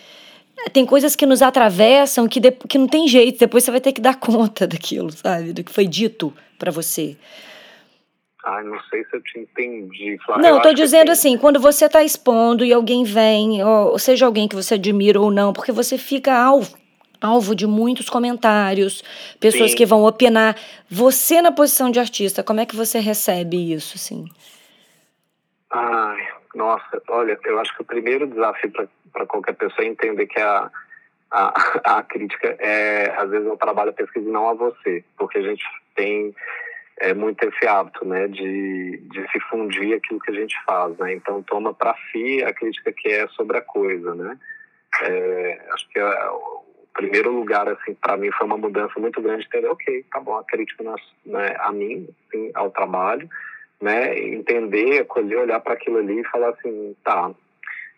tem 0.73 0.87
coisas 0.87 1.15
que 1.15 1.27
nos 1.27 1.43
atravessam 1.43 2.27
que, 2.27 2.41
de, 2.41 2.51
que 2.51 2.79
não 2.79 2.89
tem 2.89 3.07
jeito, 3.07 3.39
depois 3.39 3.63
você 3.63 3.71
vai 3.71 3.81
ter 3.81 3.93
que 3.93 4.01
dar 4.01 4.17
conta 4.19 4.67
daquilo, 4.67 5.13
sabe? 5.13 5.53
Do 5.53 5.63
que 5.63 5.71
foi 5.71 5.87
dito 5.87 6.33
para 6.59 6.71
você. 6.71 7.17
Ah, 8.45 8.63
não 8.63 8.81
sei 8.89 9.05
se 9.05 9.17
eu 9.17 9.21
te 9.23 9.41
entendi. 9.41 10.17
Flávia. 10.25 10.49
Não, 10.49 10.59
estou 10.59 10.73
dizendo 10.73 11.11
assim, 11.11 11.37
quando 11.37 11.59
você 11.59 11.87
está 11.87 12.05
expondo 12.05 12.65
e 12.65 12.73
alguém 12.73 13.03
vem, 13.03 13.65
ou 13.65 13.99
seja 13.99 14.25
alguém 14.25 14.47
que 14.47 14.55
você 14.55 14.75
admira 14.75 15.21
ou 15.21 15.33
não, 15.33 15.53
porque 15.53 15.73
você 15.73 15.99
fica 15.99 16.33
alvo, 16.33 16.79
alvo 17.21 17.57
de 17.57 17.67
muitos 17.67 18.09
comentários, 18.09 19.03
pessoas 19.41 19.73
Sim. 19.73 19.77
que 19.77 19.85
vão 19.85 20.05
opinar. 20.05 20.57
Você 20.89 21.43
na 21.43 21.51
posição 21.51 21.91
de 21.91 21.99
artista, 21.99 22.45
como 22.45 22.61
é 22.61 22.67
que 22.67 22.77
você 22.77 23.01
recebe 23.01 23.73
isso, 23.73 23.95
assim? 23.97 24.27
Ai, 25.73 26.29
nossa, 26.55 27.03
olha, 27.09 27.37
eu 27.45 27.59
acho 27.59 27.75
que 27.75 27.83
o 27.83 27.87
primeiro 27.87 28.29
desafio 28.29 28.71
para 29.13 29.27
qualquer 29.27 29.57
pessoa 29.57 29.85
é 29.85 29.89
entender 29.89 30.29
que 30.29 30.41
a, 30.41 30.71
a, 31.31 31.53
a 31.99 32.03
crítica 32.03 32.57
é, 32.59 33.13
às 33.17 33.31
vezes, 33.31 33.47
eu 33.47 33.57
trabalho 33.57 33.91
a 33.91 33.95
pesquisa 33.95 34.29
e 34.29 34.33
não 34.33 34.49
a 34.49 34.55
você, 34.55 35.05
porque 35.17 35.39
a 35.39 35.43
gente 35.43 35.65
tem 35.95 36.35
é, 37.01 37.13
muito 37.13 37.43
esse 37.45 37.67
hábito, 37.67 38.05
né, 38.07 38.27
de, 38.29 38.99
de 39.11 39.31
se 39.31 39.41
fundir 39.51 39.95
aquilo 39.95 40.21
que 40.21 40.31
a 40.31 40.35
gente 40.35 40.57
faz, 40.65 40.97
né, 40.99 41.15
então 41.15 41.43
toma 41.43 41.75
para 41.75 41.95
si 42.11 42.43
a 42.43 42.53
crítica 42.53 42.93
que 42.93 43.09
é 43.09 43.27
sobre 43.29 43.59
a 43.59 43.63
coisa, 43.63 44.15
né, 44.15 44.39
é, 45.03 45.61
acho 45.73 45.89
que 45.91 45.99
a, 45.99 46.33
o 46.33 46.65
primeiro 46.95 47.31
lugar, 47.31 47.69
assim, 47.69 47.95
para 47.95 48.17
mim 48.17 48.31
foi 48.33 48.47
uma 48.47 48.57
mudança 48.57 48.99
muito 48.99 49.21
grande, 49.21 49.45
entender, 49.45 49.69
ok, 49.69 50.05
tá 50.11 50.21
bom, 50.21 50.37
a 50.37 50.45
crítica 50.45 50.83
né, 51.27 51.55
a 51.59 51.71
mim, 51.71 52.09
assim, 52.29 52.51
ao 52.55 52.71
trabalho, 52.71 53.29
né, 53.81 54.19
entender, 54.19 55.01
acolher, 55.01 55.41
olhar 55.41 55.61
para 55.61 55.75
aquilo 55.75 55.99
ali 55.99 56.21
e 56.21 56.29
falar 56.29 56.51
assim, 56.51 56.97
tá, 57.05 57.31
é, 57.31 57.46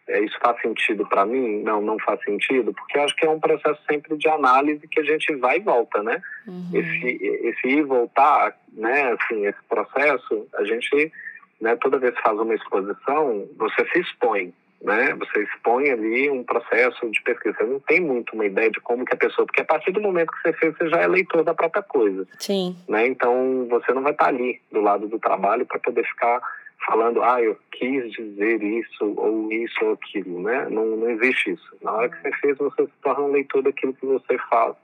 isso 0.08 0.38
faz 0.40 0.60
sentido 0.60 1.06
para 1.06 1.26
mim? 1.26 1.62
Não, 1.62 1.82
não 1.82 1.98
faz 1.98 2.20
sentido, 2.22 2.72
porque 2.72 2.98
eu 2.98 3.02
acho 3.02 3.14
que 3.14 3.26
é 3.26 3.30
um 3.30 3.40
processo 3.40 3.80
sempre 3.88 4.16
de 4.16 4.28
análise 4.28 4.88
que 4.88 5.00
a 5.00 5.04
gente 5.04 5.34
vai 5.36 5.58
e 5.58 5.60
volta, 5.60 6.02
né? 6.02 6.22
Uhum. 6.46 6.70
Esse, 6.72 7.06
esse 7.22 7.68
ir 7.68 7.78
e 7.78 7.82
voltar, 7.82 8.56
né, 8.72 9.12
assim, 9.12 9.46
esse 9.46 9.62
processo, 9.68 10.46
a 10.54 10.64
gente, 10.64 11.12
né, 11.60 11.76
toda 11.76 11.98
vez 11.98 12.14
que 12.14 12.22
faz 12.22 12.38
uma 12.38 12.54
exposição, 12.54 13.46
você 13.58 13.86
se 13.92 14.00
expõe, 14.00 14.52
né? 14.80 15.14
Você 15.14 15.42
expõe 15.42 15.90
ali 15.90 16.30
um 16.30 16.44
processo 16.44 17.10
de 17.10 17.20
pesquisa. 17.22 17.56
Você 17.58 17.64
não 17.64 17.80
tem 17.80 18.00
muito 18.00 18.34
uma 18.34 18.46
ideia 18.46 18.70
de 18.70 18.80
como 18.80 19.04
que 19.04 19.14
a 19.14 19.18
pessoa, 19.18 19.44
porque 19.44 19.60
a 19.60 19.64
partir 19.64 19.90
do 19.90 20.00
momento 20.00 20.30
que 20.30 20.40
você 20.42 20.52
fez, 20.54 20.76
você 20.76 20.88
já 20.88 20.98
é 20.98 21.06
leitor 21.06 21.42
da 21.42 21.52
própria 21.52 21.82
coisa. 21.82 22.26
Sim. 22.38 22.76
Né? 22.88 23.08
Então, 23.08 23.66
você 23.68 23.92
não 23.92 24.02
vai 24.02 24.12
estar 24.12 24.28
ali 24.28 24.60
do 24.70 24.80
lado 24.80 25.08
do 25.08 25.18
trabalho 25.18 25.66
para 25.66 25.80
poder 25.80 26.04
ficar 26.06 26.40
falando, 26.86 27.22
ah, 27.22 27.42
eu 27.42 27.56
quis 27.72 28.10
dizer 28.12 28.62
isso 28.62 29.14
ou 29.16 29.52
isso 29.52 29.84
ou 29.84 29.92
aquilo, 29.92 30.42
né? 30.42 30.68
Não, 30.70 30.84
não 30.96 31.10
existe 31.10 31.52
isso. 31.52 31.76
Na 31.82 31.92
hora 31.92 32.08
que 32.08 32.20
você 32.20 32.30
fez, 32.36 32.58
você 32.58 32.84
se 32.84 32.92
torna 33.02 33.24
um 33.24 33.32
leitor 33.32 33.62
daquilo 33.62 33.94
que 33.94 34.06
você 34.06 34.38
faz 34.50 34.76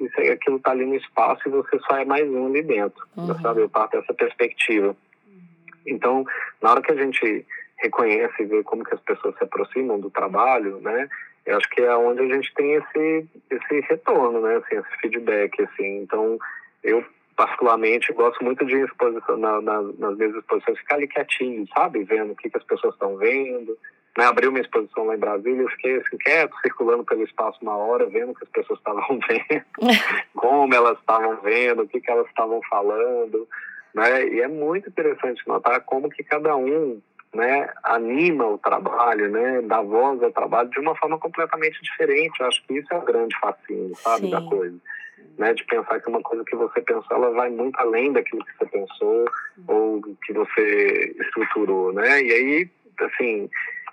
isso 0.00 0.20
aí, 0.20 0.30
aquilo 0.30 0.58
está 0.58 0.70
ali 0.70 0.86
no 0.86 0.94
espaço 0.94 1.42
e 1.46 1.50
você 1.50 1.78
só 1.80 1.96
é 1.96 2.04
mais 2.04 2.28
um 2.30 2.46
ali 2.46 2.62
dentro, 2.62 3.04
uhum. 3.16 3.34
sabe? 3.40 3.62
Eu 3.62 3.68
parto 3.68 3.98
dessa 3.98 4.14
perspectiva. 4.14 4.96
Então, 5.86 6.24
na 6.62 6.70
hora 6.70 6.82
que 6.82 6.92
a 6.92 6.96
gente 6.96 7.44
reconhece 7.78 8.42
e 8.42 8.46
vê 8.46 8.62
como 8.62 8.84
que 8.84 8.94
as 8.94 9.00
pessoas 9.00 9.36
se 9.36 9.44
aproximam 9.44 9.98
do 9.98 10.10
trabalho, 10.10 10.78
né? 10.80 11.08
Eu 11.44 11.56
acho 11.56 11.68
que 11.70 11.80
é 11.80 11.96
onde 11.96 12.20
a 12.20 12.34
gente 12.34 12.52
tem 12.54 12.74
esse 12.74 13.26
esse 13.50 13.80
retorno, 13.88 14.40
né? 14.40 14.56
Assim, 14.56 14.76
esse 14.76 15.00
feedback, 15.00 15.62
assim. 15.62 16.02
Então, 16.02 16.38
eu 16.84 17.04
particularmente 17.38 18.12
gosto 18.12 18.44
muito 18.44 18.66
de 18.66 18.74
exposição 18.80 19.36
na, 19.36 19.62
na, 19.62 19.80
nas 19.80 20.16
minhas 20.16 20.34
exposições 20.34 20.76
ficar 20.80 20.96
ali 20.96 21.06
quietinho, 21.06 21.64
sabe, 21.72 22.02
vendo 22.02 22.32
o 22.32 22.36
que, 22.36 22.50
que 22.50 22.58
as 22.58 22.64
pessoas 22.64 22.94
estão 22.94 23.16
vendo. 23.16 23.78
Né? 24.18 24.24
Abri 24.24 24.48
uma 24.48 24.58
exposição 24.58 25.06
lá 25.06 25.14
em 25.14 25.20
Brasília, 25.20 25.62
eu 25.62 25.70
fiquei 25.70 25.96
assim, 25.98 26.18
quieto, 26.18 26.52
circulando 26.60 27.04
pelo 27.04 27.22
espaço 27.22 27.60
uma 27.62 27.76
hora, 27.76 28.06
vendo 28.06 28.32
o 28.32 28.34
que 28.34 28.42
as 28.42 28.50
pessoas 28.50 28.80
estavam 28.80 29.20
vendo, 29.28 29.64
como 30.34 30.74
elas 30.74 30.98
estavam 30.98 31.36
vendo, 31.36 31.82
o 31.82 31.88
que, 31.88 32.00
que 32.00 32.10
elas 32.10 32.26
estavam 32.26 32.60
falando, 32.68 33.46
né? 33.94 34.26
E 34.26 34.40
é 34.40 34.48
muito 34.48 34.88
interessante 34.88 35.46
notar 35.46 35.80
como 35.82 36.10
que 36.10 36.24
cada 36.24 36.56
um 36.56 37.00
né, 37.32 37.70
anima 37.84 38.46
o 38.48 38.58
trabalho, 38.58 39.30
né, 39.30 39.62
dá 39.62 39.80
voz 39.82 40.20
ao 40.22 40.32
trabalho 40.32 40.70
de 40.70 40.80
uma 40.80 40.96
forma 40.96 41.18
completamente 41.18 41.80
diferente. 41.82 42.40
Eu 42.40 42.46
acho 42.46 42.66
que 42.66 42.78
isso 42.78 42.92
é 42.92 42.96
o 42.96 43.02
grande 43.02 43.38
fascínio, 43.38 43.94
sabe, 43.94 44.22
Sim. 44.22 44.30
da 44.30 44.42
coisa. 44.42 44.76
Né, 45.38 45.54
de 45.54 45.64
pensar 45.66 46.00
que 46.00 46.08
uma 46.08 46.20
coisa 46.20 46.44
que 46.44 46.56
você 46.56 46.80
pensou, 46.80 47.16
ela 47.16 47.30
vai 47.30 47.48
muito 47.48 47.78
além 47.78 48.12
daquilo 48.12 48.44
que 48.44 48.58
você 48.58 48.66
pensou 48.66 49.24
ou 49.68 50.02
que 50.26 50.32
você 50.32 51.14
estruturou, 51.20 51.92
né? 51.92 52.20
E 52.20 52.32
aí, 52.32 52.70
assim, 53.00 53.48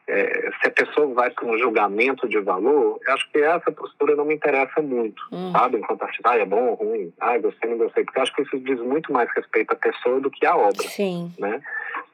é, 0.08 0.52
se 0.62 0.68
a 0.68 0.72
pessoa 0.72 1.14
vai 1.14 1.30
para 1.32 1.46
um 1.46 1.58
julgamento 1.58 2.28
de 2.28 2.40
valor, 2.40 3.00
eu 3.06 3.14
acho 3.14 3.32
que 3.32 3.40
essa 3.40 3.72
postura 3.72 4.16
não 4.16 4.26
me 4.26 4.36
interessa 4.36 4.82
muito, 4.82 5.22
hum. 5.32 5.52
sabe? 5.52 5.78
Enquanto 5.78 6.04
artista, 6.04 6.30
ah, 6.30 6.38
é 6.38 6.46
bom 6.46 6.68
ou 6.70 6.76
ruim, 6.76 7.14
ah, 7.20 7.38
gostei, 7.38 7.70
não 7.70 7.78
gostei, 7.78 8.04
porque 8.04 8.20
eu 8.20 8.24
acho 8.24 8.36
que 8.36 8.44
isso 8.44 8.60
diz 8.60 8.80
muito 8.80 9.12
mais 9.12 9.30
respeito 9.36 9.72
à 9.72 9.76
pessoa 9.76 10.20
do 10.20 10.30
que 10.30 10.46
à 10.46 10.56
obra, 10.56 10.88
Sim. 10.88 11.34
né? 11.40 11.62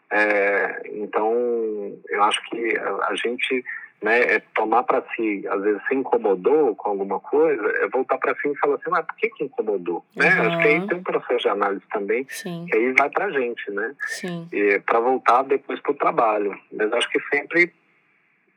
É, 0.09 0.81
então, 0.93 1.97
eu 2.09 2.23
acho 2.23 2.41
que 2.49 2.77
a, 2.77 3.07
a 3.07 3.15
gente 3.15 3.63
né, 4.01 4.19
é 4.35 4.39
tomar 4.55 4.83
para 4.83 5.03
si, 5.15 5.45
às 5.47 5.61
vezes 5.61 5.81
se 5.87 5.93
incomodou 5.93 6.75
com 6.75 6.89
alguma 6.89 7.19
coisa, 7.19 7.63
é 7.81 7.87
voltar 7.87 8.17
para 8.17 8.33
si 8.35 8.49
e 8.49 8.57
falar 8.57 8.75
assim, 8.75 8.89
mas 8.89 9.05
por 9.05 9.15
que 9.15 9.29
que 9.29 9.43
incomodou? 9.43 10.03
Uhum. 10.15 10.23
Né? 10.23 10.27
Acho 10.27 10.57
que 10.57 10.67
aí 10.67 10.87
tem 10.87 10.97
um 10.97 11.03
processo 11.03 11.43
de 11.43 11.49
análise 11.49 11.83
também, 11.91 12.25
Sim. 12.27 12.65
que 12.67 12.75
aí 12.75 12.93
vai 12.93 13.09
para 13.11 13.25
a 13.25 13.31
gente, 13.31 13.69
né? 13.71 13.93
Sim. 14.07 14.49
Para 14.85 14.99
voltar 14.99 15.43
depois 15.43 15.79
para 15.79 15.91
o 15.91 15.95
trabalho. 15.95 16.57
Mas 16.71 16.91
acho 16.93 17.09
que 17.11 17.19
sempre, 17.29 17.71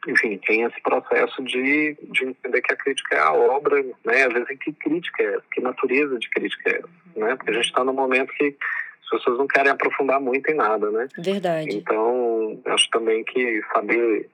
enfim, 0.08 0.40
tem 0.46 0.62
esse 0.62 0.80
processo 0.80 1.42
de, 1.42 1.94
de 2.10 2.24
entender 2.24 2.62
que 2.62 2.72
a 2.72 2.76
crítica 2.76 3.14
é 3.14 3.20
a 3.20 3.32
obra, 3.32 3.82
né? 4.04 4.24
Às 4.24 4.32
vezes, 4.32 4.58
que 4.58 4.72
crítica 4.72 5.22
é, 5.22 5.38
que 5.52 5.60
natureza 5.60 6.18
de 6.18 6.30
crítica 6.30 6.70
é, 6.70 7.20
né? 7.20 7.36
Porque 7.36 7.50
a 7.50 7.54
gente 7.54 7.66
está 7.66 7.84
num 7.84 7.92
momento 7.92 8.32
que 8.32 8.56
as 9.02 9.10
pessoas 9.10 9.38
não 9.38 9.46
querem 9.46 9.70
aprofundar 9.70 10.18
muito 10.18 10.50
em 10.50 10.54
nada, 10.54 10.90
né? 10.90 11.06
Verdade. 11.18 11.76
Então, 11.76 12.58
acho 12.64 12.88
também 12.88 13.22
que 13.24 13.62
saber 13.74 14.30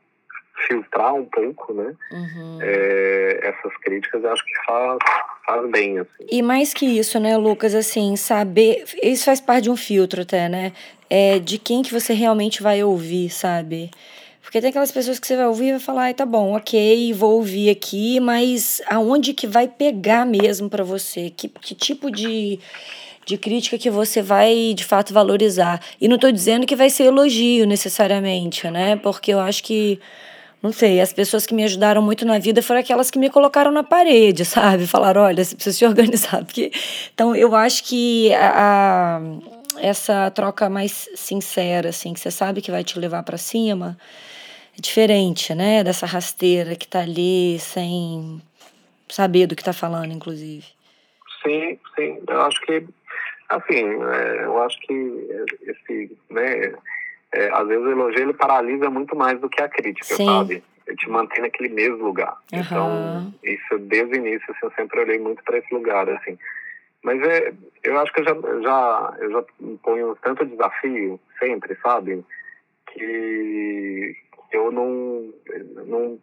filtrar 0.67 1.15
um 1.15 1.25
pouco, 1.25 1.73
né? 1.73 1.95
Uhum. 2.13 2.59
É, 2.61 3.41
essas 3.43 3.77
críticas, 3.79 4.25
acho 4.25 4.45
que 4.45 4.65
faz, 4.67 4.99
faz 5.47 5.71
bem, 5.71 5.99
assim. 5.99 6.27
E 6.31 6.43
mais 6.43 6.73
que 6.75 6.87
isso, 6.87 7.19
né, 7.19 7.37
Lucas, 7.37 7.75
assim, 7.75 8.17
saber... 8.17 8.85
Isso 9.03 9.25
faz 9.25 9.41
parte 9.41 9.65
de 9.65 9.71
um 9.71 9.77
filtro 9.77 10.23
até, 10.23 10.49
né? 10.49 10.73
É, 11.09 11.39
de 11.39 11.59
quem 11.59 11.83
que 11.83 11.93
você 11.93 12.13
realmente 12.13 12.63
vai 12.63 12.83
ouvir, 12.83 13.31
sabe? 13.31 13.91
Porque 14.43 14.61
tem 14.61 14.71
aquelas 14.71 14.93
pessoas 14.93 15.19
que 15.19 15.27
você 15.27 15.37
vai 15.37 15.47
ouvir 15.47 15.69
e 15.69 15.71
vai 15.73 15.81
falar, 15.81 16.09
ah, 16.09 16.15
tá 16.15 16.27
bom, 16.27 16.57
ok, 16.57 17.13
vou 17.13 17.37
ouvir 17.37 17.71
aqui, 17.71 18.19
mas 18.19 18.81
aonde 18.89 19.35
que 19.35 19.47
vai 19.47 19.69
pegar 19.69 20.25
mesmo 20.25 20.69
para 20.69 20.83
você? 20.83 21.31
Que, 21.31 21.49
que 21.49 21.75
tipo 21.75 22.11
de 22.11 22.59
de 23.31 23.39
crítica 23.39 23.79
que 23.79 23.91
você 23.91 24.21
vai 24.21 24.75
de 24.75 24.85
fato 24.85 25.15
valorizar. 25.15 25.81
E 26.01 26.09
não 26.09 26.17
estou 26.17 26.33
dizendo 26.33 26.67
que 26.67 26.75
vai 26.75 26.91
ser 26.91 27.05
elogio 27.05 27.67
necessariamente, 27.67 28.69
né? 28.71 28.97
Porque 28.97 29.33
eu 29.33 29.39
acho 29.39 29.63
que, 29.63 30.01
não 30.63 30.73
sei, 30.73 31.01
as 31.01 31.13
pessoas 31.13 31.47
que 31.47 31.55
me 31.55 31.65
ajudaram 31.65 32.03
muito 32.03 32.25
na 32.25 32.39
vida 32.39 32.63
foram 32.63 32.81
aquelas 32.81 33.11
que 33.11 33.19
me 33.19 33.31
colocaram 33.31 33.71
na 33.71 33.83
parede, 33.83 34.45
sabe? 34.47 34.87
Falaram: 34.87 35.23
olha, 35.23 35.45
você 35.45 35.55
precisa 35.55 35.77
se 35.77 35.85
organizar. 35.87 36.45
Porque... 36.47 36.71
Então 37.15 37.35
eu 37.35 37.55
acho 37.55 37.85
que 37.85 38.33
a, 38.35 39.19
a 39.19 39.21
essa 39.79 40.31
troca 40.31 40.69
mais 40.69 41.09
sincera, 41.15 41.89
assim, 41.89 42.13
que 42.13 42.21
você 42.21 42.31
sabe 42.31 42.61
que 42.61 42.71
vai 42.71 42.85
te 42.85 42.99
levar 42.99 43.23
para 43.23 43.39
cima, 43.39 43.97
é 44.77 44.81
diferente, 44.81 45.55
né? 45.55 45.83
Dessa 45.83 46.07
rasteira 46.07 46.77
que 46.77 46.87
tá 46.87 47.01
ali 47.01 47.59
sem 47.59 48.43
saber 49.09 49.47
do 49.47 49.57
que 49.57 49.65
tá 49.65 49.73
falando, 49.73 50.13
inclusive. 50.13 50.67
Sim, 51.43 51.79
sim. 51.97 52.19
Eu 52.29 52.43
acho 52.43 52.61
que 52.63 52.87
Assim, 53.51 53.85
é, 53.85 54.45
eu 54.45 54.63
acho 54.63 54.79
que 54.83 54.93
esse, 55.63 56.17
né, 56.31 56.73
é, 57.33 57.49
às 57.53 57.67
vezes 57.69 57.85
o 57.85 57.91
elogio 57.91 58.23
ele 58.23 58.35
paralisa 58.35 58.91
muito 58.91 59.15
mais 59.17 59.41
do 59.41 59.49
que 59.49 59.63
a 59.63 59.69
crítica, 59.69 60.15
Sim. 60.15 60.27
sabe? 60.27 60.63
Ele 60.87 60.97
te 60.97 61.09
mantém 61.09 61.43
naquele 61.43 61.69
mesmo 61.69 62.05
lugar. 62.05 62.37
Uhum. 62.53 62.61
Então, 62.61 63.35
isso 63.45 63.79
desde 63.79 64.15
o 64.15 64.17
início, 64.17 64.51
assim, 64.51 64.61
eu 64.67 64.73
sempre 64.73 65.01
olhei 65.01 65.19
muito 65.19 65.43
para 65.45 65.59
esse 65.59 65.73
lugar, 65.73 66.09
assim. 66.09 66.37
Mas 67.03 67.23
é, 67.23 67.53
eu 67.85 67.99
acho 67.99 68.13
que 68.13 68.21
eu 68.21 68.25
já, 68.25 68.35
já, 68.63 69.17
eu 69.21 69.31
já 69.31 69.45
ponho 69.83 70.17
tanto 70.23 70.45
desafio, 70.45 71.21
sempre, 71.39 71.77
sabe? 71.83 72.25
Que 72.93 74.17
eu 74.53 74.73
não, 74.73 75.33
não 75.87 76.19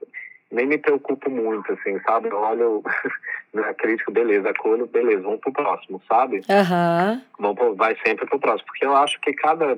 nem 0.52 0.66
me 0.66 0.78
preocupo 0.78 1.30
muito, 1.30 1.72
assim, 1.74 2.00
sabe? 2.02 2.30
Eu 2.30 2.38
olho 2.38 2.84
na 3.54 3.74
crítica, 3.74 4.12
beleza, 4.12 4.50
acolho, 4.50 4.88
beleza, 4.88 5.24
vamos 5.24 5.40
pro 5.42 5.52
próximo, 5.52 6.02
sabe? 6.08 6.38
Uhum. 6.38 7.22
Vamos, 7.40 7.78
vai 7.78 7.98
sempre 8.06 8.26
pro 8.26 8.40
próximo, 8.40 8.68
porque 8.68 8.86
eu 8.86 8.96
acho 8.96 9.20
que 9.22 9.34
cada, 9.34 9.78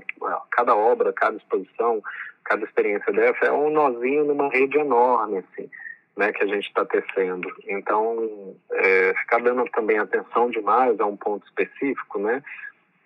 cada 0.51 0.75
obra, 0.75 1.11
cada 1.13 1.37
exposição, 1.37 2.01
cada 2.43 2.63
experiência 2.63 3.11
dessa 3.11 3.45
é 3.45 3.51
um 3.51 3.71
nozinho 3.71 4.25
numa 4.25 4.49
rede 4.49 4.77
enorme, 4.77 5.39
assim, 5.39 5.69
né, 6.15 6.31
que 6.31 6.43
a 6.43 6.47
gente 6.47 6.67
está 6.67 6.85
tecendo. 6.85 7.49
Então, 7.67 8.55
é, 8.71 9.13
ficar 9.21 9.39
dando 9.39 9.65
também 9.71 9.97
atenção 9.97 10.51
demais 10.51 10.99
a 10.99 11.05
um 11.05 11.17
ponto 11.17 11.45
específico, 11.47 12.19
né, 12.19 12.43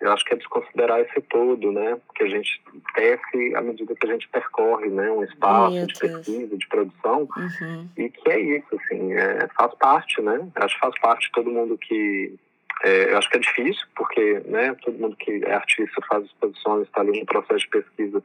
eu 0.04 0.12
acho 0.12 0.22
que 0.26 0.34
é 0.34 0.36
desconsiderar 0.36 1.00
esse 1.00 1.18
todo, 1.22 1.72
né? 1.72 1.96
Que 2.14 2.24
a 2.24 2.28
gente 2.28 2.62
tece 2.94 3.56
à 3.56 3.62
medida 3.62 3.94
que 3.94 4.06
a 4.06 4.12
gente 4.12 4.28
percorre, 4.28 4.88
né? 4.88 5.10
Um 5.10 5.24
espaço 5.24 5.86
de 5.86 5.98
pesquisa, 5.98 6.58
de 6.58 6.68
produção, 6.68 7.26
uhum. 7.34 7.88
e 7.96 8.10
que 8.10 8.30
é 8.30 8.38
isso, 8.38 8.66
assim, 8.76 9.14
é, 9.14 9.48
faz 9.56 9.74
parte, 9.76 10.20
né? 10.20 10.46
Acho 10.56 10.74
que 10.74 10.80
faz 10.80 10.98
parte 11.00 11.32
todo 11.32 11.50
mundo 11.50 11.78
que 11.78 12.34
é, 12.82 13.12
eu 13.12 13.18
acho 13.18 13.30
que 13.30 13.38
é 13.38 13.40
difícil, 13.40 13.86
porque, 13.96 14.42
né? 14.44 14.76
Todo 14.84 14.98
mundo 14.98 15.16
que 15.16 15.42
é 15.42 15.54
artista 15.54 16.02
faz 16.06 16.26
exposições, 16.26 16.86
está 16.86 17.00
ali 17.00 17.18
no 17.18 17.24
processo 17.24 17.60
de 17.60 17.68
pesquisa, 17.68 18.22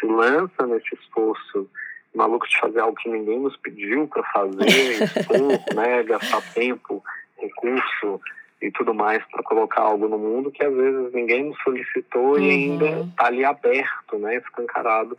se 0.00 0.06
lança 0.06 0.66
nesse 0.66 0.92
esforço 0.92 1.70
maluco 2.12 2.48
de 2.48 2.58
fazer 2.58 2.80
algo 2.80 2.96
que 2.96 3.08
ninguém 3.08 3.38
nos 3.38 3.56
pediu 3.58 4.08
para 4.08 4.24
fazer, 4.24 5.04
expor, 5.06 5.76
né? 5.76 6.02
Gastar 6.02 6.42
tempo, 6.52 7.04
recurso 7.38 8.20
e 8.66 8.70
tudo 8.72 8.92
mais 8.92 9.22
para 9.26 9.42
colocar 9.44 9.82
algo 9.82 10.08
no 10.08 10.18
mundo 10.18 10.50
que 10.50 10.64
às 10.64 10.74
vezes 10.74 11.12
ninguém 11.12 11.44
nos 11.44 11.58
solicitou 11.62 12.32
uhum. 12.32 12.38
e 12.38 12.50
ainda 12.50 12.86
está 13.00 13.26
ali 13.26 13.44
aberto, 13.44 14.18
né, 14.18 14.36
escancarado 14.36 15.16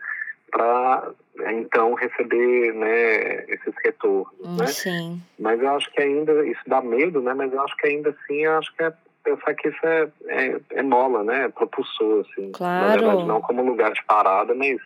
para 0.51 1.11
então 1.51 1.93
receber 1.93 2.73
né, 2.73 3.45
esses 3.47 3.73
retornos, 3.83 4.33
hum, 4.41 4.57
né? 4.57 4.67
Sim. 4.67 5.21
Mas 5.37 5.61
eu 5.61 5.75
acho 5.75 5.91
que 5.91 6.01
ainda 6.01 6.45
isso 6.47 6.61
dá 6.65 6.81
medo, 6.81 7.21
né? 7.21 7.33
Mas 7.33 7.51
eu 7.51 7.61
acho 7.61 7.75
que 7.75 7.87
ainda 7.87 8.09
assim, 8.09 8.45
eu 8.45 8.57
acho 8.57 8.73
que 8.75 8.83
é 8.83 8.93
pensar 9.23 9.53
que 9.53 9.67
isso 9.67 9.85
é, 9.85 10.07
é, 10.27 10.59
é 10.71 10.81
mola, 10.81 11.23
né? 11.23 11.45
É 11.45 11.49
propulsor, 11.49 12.25
assim. 12.25 12.51
Claro. 12.53 12.85
Na 12.85 12.95
verdade, 12.95 13.27
não 13.27 13.41
como 13.41 13.61
lugar 13.61 13.91
de 13.91 14.03
parada, 14.05 14.55
mas 14.55 14.79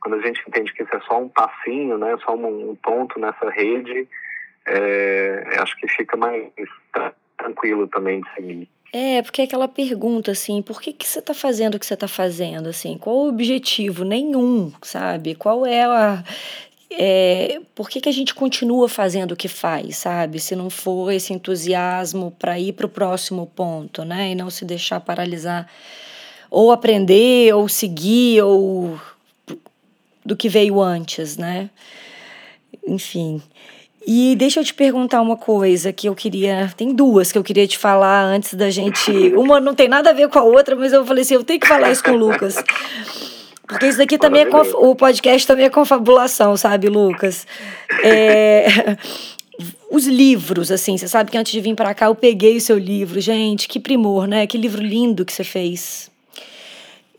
quando 0.00 0.16
a 0.16 0.20
gente 0.20 0.42
entende 0.48 0.72
que 0.72 0.82
isso 0.82 0.94
é 0.94 1.00
só 1.02 1.20
um 1.20 1.28
passinho, 1.28 1.96
né? 1.96 2.16
Só 2.24 2.34
um, 2.34 2.70
um 2.70 2.74
ponto 2.74 3.18
nessa 3.20 3.48
rede, 3.48 4.08
é, 4.66 5.56
acho 5.60 5.76
que 5.76 5.88
fica 5.88 6.16
mais 6.16 6.50
tranquilo 7.42 7.88
também 7.88 8.20
de 8.20 8.34
seguir. 8.34 8.68
É, 8.92 9.22
porque 9.22 9.40
é 9.40 9.44
aquela 9.44 9.68
pergunta 9.68 10.32
assim, 10.32 10.60
por 10.62 10.80
que, 10.80 10.92
que 10.92 11.06
você 11.06 11.20
está 11.20 11.32
fazendo 11.32 11.76
o 11.76 11.78
que 11.78 11.86
você 11.86 11.94
está 11.94 12.08
fazendo, 12.08 12.68
assim? 12.68 12.98
Qual 12.98 13.16
o 13.16 13.28
objetivo? 13.28 14.04
Nenhum, 14.04 14.72
sabe? 14.82 15.34
Qual 15.34 15.64
é 15.64 15.84
a... 15.84 16.24
É, 16.92 17.60
por 17.72 17.88
que, 17.88 18.00
que 18.00 18.08
a 18.08 18.12
gente 18.12 18.34
continua 18.34 18.88
fazendo 18.88 19.30
o 19.30 19.36
que 19.36 19.46
faz, 19.46 19.98
sabe? 19.98 20.40
Se 20.40 20.56
não 20.56 20.68
for 20.68 21.12
esse 21.12 21.32
entusiasmo 21.32 22.32
para 22.36 22.58
ir 22.58 22.72
para 22.72 22.86
o 22.86 22.88
próximo 22.88 23.46
ponto, 23.46 24.04
né? 24.04 24.32
E 24.32 24.34
não 24.34 24.50
se 24.50 24.64
deixar 24.64 24.98
paralisar. 24.98 25.70
Ou 26.50 26.72
aprender, 26.72 27.54
ou 27.54 27.68
seguir, 27.68 28.42
ou 28.42 29.00
do 30.24 30.36
que 30.36 30.48
veio 30.48 30.80
antes, 30.80 31.36
né? 31.36 31.70
Enfim. 32.84 33.40
E 34.06 34.34
deixa 34.36 34.60
eu 34.60 34.64
te 34.64 34.72
perguntar 34.72 35.20
uma 35.20 35.36
coisa 35.36 35.92
que 35.92 36.08
eu 36.08 36.14
queria. 36.14 36.72
Tem 36.76 36.94
duas 36.94 37.30
que 37.30 37.38
eu 37.38 37.44
queria 37.44 37.66
te 37.66 37.76
falar 37.76 38.22
antes 38.24 38.54
da 38.54 38.70
gente. 38.70 39.10
Uma 39.34 39.60
não 39.60 39.74
tem 39.74 39.88
nada 39.88 40.10
a 40.10 40.12
ver 40.12 40.28
com 40.28 40.38
a 40.38 40.42
outra, 40.42 40.74
mas 40.74 40.92
eu 40.92 41.04
falei 41.04 41.22
assim: 41.22 41.34
eu 41.34 41.44
tenho 41.44 41.60
que 41.60 41.68
falar 41.68 41.90
isso 41.90 42.02
com 42.02 42.12
o 42.12 42.16
Lucas. 42.16 42.56
Porque 43.66 43.86
isso 43.86 43.98
daqui 43.98 44.18
também 44.18 44.42
é. 44.42 44.46
Conf... 44.46 44.74
O 44.74 44.96
podcast 44.96 45.46
também 45.46 45.66
é 45.66 45.70
confabulação, 45.70 46.56
sabe, 46.56 46.88
Lucas? 46.88 47.46
É... 48.02 48.66
os 49.90 50.06
livros, 50.06 50.72
assim, 50.72 50.96
você 50.96 51.06
sabe 51.06 51.30
que 51.30 51.38
antes 51.38 51.52
de 51.52 51.60
vir 51.60 51.74
para 51.74 51.94
cá 51.94 52.06
eu 52.06 52.14
peguei 52.14 52.56
o 52.56 52.60
seu 52.60 52.78
livro, 52.78 53.20
gente, 53.20 53.68
que 53.68 53.78
primor, 53.78 54.26
né? 54.26 54.46
Que 54.46 54.58
livro 54.58 54.82
lindo 54.82 55.24
que 55.24 55.32
você 55.32 55.44
fez. 55.44 56.09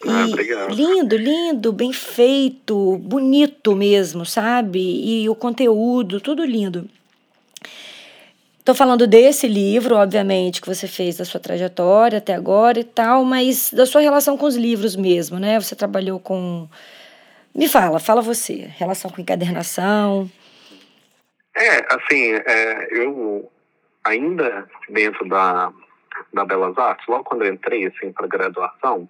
Ah, 0.08 0.26
obrigado. 0.28 0.74
Lindo, 0.74 1.16
lindo, 1.16 1.72
bem 1.72 1.94
feito, 1.94 2.98
bonito 2.98 3.76
mesmo, 3.76 4.26
sabe? 4.26 4.80
E 4.80 5.30
o 5.30 5.36
conteúdo, 5.36 6.20
tudo 6.20 6.44
lindo. 6.44 6.90
Estou 8.60 8.76
falando 8.76 9.08
desse 9.08 9.48
livro, 9.48 9.96
obviamente, 9.96 10.62
que 10.62 10.68
você 10.68 10.88
fez 10.88 11.18
da 11.18 11.26
sua 11.26 11.40
trajetória 11.40 12.20
até 12.20 12.34
agora 12.34 12.80
e 12.80 12.84
tal, 12.84 13.26
mas 13.26 13.74
da 13.74 13.86
sua 13.86 14.02
relação 14.02 14.38
com 14.38 14.46
os 14.46 14.56
livros 14.56 14.96
mesmo, 14.96 15.40
né? 15.40 15.60
Você 15.60 15.76
trabalhou 15.76 16.20
com. 16.20 16.70
Me 17.56 17.68
fala, 17.68 18.00
fala 18.00 18.22
você. 18.22 18.70
Relação 18.78 19.10
com 19.10 19.20
encadernação. 19.20 20.30
É, 21.56 21.96
assim, 21.96 22.34
é, 22.46 22.88
eu 22.92 23.52
ainda 24.04 24.68
dentro 24.90 25.28
da, 25.28 25.72
da 26.34 26.46
Belas 26.46 26.78
Artes, 26.78 27.06
logo 27.08 27.24
quando 27.24 27.44
eu 27.44 27.54
entrei 27.54 27.88
assim, 27.88 28.12
para 28.12 28.28
graduação, 28.28 29.10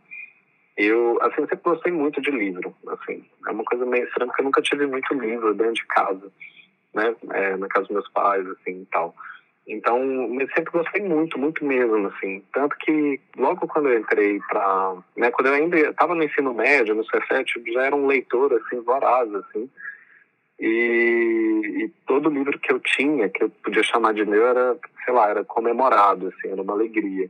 eu 0.77 1.17
assim, 1.21 1.41
sempre 1.41 1.59
gostei 1.63 1.91
muito 1.91 2.21
de 2.21 2.31
livro. 2.31 2.75
Assim, 2.87 3.25
é 3.47 3.51
uma 3.51 3.63
coisa 3.63 3.85
meio 3.85 4.05
estranha, 4.05 4.27
porque 4.27 4.41
eu 4.41 4.45
nunca 4.45 4.61
tive 4.61 4.85
muito 4.87 5.13
livro 5.13 5.53
dentro 5.53 5.73
de 5.73 5.85
casa, 5.87 6.31
né? 6.93 7.15
É, 7.31 7.57
na 7.57 7.67
casa 7.67 7.87
dos 7.87 7.93
meus 7.93 8.09
pais, 8.11 8.45
assim, 8.47 8.81
e 8.81 8.85
tal. 8.91 9.15
Então, 9.67 9.99
eu 10.39 10.47
sempre 10.55 10.71
gostei 10.71 11.01
muito, 11.01 11.37
muito 11.37 11.63
mesmo, 11.63 12.07
assim. 12.07 12.43
Tanto 12.53 12.75
que 12.77 13.19
logo 13.37 13.67
quando 13.67 13.89
eu 13.89 13.99
entrei 13.99 14.39
para, 14.49 14.95
né, 15.15 15.31
quando 15.31 15.47
eu 15.47 15.53
ainda 15.53 15.77
estava 15.77 16.15
no 16.15 16.23
ensino 16.23 16.53
médio, 16.53 16.95
no 16.95 17.05
Cefet, 17.05 17.53
eu 17.55 17.73
já 17.73 17.83
era 17.83 17.95
um 17.95 18.07
leitor 18.07 18.53
assim 18.53 18.81
voraz, 18.81 19.33
assim. 19.35 19.69
E, 20.59 21.61
e, 21.83 21.89
todo 22.05 22.29
livro 22.29 22.59
que 22.59 22.71
eu 22.71 22.79
tinha, 22.79 23.29
que 23.29 23.43
eu 23.43 23.49
podia 23.49 23.81
chamar 23.81 24.13
de 24.13 24.25
meu, 24.25 24.45
era, 24.45 24.77
sei 25.05 25.13
lá, 25.13 25.29
era 25.29 25.43
comemorado, 25.43 26.27
assim, 26.27 26.51
era 26.51 26.61
uma 26.61 26.73
alegria. 26.73 27.29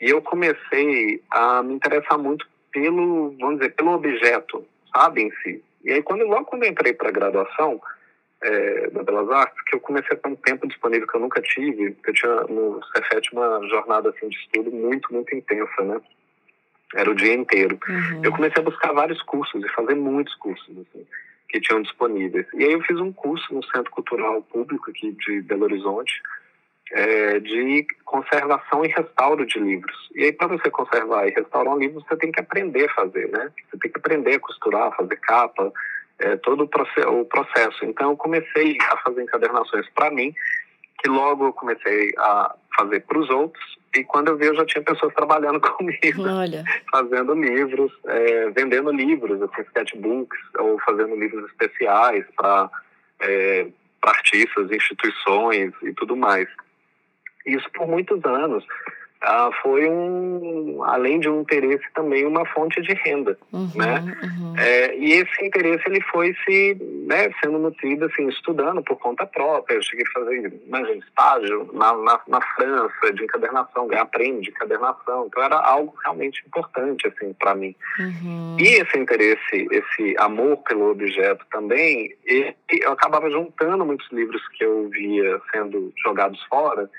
E 0.00 0.10
eu 0.10 0.20
comecei 0.20 1.22
a 1.30 1.62
me 1.62 1.74
interessar 1.74 2.18
muito 2.18 2.46
pelo, 2.72 3.36
vamos 3.38 3.58
dizer, 3.58 3.74
pelo 3.74 3.92
objeto, 3.92 4.66
sabe, 4.94 5.22
em 5.22 5.30
si. 5.42 5.62
E 5.84 5.92
aí, 5.92 6.02
quando, 6.02 6.24
logo 6.26 6.46
quando 6.46 6.64
eu 6.64 6.70
entrei 6.70 6.92
para 6.92 7.08
a 7.08 7.12
graduação, 7.12 7.80
é, 8.42 8.90
da 8.90 9.02
Belas 9.02 9.30
Artes, 9.30 9.62
que 9.64 9.76
eu 9.76 9.80
comecei 9.80 10.16
a 10.16 10.20
ter 10.20 10.28
um 10.28 10.36
tempo 10.36 10.66
disponível 10.66 11.06
que 11.06 11.16
eu 11.16 11.20
nunca 11.20 11.40
tive. 11.40 11.96
Eu 12.04 12.12
tinha 12.12 12.34
no 12.42 12.80
Cefet 12.92 13.32
uma 13.32 13.66
jornada 13.68 14.10
assim, 14.10 14.28
de 14.28 14.36
estudo 14.36 14.70
muito, 14.70 15.12
muito 15.12 15.34
intensa, 15.34 15.82
né? 15.82 16.00
Era 16.94 17.10
o 17.10 17.14
dia 17.14 17.32
inteiro. 17.32 17.78
Uhum. 17.88 18.24
Eu 18.24 18.32
comecei 18.32 18.60
a 18.60 18.64
buscar 18.64 18.92
vários 18.92 19.22
cursos 19.22 19.64
e 19.64 19.68
fazer 19.70 19.94
muitos 19.94 20.34
cursos, 20.34 20.68
assim, 20.70 21.06
que 21.48 21.60
tinham 21.60 21.80
disponíveis. 21.82 22.46
E 22.54 22.64
aí 22.64 22.72
eu 22.72 22.82
fiz 22.82 22.98
um 22.98 23.12
curso 23.12 23.54
no 23.54 23.64
Centro 23.64 23.90
Cultural 23.90 24.42
Público 24.42 24.90
aqui 24.90 25.12
de 25.12 25.40
Belo 25.42 25.64
Horizonte, 25.64 26.20
é, 26.92 27.40
de 27.40 27.86
conservação 28.04 28.84
e 28.84 28.88
restauro 28.88 29.46
de 29.46 29.58
livros. 29.58 29.96
E 30.14 30.24
aí, 30.24 30.32
para 30.32 30.48
você 30.48 30.70
conservar 30.70 31.26
e 31.26 31.32
restaurar 31.32 31.74
um 31.74 31.78
livro, 31.78 32.04
você 32.06 32.16
tem 32.16 32.30
que 32.30 32.40
aprender 32.40 32.84
a 32.84 32.94
fazer, 32.94 33.28
né? 33.30 33.50
Você 33.70 33.78
tem 33.78 33.90
que 33.90 33.98
aprender 33.98 34.34
a 34.34 34.40
costurar, 34.40 34.94
fazer 34.94 35.16
capa, 35.16 35.72
é, 36.18 36.36
todo 36.36 36.64
o 36.64 37.24
processo. 37.24 37.84
Então, 37.84 38.10
eu 38.10 38.16
comecei 38.16 38.76
a 38.90 38.96
fazer 38.98 39.22
encadernações 39.22 39.88
para 39.94 40.10
mim, 40.10 40.34
que 41.02 41.08
logo 41.08 41.46
eu 41.46 41.52
comecei 41.52 42.12
a 42.18 42.54
fazer 42.76 43.00
para 43.00 43.18
os 43.18 43.28
outros, 43.30 43.78
e 43.94 44.04
quando 44.04 44.28
eu 44.28 44.36
vi, 44.36 44.46
eu 44.46 44.54
já 44.54 44.64
tinha 44.64 44.84
pessoas 44.84 45.12
trabalhando 45.14 45.60
comigo, 45.72 46.28
Olha. 46.28 46.64
fazendo 46.90 47.34
livros, 47.34 47.92
é, 48.06 48.50
vendendo 48.50 48.92
livros, 48.92 49.40
assim, 49.42 49.62
sketchbooks, 49.62 50.38
ou 50.58 50.78
fazendo 50.80 51.16
livros 51.16 51.44
especiais 51.50 52.24
para 52.36 52.70
é, 53.20 53.66
artistas, 54.02 54.70
instituições 54.70 55.72
e 55.82 55.92
tudo 55.94 56.16
mais. 56.16 56.48
Isso 57.46 57.68
por 57.72 57.86
muitos 57.86 58.24
anos 58.24 58.64
ah, 59.22 59.50
foi 59.62 59.88
um, 59.88 60.82
além 60.82 61.20
de 61.20 61.28
um 61.28 61.42
interesse 61.42 61.84
também 61.94 62.26
uma 62.26 62.44
fonte 62.46 62.82
de 62.82 62.92
renda, 62.92 63.38
uhum, 63.52 63.70
né? 63.76 64.02
Uhum. 64.20 64.54
É, 64.58 64.96
e 64.96 65.12
esse 65.12 65.44
interesse 65.44 65.84
ele 65.86 66.00
foi 66.10 66.34
se, 66.44 66.76
né, 67.06 67.30
sendo 67.40 67.58
nutrido 67.58 68.06
assim, 68.06 68.28
estudando 68.28 68.82
por 68.82 68.98
conta 68.98 69.24
própria. 69.24 69.76
Eu 69.76 69.82
cheguei 69.82 70.04
a 70.08 70.12
fazer, 70.12 70.52
imagina, 70.66 70.96
estágio 70.96 71.70
na, 71.72 71.94
na, 71.94 72.20
na 72.26 72.40
França 72.40 73.12
de 73.14 73.22
encadernação, 73.22 73.86
ganhar 73.86 74.06
prêmio 74.06 74.42
de 74.42 74.50
encadernação. 74.50 75.26
Então 75.28 75.42
era 75.42 75.56
algo 75.56 75.94
realmente 76.02 76.42
importante 76.44 77.06
assim 77.06 77.32
para 77.34 77.54
mim. 77.54 77.76
Uhum. 78.00 78.56
E 78.58 78.64
esse 78.64 78.98
interesse, 78.98 79.68
esse 79.70 80.16
amor 80.18 80.56
pelo 80.64 80.90
objeto 80.90 81.46
também, 81.52 82.12
ele, 82.24 82.56
eu 82.68 82.90
acabava 82.90 83.30
juntando 83.30 83.86
muitos 83.86 84.10
livros 84.10 84.42
que 84.48 84.64
eu 84.64 84.88
via 84.88 85.40
sendo 85.52 85.92
jogados 86.02 86.42
fora 86.44 86.90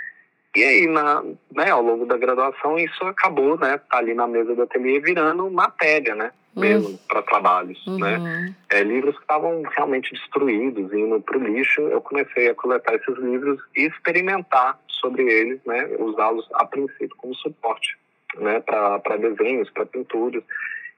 e 0.55 0.63
aí, 0.63 0.87
na, 0.87 1.23
né, 1.51 1.71
ao 1.71 1.81
longo 1.81 2.05
da 2.05 2.15
graduação, 2.15 2.77
isso 2.77 3.03
acabou, 3.05 3.57
né, 3.57 3.79
tá 3.89 3.97
ali 3.97 4.13
na 4.13 4.27
mesa 4.27 4.53
do 4.53 4.61
ateliê 4.61 4.99
virando 4.99 5.49
matéria, 5.49 6.13
né, 6.13 6.31
mesmo 6.55 6.89
uhum. 6.89 6.99
para 7.07 7.23
trabalhos, 7.23 7.83
né. 7.87 8.17
uhum. 8.17 8.23
né. 8.23 8.55
É, 8.69 8.83
livros 8.83 9.15
que 9.15 9.21
estavam 9.21 9.63
realmente 9.75 10.13
destruídos, 10.13 10.93
indo 10.93 11.19
para 11.21 11.37
o 11.37 11.43
lixo, 11.43 11.81
eu 11.81 12.01
comecei 12.01 12.49
a 12.49 12.55
coletar 12.55 12.93
esses 12.93 13.17
livros 13.17 13.59
e 13.75 13.87
experimentar 13.87 14.79
sobre 14.87 15.23
eles, 15.23 15.59
né, 15.65 15.89
usá-los 15.97 16.47
a 16.53 16.65
princípio 16.65 17.15
como 17.17 17.33
suporte, 17.35 17.97
né, 18.37 18.59
para 18.59 19.17
desenhos, 19.17 19.71
para 19.71 19.87
pinturas. 19.87 20.43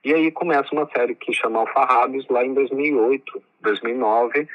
E 0.04 0.14
aí 0.14 0.30
começa 0.32 0.70
uma 0.74 0.88
série 0.96 1.16
que 1.16 1.34
chama 1.34 1.62
Alfarrábios, 1.62 2.28
lá 2.30 2.46
em 2.46 2.54
2008, 2.54 3.42
2009, 3.62 4.48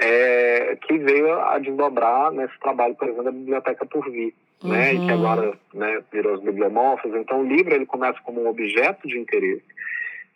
é, 0.00 0.76
que 0.76 0.98
veio 0.98 1.40
a 1.40 1.58
desdobrar 1.58 2.30
nesse 2.32 2.58
trabalho, 2.60 2.94
por 2.94 3.08
exemplo, 3.08 3.24
da 3.24 3.32
Biblioteca 3.32 3.86
por 3.86 4.10
Vir, 4.10 4.34
uhum. 4.62 4.70
né, 4.70 4.94
e 4.94 5.06
que 5.06 5.10
agora 5.10 5.58
né, 5.74 6.02
virou 6.12 6.34
os 6.34 6.42
bibliomorfos. 6.42 7.14
Então, 7.14 7.40
o 7.40 7.46
livro 7.46 7.74
ele 7.74 7.86
começa 7.86 8.18
como 8.22 8.42
um 8.42 8.48
objeto 8.48 9.08
de 9.08 9.18
interesse, 9.18 9.64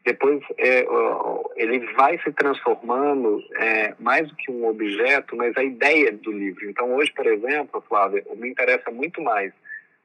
depois 0.04 0.40
é, 0.58 0.84
ele 1.54 1.78
vai 1.94 2.18
se 2.18 2.32
transformando 2.32 3.40
é, 3.56 3.94
mais 4.00 4.28
do 4.28 4.34
que 4.34 4.50
um 4.50 4.66
objeto, 4.66 5.36
mas 5.36 5.56
a 5.56 5.62
ideia 5.62 6.10
do 6.10 6.32
livro. 6.32 6.68
Então, 6.68 6.92
hoje, 6.94 7.12
por 7.12 7.26
exemplo, 7.26 7.84
Flávia, 7.88 8.24
me 8.34 8.48
interessa 8.50 8.90
muito 8.90 9.22
mais 9.22 9.52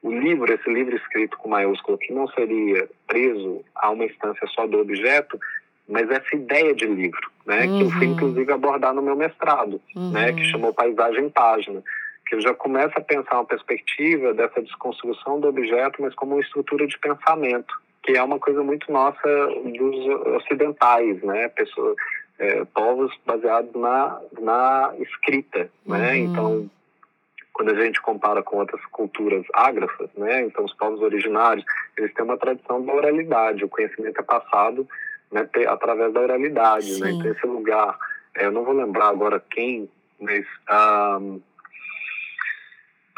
o 0.04 0.12
livro, 0.12 0.54
esse 0.54 0.70
livro 0.70 0.96
escrito 0.96 1.38
com 1.38 1.50
maiúsculo, 1.50 1.98
que 1.98 2.14
não 2.14 2.28
seria 2.28 2.88
preso 3.08 3.66
a 3.76 3.90
uma 3.90 4.06
instância 4.06 4.46
só 4.48 4.68
do 4.68 4.80
objeto, 4.80 5.40
mas 5.88 6.10
essa 6.10 6.36
ideia 6.36 6.76
de 6.76 6.86
livro, 6.86 7.32
né, 7.46 7.66
uhum. 7.66 7.78
que 7.78 7.84
eu 7.86 7.90
fui 7.92 8.08
uhum. 8.08 8.14
inclusive 8.14 8.52
abordar 8.52 8.94
no 8.94 9.02
meu 9.02 9.16
mestrado, 9.16 9.82
uhum. 9.96 10.12
né, 10.12 10.34
que 10.34 10.42
uhum. 10.42 10.46
chamou 10.46 10.74
Paisagem 10.74 11.26
em 11.26 11.30
Página, 11.30 11.82
que 12.28 12.36
eu 12.36 12.42
já 12.42 12.54
começo 12.54 12.94
a 12.98 13.02
pensar 13.02 13.36
uma 13.36 13.46
perspectiva 13.46 14.34
dessa 14.34 14.62
desconstrução 14.62 15.40
do 15.40 15.48
objeto, 15.48 16.02
mas 16.02 16.14
como 16.14 16.36
uma 16.36 16.42
estrutura 16.42 16.86
de 16.86 17.00
pensamento, 17.00 17.74
que 18.04 18.18
é 18.18 18.24
uma 18.24 18.38
coisa 18.38 18.62
muito 18.62 18.92
nossa 18.92 19.48
dos 19.78 19.96
ocidentais, 20.36 21.22
né, 21.24 21.48
pessoas, 21.48 21.96
é, 22.38 22.66
povos 22.66 23.14
baseados 23.26 23.74
na, 23.74 24.20
na 24.40 24.94
escrita, 25.00 25.70
né, 25.86 26.12
uhum. 26.12 26.18
então 26.18 26.70
quando 27.54 27.72
a 27.72 27.84
gente 27.84 28.00
compara 28.04 28.44
com 28.44 28.58
outras 28.58 28.86
culturas 28.92 29.44
ágrafas, 29.52 30.10
né, 30.16 30.44
então 30.44 30.64
os 30.64 30.74
povos 30.76 31.02
originários, 31.02 31.66
eles 31.98 32.14
têm 32.14 32.24
uma 32.24 32.38
tradição 32.38 32.86
da 32.86 32.94
oralidade, 32.94 33.66
o 33.66 33.70
conhecimento 33.70 34.20
é 34.20 34.24
passado 34.24 34.88
né, 35.32 35.48
através 35.68 36.14
da 36.14 36.22
oralidade, 36.22 37.00
né? 37.00 37.12
Então 37.12 37.32
esse 37.32 37.46
lugar, 37.46 37.98
é, 38.36 38.46
eu 38.46 38.52
não 38.52 38.64
vou 38.64 38.74
lembrar 38.74 39.10
agora 39.10 39.44
quem, 39.52 39.90
mas 40.20 40.46
ah, 40.68 41.20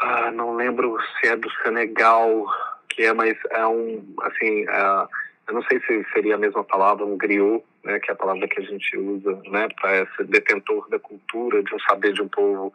ah, 0.00 0.30
não 0.30 0.56
lembro 0.56 0.98
se 1.20 1.28
é 1.28 1.36
do 1.36 1.50
Senegal, 1.62 2.46
que 2.88 3.02
é, 3.04 3.12
mas 3.12 3.36
é 3.50 3.66
um, 3.66 4.14
assim, 4.22 4.66
é, 4.68 5.06
eu 5.48 5.54
não 5.54 5.62
sei 5.64 5.80
se 5.80 6.06
seria 6.12 6.34
a 6.34 6.38
mesma 6.38 6.64
palavra, 6.64 7.04
um 7.04 7.16
griot, 7.16 7.64
né, 7.84 7.98
que 8.00 8.10
é 8.10 8.14
a 8.14 8.16
palavra 8.16 8.46
que 8.48 8.60
a 8.60 8.64
gente 8.64 8.96
usa, 8.96 9.40
né, 9.46 9.68
para 9.80 10.02
esse 10.02 10.24
detentor 10.24 10.88
da 10.88 10.98
cultura, 10.98 11.62
de 11.62 11.74
um 11.74 11.80
saber 11.80 12.12
de 12.12 12.22
um 12.22 12.28
povo, 12.28 12.72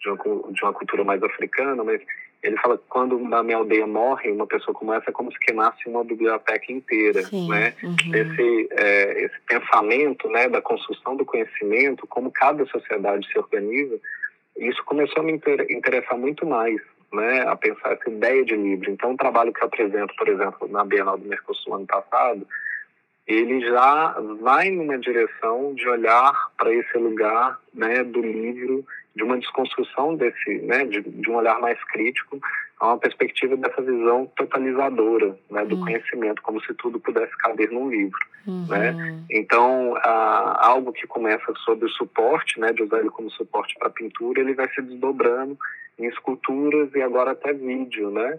de 0.00 0.08
uma, 0.08 0.52
de 0.52 0.62
uma 0.62 0.72
cultura 0.72 1.04
mais 1.04 1.22
africana, 1.22 1.82
mas 1.84 2.00
ele 2.42 2.56
fala 2.58 2.78
que 2.78 2.84
quando 2.88 3.18
na 3.18 3.42
minha 3.42 3.56
aldeia 3.56 3.86
morre 3.86 4.30
uma 4.30 4.46
pessoa 4.46 4.74
como 4.74 4.92
essa 4.92 5.10
é 5.10 5.12
como 5.12 5.32
se 5.32 5.38
queimasse 5.40 5.88
uma 5.88 6.04
biblioteca 6.04 6.72
inteira, 6.72 7.22
Sim, 7.22 7.48
né? 7.48 7.74
Uhum. 7.82 8.14
Esse, 8.14 8.68
é, 8.72 9.24
esse 9.24 9.40
pensamento, 9.46 10.28
né, 10.28 10.48
da 10.48 10.62
construção 10.62 11.16
do 11.16 11.24
conhecimento, 11.24 12.06
como 12.06 12.30
cada 12.30 12.64
sociedade 12.66 13.26
se 13.30 13.38
organiza, 13.38 13.98
isso 14.56 14.84
começou 14.84 15.20
a 15.20 15.24
me 15.24 15.32
interessar 15.32 16.16
muito 16.16 16.46
mais, 16.46 16.80
né, 17.12 17.42
a 17.42 17.56
pensar 17.56 17.92
essa 17.92 18.08
ideia 18.08 18.44
de 18.44 18.54
livro. 18.54 18.90
Então, 18.90 19.12
o 19.12 19.16
trabalho 19.16 19.52
que 19.52 19.60
eu 19.60 19.66
apresento, 19.66 20.14
por 20.16 20.28
exemplo, 20.28 20.68
na 20.68 20.84
Bienal 20.84 21.18
do 21.18 21.26
Mercosul 21.26 21.74
ano 21.74 21.86
passado, 21.86 22.46
ele 23.26 23.60
já 23.60 24.16
vai 24.40 24.70
numa 24.70 24.96
direção 24.98 25.74
de 25.74 25.86
olhar 25.88 26.50
para 26.56 26.72
esse 26.72 26.96
lugar, 26.96 27.58
né, 27.74 28.04
do 28.04 28.20
livro 28.20 28.84
de 29.18 29.24
uma 29.24 29.36
desconstrução 29.36 30.14
desse, 30.14 30.60
né, 30.60 30.84
de, 30.84 31.02
de, 31.02 31.28
um 31.28 31.34
olhar 31.34 31.60
mais 31.60 31.82
crítico 31.84 32.40
a 32.78 32.86
uma 32.86 32.98
perspectiva 32.98 33.56
dessa 33.56 33.82
visão 33.82 34.30
totalizadora 34.36 35.36
né, 35.50 35.64
do 35.64 35.74
uhum. 35.74 35.84
conhecimento, 35.84 36.40
como 36.40 36.62
se 36.62 36.72
tudo 36.74 37.00
pudesse 37.00 37.36
caber 37.38 37.68
num 37.72 37.90
livro. 37.90 38.18
Uhum. 38.46 38.66
Né? 38.68 39.24
Então, 39.28 39.96
a, 39.96 40.68
algo 40.68 40.92
que 40.92 41.04
começa 41.08 41.52
sobre 41.64 41.86
o 41.86 41.90
suporte, 41.90 42.60
né, 42.60 42.72
de 42.72 42.84
usar 42.84 43.00
ele 43.00 43.10
como 43.10 43.28
suporte 43.32 43.74
para 43.76 43.90
pintura, 43.90 44.40
ele 44.40 44.54
vai 44.54 44.72
se 44.72 44.80
desdobrando 44.80 45.58
em 45.98 46.06
esculturas 46.06 46.94
e 46.94 47.02
agora 47.02 47.32
até 47.32 47.52
vídeo, 47.52 48.10
né? 48.12 48.38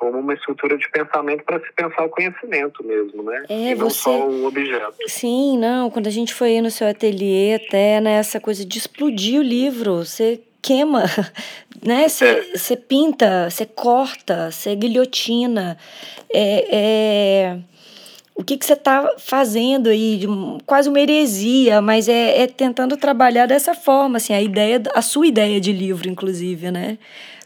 Como 0.00 0.18
uma 0.18 0.32
estrutura 0.32 0.78
de 0.78 0.90
pensamento 0.90 1.44
para 1.44 1.60
se 1.60 1.70
pensar 1.74 2.04
o 2.04 2.08
conhecimento 2.08 2.82
mesmo, 2.82 3.22
né? 3.22 3.44
É, 3.50 3.72
e 3.72 3.74
não 3.74 3.90
você... 3.90 4.00
só 4.00 4.26
o 4.26 4.46
objeto. 4.46 4.94
Sim, 5.06 5.58
não. 5.58 5.90
Quando 5.90 6.06
a 6.06 6.10
gente 6.10 6.32
foi 6.32 6.52
aí 6.52 6.62
no 6.62 6.70
seu 6.70 6.88
ateliê, 6.88 7.54
até 7.54 8.00
nessa 8.00 8.38
né, 8.38 8.42
coisa 8.42 8.64
de 8.64 8.78
explodir 8.78 9.38
o 9.38 9.42
livro, 9.42 9.98
você 9.98 10.40
queima, 10.62 11.04
né? 11.84 12.08
Você, 12.08 12.24
é. 12.24 12.56
você 12.56 12.76
pinta, 12.76 13.50
você 13.50 13.66
corta, 13.66 14.50
você 14.50 14.74
guilhotina. 14.74 15.76
É, 16.32 16.66
é... 16.72 17.58
O 18.34 18.42
que, 18.42 18.56
que 18.56 18.64
você 18.64 18.72
está 18.72 19.16
fazendo 19.18 19.90
aí? 19.90 20.22
Quase 20.64 20.88
uma 20.88 20.98
heresia, 20.98 21.82
mas 21.82 22.08
é, 22.08 22.40
é 22.40 22.46
tentando 22.46 22.96
trabalhar 22.96 23.44
dessa 23.44 23.74
forma, 23.74 24.16
assim, 24.16 24.32
a 24.32 24.40
ideia, 24.40 24.82
a 24.94 25.02
sua 25.02 25.26
ideia 25.26 25.60
de 25.60 25.72
livro, 25.72 26.08
inclusive, 26.08 26.70
né? 26.70 26.96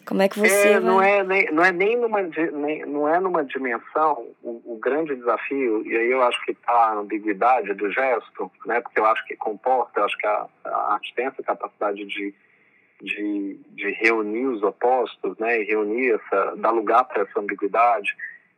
Como 0.07 0.23
é 0.23 0.29
que 0.29 0.39
você 0.39 0.69
é, 0.69 0.73
vai... 0.73 0.81
não 0.81 1.03
é 1.03 1.23
nem 1.23 1.53
não 1.53 1.65
é 1.65 1.73
nem 1.73 1.97
numa 1.97 2.23
nem, 2.23 2.85
não 2.87 3.09
é 3.09 3.19
numa 3.21 3.45
dimensão 3.45 4.29
o, 4.43 4.75
o 4.75 4.79
grande 4.79 5.15
desafio 5.15 5.87
e 5.87 5.97
aí 5.97 6.11
eu 6.11 6.23
acho 6.23 6.43
que 6.45 6.53
está 6.53 6.73
a 6.73 6.95
ambiguidade 6.95 7.73
do 7.75 7.91
gesto, 7.91 8.51
né? 8.67 8.81
Porque 8.81 9.01
eu 9.01 9.07
acho 9.07 9.25
que 9.27 9.37
comporta, 9.37 10.01
eu 10.01 10.05
acho 10.05 10.17
que 10.19 10.27
a, 10.27 10.47
a 10.65 10.93
arte 10.95 11.15
tem 11.15 11.27
essa 11.27 11.43
capacidade 11.43 12.05
de, 12.05 12.35
de, 13.01 13.61
de 13.71 13.91
reunir 13.93 14.47
os 14.47 14.63
opostos, 14.63 15.37
né? 15.39 15.61
E 15.61 15.65
reunir 15.65 16.13
essa 16.13 16.55
dar 16.57 16.71
lugar 16.71 17.05
para 17.05 17.23
essa 17.23 17.41
ambiguidade 17.41 18.15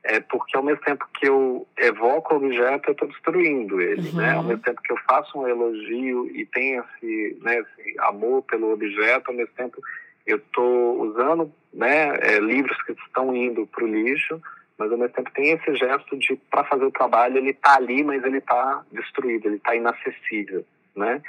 é 0.07 0.21
porque 0.21 0.57
ao 0.57 0.63
mesmo 0.63 0.83
tempo 0.83 1.07
que 1.15 1.29
eu 1.29 1.67
evoco 1.77 2.35
o 2.35 2.37
objeto, 2.39 2.89
eu 2.89 2.93
estou 2.93 3.09
destruindo 3.09 3.81
ele, 3.81 4.09
uhum. 4.11 4.17
né? 4.17 4.33
Ao 4.35 4.43
mesmo 4.43 4.63
tempo 4.63 4.81
que 4.81 4.93
eu 4.93 4.97
faço 5.09 5.39
um 5.39 5.49
elogio 5.49 6.31
e 6.35 6.47
tenho 6.47 6.85
esse, 6.85 7.39
né, 7.43 7.59
esse 7.59 8.01
amor 8.01 8.43
pelo 8.43 8.73
objeto, 8.73 9.31
ao 9.31 9.35
mesmo 9.35 9.53
tempo 9.57 9.83
eu 10.27 10.39
estou 10.39 11.01
usando 11.03 11.53
né, 11.73 12.17
é, 12.21 12.41
livros 12.41 12.77
que 12.83 12.93
estão 12.93 13.35
indo 13.35 13.67
para 13.67 13.85
o 13.85 13.87
lixo, 13.87 14.41
mas 14.79 14.91
ao 14.91 14.99
mesmo 14.99 15.15
tempo 15.15 15.31
tem 15.33 15.53
esse 15.53 15.75
gesto 15.77 16.17
de, 16.19 16.37
para 16.51 16.65
fazer 16.65 16.85
o 16.85 16.91
trabalho, 16.91 17.39
ele 17.39 17.51
está 17.51 17.77
ali, 17.77 18.03
mas 18.03 18.23
ele 18.25 18.39
está 18.39 18.85
destruído, 18.93 19.47
ele 19.47 19.57
está 19.57 19.75
inacessível, 19.75 20.65
né? 20.95 21.23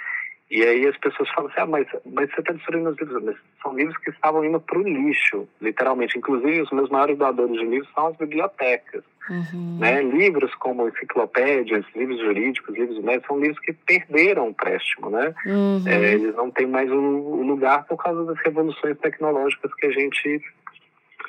E 0.49 0.63
aí 0.63 0.87
as 0.87 0.97
pessoas 0.97 1.29
falam 1.31 1.49
assim, 1.51 1.59
ah, 1.59 1.65
mas, 1.65 1.87
mas 2.05 2.29
você 2.29 2.39
está 2.39 2.53
destruindo 2.53 2.89
os 2.89 2.97
livros. 2.97 3.23
Mas 3.23 3.35
são 3.61 3.75
livros 3.75 3.97
que 3.97 4.09
estavam 4.09 4.45
indo 4.45 4.59
para 4.61 4.79
o 4.79 4.83
lixo, 4.83 5.47
literalmente. 5.61 6.17
Inclusive, 6.17 6.61
os 6.61 6.71
meus 6.71 6.89
maiores 6.89 7.17
doadores 7.17 7.59
de 7.59 7.65
livros 7.65 7.89
são 7.93 8.07
as 8.07 8.15
bibliotecas. 8.15 9.03
Uhum. 9.29 9.77
Né? 9.79 10.01
Livros 10.01 10.55
como 10.55 10.87
enciclopédias, 10.87 11.83
livros 11.93 12.19
jurídicos, 12.19 12.73
livros 12.73 12.97
médicos, 13.03 13.27
são 13.27 13.39
livros 13.39 13.59
que 13.59 13.73
perderam 13.73 14.47
o 14.47 14.49
empréstimo. 14.51 15.09
Né? 15.09 15.33
Uhum. 15.45 15.83
É, 15.85 16.13
eles 16.13 16.33
não 16.35 16.49
têm 16.49 16.65
mais 16.65 16.89
o, 16.89 16.95
o 16.95 17.43
lugar 17.43 17.85
por 17.85 17.97
causa 18.01 18.23
das 18.23 18.37
revoluções 18.39 18.97
tecnológicas 18.99 19.73
que 19.73 19.85
a 19.85 19.91
gente 19.91 20.41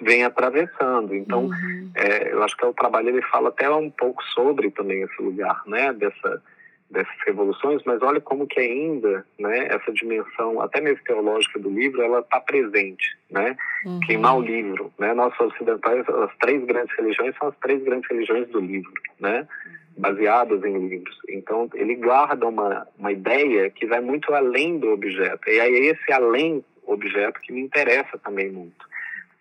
vem 0.01 0.23
atravessando. 0.23 1.13
Então, 1.13 1.47
uhum. 1.47 1.91
é, 1.97 2.33
eu 2.33 2.43
acho 2.45 2.57
que 2.57 2.65
o 2.65 2.73
trabalho 2.73 3.09
ele 3.09 3.23
fala 3.23 3.49
até 3.49 3.69
um 3.69 3.91
pouco 3.91 4.23
sobre 4.35 4.71
também 4.71 5.03
esse 5.03 5.21
lugar, 5.21 5.61
né, 5.67 5.93
dessa 5.93 6.41
dessas 6.91 7.15
revoluções, 7.27 7.83
mas 7.85 8.01
olha 8.03 8.21
como 8.21 8.47
que 8.47 8.59
ainda, 8.59 9.25
né, 9.39 9.67
essa 9.67 9.93
dimensão, 9.93 10.61
até 10.61 10.81
mesmo 10.81 11.05
teológica 11.05 11.59
do 11.59 11.69
livro, 11.69 12.03
ela 12.03 12.21
está 12.21 12.41
presente, 12.41 13.17
né? 13.31 13.57
Uhum. 13.85 14.01
Queimar 14.01 14.39
o 14.39 14.43
livro, 14.43 14.93
né? 14.99 15.13
Nós 15.13 15.39
ocidentais, 15.39 16.09
as 16.09 16.35
três 16.39 16.65
grandes 16.65 16.97
religiões 16.97 17.37
são 17.37 17.49
as 17.49 17.57
três 17.59 17.83
grandes 17.83 18.09
religiões 18.09 18.49
do 18.49 18.61
livro, 18.61 18.93
né? 19.21 19.47
Baseadas 19.99 20.65
em 20.65 20.89
livros. 20.89 21.19
Então, 21.29 21.69
ele 21.75 21.97
guarda 21.97 22.47
uma, 22.47 22.87
uma 22.99 23.13
ideia 23.13 23.69
que 23.69 23.85
vai 23.85 24.01
muito 24.01 24.33
além 24.33 24.79
do 24.79 24.89
objeto. 24.93 25.51
E 25.51 25.61
aí 25.61 25.75
é 25.75 25.85
esse 25.91 26.13
além 26.13 26.65
objeto 26.87 27.41
que 27.41 27.53
me 27.53 27.61
interessa 27.61 28.17
também 28.19 28.51
muito. 28.51 28.89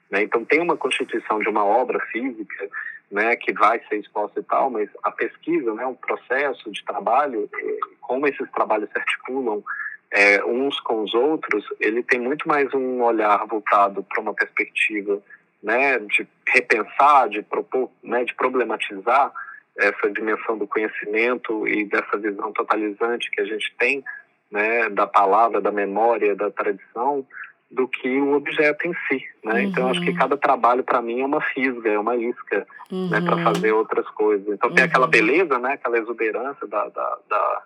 Né? 0.09 0.23
Então, 0.23 0.43
tem 0.43 0.59
uma 0.59 0.75
constituição 0.75 1.39
de 1.39 1.47
uma 1.47 1.63
obra 1.63 1.99
física 2.11 2.69
né, 3.11 3.35
que 3.35 3.53
vai 3.53 3.81
ser 3.87 3.97
exposta 3.97 4.39
e 4.39 4.43
tal, 4.43 4.69
mas 4.69 4.89
a 5.03 5.11
pesquisa, 5.11 5.73
né, 5.73 5.85
o 5.85 5.95
processo 5.95 6.69
de 6.71 6.83
trabalho, 6.83 7.49
eh, 7.53 7.77
como 8.01 8.27
esses 8.27 8.49
trabalhos 8.51 8.89
se 8.91 8.99
articulam 8.99 9.63
é, 10.11 10.43
uns 10.45 10.79
com 10.79 11.03
os 11.03 11.13
outros, 11.13 11.65
ele 11.79 12.01
tem 12.01 12.19
muito 12.19 12.47
mais 12.47 12.73
um 12.73 13.01
olhar 13.03 13.45
voltado 13.45 14.03
para 14.03 14.21
uma 14.21 14.33
perspectiva 14.33 15.21
né, 15.61 15.99
de 15.99 16.27
repensar, 16.47 17.29
de 17.29 17.41
propor, 17.41 17.89
né, 18.03 18.23
de 18.23 18.33
problematizar 18.33 19.31
essa 19.77 20.09
dimensão 20.09 20.57
do 20.57 20.67
conhecimento 20.67 21.67
e 21.67 21.85
dessa 21.85 22.17
visão 22.17 22.51
totalizante 22.51 23.29
que 23.31 23.41
a 23.41 23.45
gente 23.45 23.73
tem 23.77 24.03
né, 24.49 24.89
da 24.89 25.05
palavra, 25.05 25.61
da 25.61 25.71
memória, 25.71 26.35
da 26.35 26.49
tradição, 26.49 27.25
do 27.69 27.87
que 27.87 28.07
o 28.19 28.33
objeto 28.33 28.87
em 28.87 28.93
si, 29.07 29.23
né? 29.43 29.53
Uhum. 29.53 29.59
Então 29.59 29.89
acho 29.89 30.01
que 30.01 30.11
uhum. 30.11 30.15
cada 30.15 30.37
trabalho 30.37 30.83
para 30.83 31.01
mim 31.01 31.21
é 31.21 31.25
uma 31.25 31.41
fisga, 31.41 31.89
é 31.89 31.99
uma 31.99 32.15
isca, 32.15 32.65
uhum. 32.91 33.09
né, 33.09 33.21
para 33.21 33.43
fazer 33.43 33.71
outras 33.73 34.07
coisas. 34.09 34.47
Então 34.47 34.73
tem 34.73 34.85
aquela 34.85 35.05
uhum. 35.05 35.11
beleza, 35.11 35.59
né, 35.59 35.73
aquela 35.73 35.97
exuberância 35.97 36.65
da, 36.67 36.87
da, 36.87 37.17
da, 37.29 37.63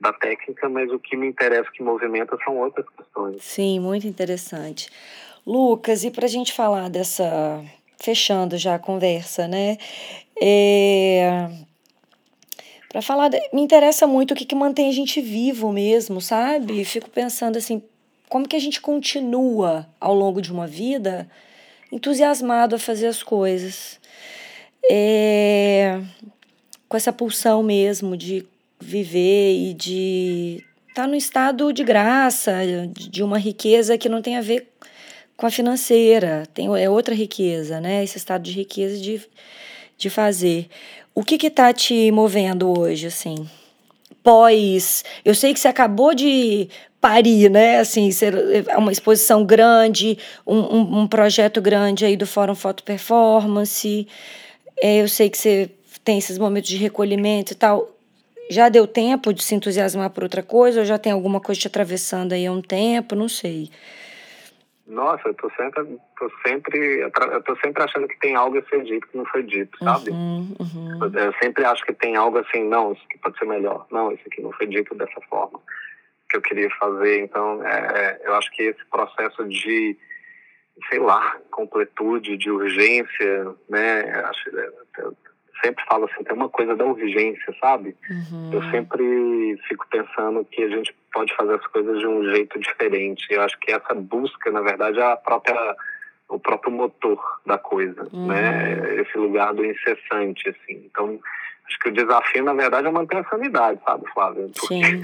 da, 0.00 0.12
técnica, 0.14 0.68
mas 0.68 0.90
o 0.90 0.98
que 0.98 1.16
me 1.16 1.26
interessa, 1.26 1.70
que 1.70 1.82
movimenta 1.82 2.36
são 2.44 2.56
outras 2.56 2.86
questões. 2.96 3.42
Sim, 3.42 3.78
muito 3.78 4.06
interessante. 4.06 4.90
Lucas, 5.46 6.02
e 6.02 6.10
para 6.10 6.24
a 6.24 6.28
gente 6.28 6.52
falar 6.52 6.88
dessa, 6.88 7.62
fechando 8.02 8.56
já 8.56 8.76
a 8.76 8.78
conversa, 8.78 9.46
né? 9.46 9.76
É... 10.40 11.50
Para 12.88 13.02
falar, 13.02 13.28
de... 13.28 13.38
me 13.52 13.60
interessa 13.60 14.06
muito 14.06 14.32
o 14.32 14.34
que, 14.34 14.46
que 14.46 14.54
mantém 14.54 14.88
a 14.88 14.92
gente 14.92 15.20
vivo 15.20 15.72
mesmo, 15.72 16.20
sabe? 16.20 16.84
Fico 16.84 17.10
pensando 17.10 17.58
assim, 17.58 17.82
como 18.32 18.48
que 18.48 18.56
a 18.56 18.58
gente 18.58 18.80
continua 18.80 19.86
ao 20.00 20.14
longo 20.14 20.40
de 20.40 20.50
uma 20.50 20.66
vida 20.66 21.28
entusiasmado 21.92 22.74
a 22.74 22.78
fazer 22.78 23.06
as 23.06 23.22
coisas. 23.22 24.00
É, 24.90 26.00
com 26.88 26.96
essa 26.96 27.12
pulsão 27.12 27.62
mesmo 27.62 28.16
de 28.16 28.46
viver 28.80 29.52
e 29.52 29.74
de 29.74 30.64
estar 30.88 31.02
tá 31.02 31.06
no 31.06 31.14
estado 31.14 31.74
de 31.74 31.84
graça, 31.84 32.54
de 32.96 33.22
uma 33.22 33.36
riqueza 33.36 33.98
que 33.98 34.08
não 34.08 34.22
tem 34.22 34.38
a 34.38 34.40
ver 34.40 34.66
com 35.36 35.44
a 35.44 35.50
financeira, 35.50 36.48
tem, 36.54 36.68
é 36.82 36.88
outra 36.88 37.14
riqueza, 37.14 37.82
né? 37.82 38.02
Esse 38.02 38.16
estado 38.16 38.44
de 38.44 38.52
riqueza 38.52 38.96
de, 38.96 39.20
de 39.98 40.08
fazer. 40.08 40.70
O 41.14 41.22
que 41.22 41.46
está 41.46 41.70
te 41.70 42.10
movendo 42.10 42.80
hoje, 42.80 43.08
assim? 43.08 43.46
Pós. 44.22 45.04
Eu 45.24 45.34
sei 45.34 45.52
que 45.52 45.60
você 45.60 45.68
acabou 45.68 46.14
de 46.14 46.68
parir, 47.00 47.50
né? 47.50 47.80
Assim, 47.80 48.10
ser 48.12 48.34
é 48.68 48.76
uma 48.76 48.92
exposição 48.92 49.44
grande, 49.44 50.16
um, 50.46 50.58
um, 50.58 51.00
um, 51.00 51.06
projeto 51.08 51.60
grande 51.60 52.04
aí 52.04 52.16
do 52.16 52.26
Fórum 52.26 52.54
Foto 52.54 52.84
Performance. 52.84 54.06
É, 54.80 55.02
eu 55.02 55.08
sei 55.08 55.28
que 55.28 55.36
você 55.36 55.68
tem 56.04 56.18
esses 56.18 56.38
momentos 56.38 56.70
de 56.70 56.76
recolhimento 56.76 57.52
e 57.52 57.56
tal. 57.56 57.90
Já 58.48 58.68
deu 58.68 58.86
tempo 58.86 59.32
de 59.32 59.42
se 59.42 59.54
entusiasmar 59.54 60.10
por 60.10 60.22
outra 60.22 60.42
coisa 60.42 60.80
ou 60.80 60.86
já 60.86 60.98
tem 60.98 61.12
alguma 61.12 61.40
coisa 61.40 61.60
te 61.60 61.66
atravessando 61.66 62.32
aí 62.32 62.46
há 62.46 62.52
um 62.52 62.62
tempo? 62.62 63.14
Não 63.14 63.28
sei. 63.28 63.70
Nossa, 64.86 65.28
eu 65.28 65.34
tô 65.34 65.48
sempre, 65.50 65.98
tô 66.18 66.30
sempre, 66.46 67.00
eu 67.00 67.42
tô 67.42 67.56
sempre 67.56 67.82
achando 67.82 68.08
que 68.08 68.18
tem 68.18 68.34
algo 68.34 68.58
a 68.58 68.62
ser 68.62 68.82
dito 68.82 69.06
que 69.06 69.16
não 69.16 69.24
foi 69.26 69.42
dito, 69.44 69.78
sabe? 69.78 70.10
Uhum, 70.10 70.54
uhum. 70.58 71.10
Eu 71.14 71.32
sempre 71.40 71.64
acho 71.64 71.84
que 71.84 71.92
tem 71.92 72.16
algo 72.16 72.38
assim, 72.38 72.64
não, 72.68 72.92
isso 72.92 73.02
aqui 73.08 73.18
pode 73.18 73.38
ser 73.38 73.46
melhor. 73.46 73.86
Não, 73.90 74.12
isso 74.12 74.22
aqui 74.26 74.42
não 74.42 74.52
foi 74.52 74.66
dito 74.66 74.94
dessa 74.94 75.20
forma 75.30 75.60
que 76.28 76.36
eu 76.38 76.42
queria 76.42 76.70
fazer. 76.70 77.20
Então, 77.20 77.64
é, 77.64 78.20
eu 78.24 78.34
acho 78.34 78.50
que 78.52 78.62
esse 78.62 78.84
processo 78.86 79.46
de, 79.48 79.96
sei 80.88 80.98
lá, 80.98 81.38
completude, 81.50 82.36
de 82.36 82.50
urgência, 82.50 83.54
né? 83.68 84.00
Acho, 84.24 84.50
eu 84.98 85.16
sempre 85.64 85.84
falo 85.86 86.04
assim, 86.04 86.24
tem 86.24 86.34
uma 86.34 86.48
coisa 86.48 86.74
da 86.74 86.84
urgência, 86.84 87.54
sabe? 87.60 87.96
Uhum. 88.10 88.50
Eu 88.52 88.62
sempre 88.70 89.58
fico 89.68 89.86
pensando 89.90 90.44
que 90.44 90.62
a 90.62 90.68
gente 90.68 90.94
pode 91.12 91.34
fazer 91.36 91.54
as 91.54 91.66
coisas 91.68 91.98
de 91.98 92.06
um 92.06 92.24
jeito 92.30 92.58
diferente. 92.58 93.26
Eu 93.30 93.42
acho 93.42 93.58
que 93.58 93.72
essa 93.72 93.94
busca, 93.94 94.50
na 94.50 94.60
verdade, 94.60 94.98
é 94.98 95.12
a 95.12 95.16
própria 95.16 95.76
o 96.28 96.38
próprio 96.38 96.72
motor 96.72 97.20
da 97.44 97.58
coisa, 97.58 98.08
uhum. 98.10 98.28
né? 98.28 99.02
Esse 99.02 99.18
lugar 99.18 99.52
do 99.52 99.64
incessante, 99.66 100.48
assim. 100.48 100.82
Então, 100.86 101.20
Acho 101.72 101.78
que 101.78 101.88
o 101.88 101.92
desafio, 101.92 102.44
na 102.44 102.52
verdade, 102.52 102.86
é 102.86 102.90
manter 102.90 103.16
a 103.16 103.24
sanidade, 103.24 103.80
sabe, 103.86 104.04
Flávia? 104.12 104.50
Porque, 104.58 104.74
sim, 104.74 105.02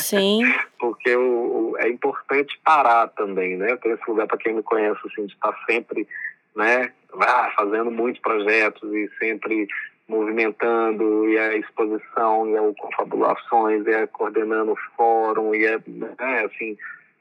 sim. 0.00 0.54
porque 0.78 1.14
o, 1.14 1.72
o, 1.72 1.78
é 1.78 1.88
importante 1.88 2.58
parar 2.64 3.08
também, 3.08 3.56
né? 3.56 3.76
Tenho 3.76 3.94
esse 3.94 4.10
lugar, 4.10 4.26
para 4.26 4.38
quem 4.38 4.54
me 4.54 4.62
conhece, 4.62 4.98
assim, 5.06 5.26
de 5.26 5.34
estar 5.34 5.56
sempre, 5.64 6.08
né, 6.56 6.92
ah, 7.20 7.52
fazendo 7.56 7.90
muitos 7.90 8.20
projetos 8.20 8.92
e 8.92 9.08
sempre 9.18 9.68
movimentando, 10.08 11.28
e 11.28 11.38
a 11.38 11.56
exposição, 11.56 12.48
e 12.48 12.56
a 12.56 12.74
confabulações, 12.74 13.86
e 13.86 13.94
a 13.94 14.06
coordenando 14.06 14.72
o 14.72 14.78
fórum, 14.96 15.54
e 15.54 15.66
é, 15.66 16.44
assim, 16.44 16.76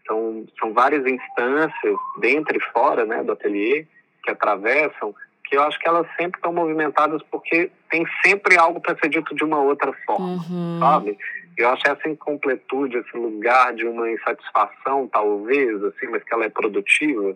são, 0.08 0.46
são 0.58 0.74
várias 0.74 1.06
instâncias, 1.06 1.96
dentro 2.18 2.58
e 2.58 2.62
fora, 2.72 3.06
né, 3.06 3.24
do 3.24 3.34
ateliê, 3.34 3.86
que 4.24 4.32
atravessam, 4.32 5.14
que 5.44 5.58
eu 5.58 5.64
acho 5.64 5.80
que 5.80 5.88
elas 5.88 6.08
sempre 6.18 6.38
estão 6.38 6.54
movimentadas 6.54 7.22
porque 7.32 7.72
tem 7.90 8.06
sempre 8.26 8.58
algo 8.58 8.82
para 8.82 8.98
ser 8.98 9.10
dito 9.10 9.36
de 9.36 9.44
uma 9.44 9.62
outra 9.62 9.94
forma, 10.06 10.44
uhum. 10.50 10.80
sabe? 10.80 11.18
Eu 11.58 11.70
acho 11.70 11.88
essa 11.88 12.08
incompletude, 12.08 12.98
esse 12.98 13.18
lugar 13.18 13.74
de 13.74 13.86
uma 13.86 14.12
insatisfação, 14.12 15.08
talvez, 15.08 15.84
assim, 15.84 16.08
mas 16.08 16.24
que 16.24 16.34
ela 16.34 16.46
é 16.46 16.50
produtiva, 16.50 17.36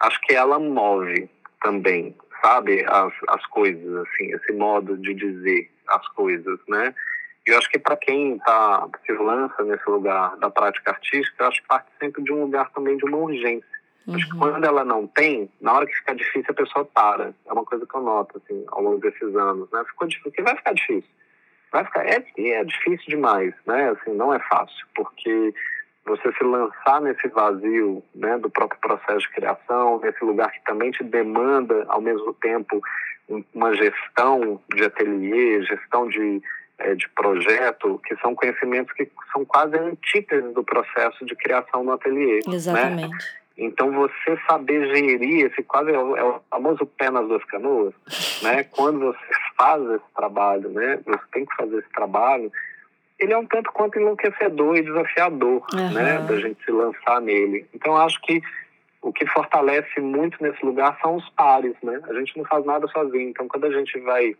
acho 0.00 0.20
que 0.22 0.34
ela 0.34 0.58
move 0.58 1.28
também, 1.60 2.14
sabe, 2.42 2.84
as, 2.86 3.12
as 3.28 3.44
coisas, 3.46 3.96
assim, 3.96 4.32
esse 4.32 4.52
modo 4.52 4.96
de 4.96 5.14
dizer 5.14 5.70
as 5.88 6.06
coisas, 6.08 6.58
né? 6.68 6.94
Eu 7.46 7.58
acho 7.58 7.70
que 7.70 7.78
para 7.78 7.96
quem 7.96 8.38
tá, 8.38 8.88
se 9.04 9.12
lança 9.12 9.62
nesse 9.64 9.88
lugar 9.88 10.36
da 10.36 10.50
prática 10.50 10.92
artística, 10.92 11.42
eu 11.42 11.48
acho 11.48 11.62
que 11.62 11.68
parte 11.68 11.88
sempre 11.98 12.22
de 12.22 12.32
um 12.32 12.42
lugar 12.42 12.70
também 12.70 12.96
de 12.96 13.04
uma 13.04 13.16
urgência. 13.16 13.80
Uhum. 14.06 14.14
Acho 14.14 14.26
que 14.26 14.32
uhum. 14.34 14.38
quando 14.38 14.64
ela 14.64 14.84
não 14.84 15.06
tem, 15.06 15.50
na 15.60 15.72
hora 15.72 15.86
que 15.86 15.94
fica 15.94 16.14
difícil, 16.14 16.46
a 16.50 16.54
pessoa 16.54 16.84
para. 16.84 17.34
É 17.46 17.52
uma 17.52 17.64
coisa 17.64 17.86
que 17.86 17.94
eu 17.94 18.02
noto, 18.02 18.42
assim, 18.42 18.64
ao 18.68 18.82
longo 18.82 18.98
desses 18.98 19.34
anos, 19.34 19.68
né? 19.72 19.82
Ficou 19.86 20.06
difícil, 20.06 20.30
porque 20.30 20.42
vai 20.42 20.56
ficar 20.56 20.74
difícil. 20.74 21.10
Vai 21.72 21.84
ficar, 21.84 22.06
é, 22.06 22.24
é 22.38 22.64
difícil 22.64 23.06
demais, 23.08 23.54
né? 23.66 23.90
Assim, 23.90 24.12
não 24.14 24.34
é 24.34 24.38
fácil, 24.40 24.86
porque 24.94 25.54
você 26.10 26.32
se 26.32 26.44
lançar 26.44 27.00
nesse 27.00 27.28
vazio 27.28 28.02
né, 28.14 28.36
do 28.38 28.50
próprio 28.50 28.80
processo 28.80 29.20
de 29.20 29.30
criação, 29.30 30.00
nesse 30.00 30.22
lugar 30.24 30.50
que 30.50 30.64
também 30.64 30.90
te 30.90 31.04
demanda, 31.04 31.84
ao 31.88 32.00
mesmo 32.00 32.34
tempo, 32.34 32.82
uma 33.54 33.72
gestão 33.74 34.60
de 34.74 34.84
ateliê, 34.84 35.62
gestão 35.62 36.08
de, 36.08 36.42
é, 36.78 36.94
de 36.96 37.08
projeto, 37.10 38.00
que 38.04 38.16
são 38.16 38.34
conhecimentos 38.34 38.92
que 38.94 39.08
são 39.32 39.44
quase 39.44 39.76
antíteses 39.76 40.52
do 40.52 40.64
processo 40.64 41.24
de 41.24 41.36
criação 41.36 41.84
no 41.84 41.92
ateliê. 41.92 42.40
Né? 42.46 42.54
Exatamente. 42.54 43.12
Né? 43.12 43.18
Então, 43.56 43.92
você 43.92 44.38
saber 44.48 44.94
gerir 44.94 45.46
esse 45.46 45.62
quase 45.62 45.92
é 45.92 45.98
o, 45.98 46.16
é 46.16 46.24
o, 46.24 46.40
famoso 46.50 46.86
pé 46.86 47.10
nas 47.10 47.28
duas 47.28 47.44
canoas, 47.44 47.92
né? 48.42 48.64
Quando 48.72 49.00
você 49.00 49.34
faz 49.56 49.82
esse 49.90 50.14
trabalho, 50.16 50.70
né? 50.70 50.98
Você 51.04 51.22
tem 51.30 51.44
que 51.44 51.54
fazer 51.54 51.78
esse 51.78 51.90
trabalho 51.90 52.50
ele 53.20 53.32
é 53.32 53.38
um 53.38 53.46
tanto 53.46 53.70
quanto 53.72 53.98
enlouquecedor 53.98 54.76
e 54.76 54.82
desafiador, 54.82 55.62
uhum. 55.74 55.92
né, 55.92 56.18
da 56.26 56.40
gente 56.40 56.64
se 56.64 56.70
lançar 56.70 57.20
nele. 57.20 57.66
Então, 57.74 57.96
acho 57.96 58.20
que 58.22 58.40
o 59.02 59.12
que 59.12 59.26
fortalece 59.26 60.00
muito 60.00 60.42
nesse 60.42 60.64
lugar 60.64 60.98
são 61.00 61.16
os 61.16 61.28
pares, 61.30 61.74
né? 61.82 62.00
A 62.08 62.14
gente 62.14 62.36
não 62.36 62.44
faz 62.44 62.64
nada 62.64 62.86
sozinho. 62.88 63.30
Então, 63.30 63.48
quando 63.48 63.66
a 63.66 63.70
gente 63.70 63.98
vai 64.00 64.34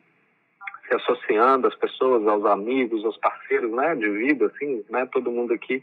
se 0.87 0.95
associando 0.95 1.69
às 1.69 1.75
pessoas, 1.77 2.27
aos 2.27 2.45
amigos, 2.45 3.05
aos 3.05 3.17
parceiros, 3.19 3.71
né, 3.71 3.95
de 3.95 4.09
vida, 4.09 4.47
assim, 4.47 4.85
né, 4.91 5.07
todo 5.13 5.31
mundo 5.31 5.55
aqui 5.55 5.81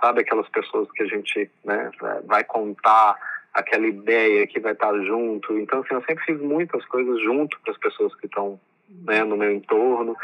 sabe 0.00 0.20
aquelas 0.20 0.48
pessoas 0.48 0.90
que 0.92 1.02
a 1.02 1.06
gente, 1.06 1.50
né, 1.64 1.90
vai 2.24 2.44
contar 2.44 3.16
aquela 3.52 3.86
ideia 3.86 4.46
que 4.46 4.60
vai 4.60 4.72
estar 4.72 4.94
junto. 5.02 5.58
Então, 5.58 5.80
assim, 5.80 5.94
eu 5.94 6.02
sempre 6.02 6.24
fiz 6.24 6.40
muitas 6.40 6.84
coisas 6.86 7.20
junto 7.22 7.58
com 7.60 7.70
as 7.70 7.78
pessoas 7.78 8.14
que 8.16 8.26
estão 8.26 8.58
né, 9.04 9.24
no 9.24 9.36
meu 9.36 9.52
entorno. 9.52 10.16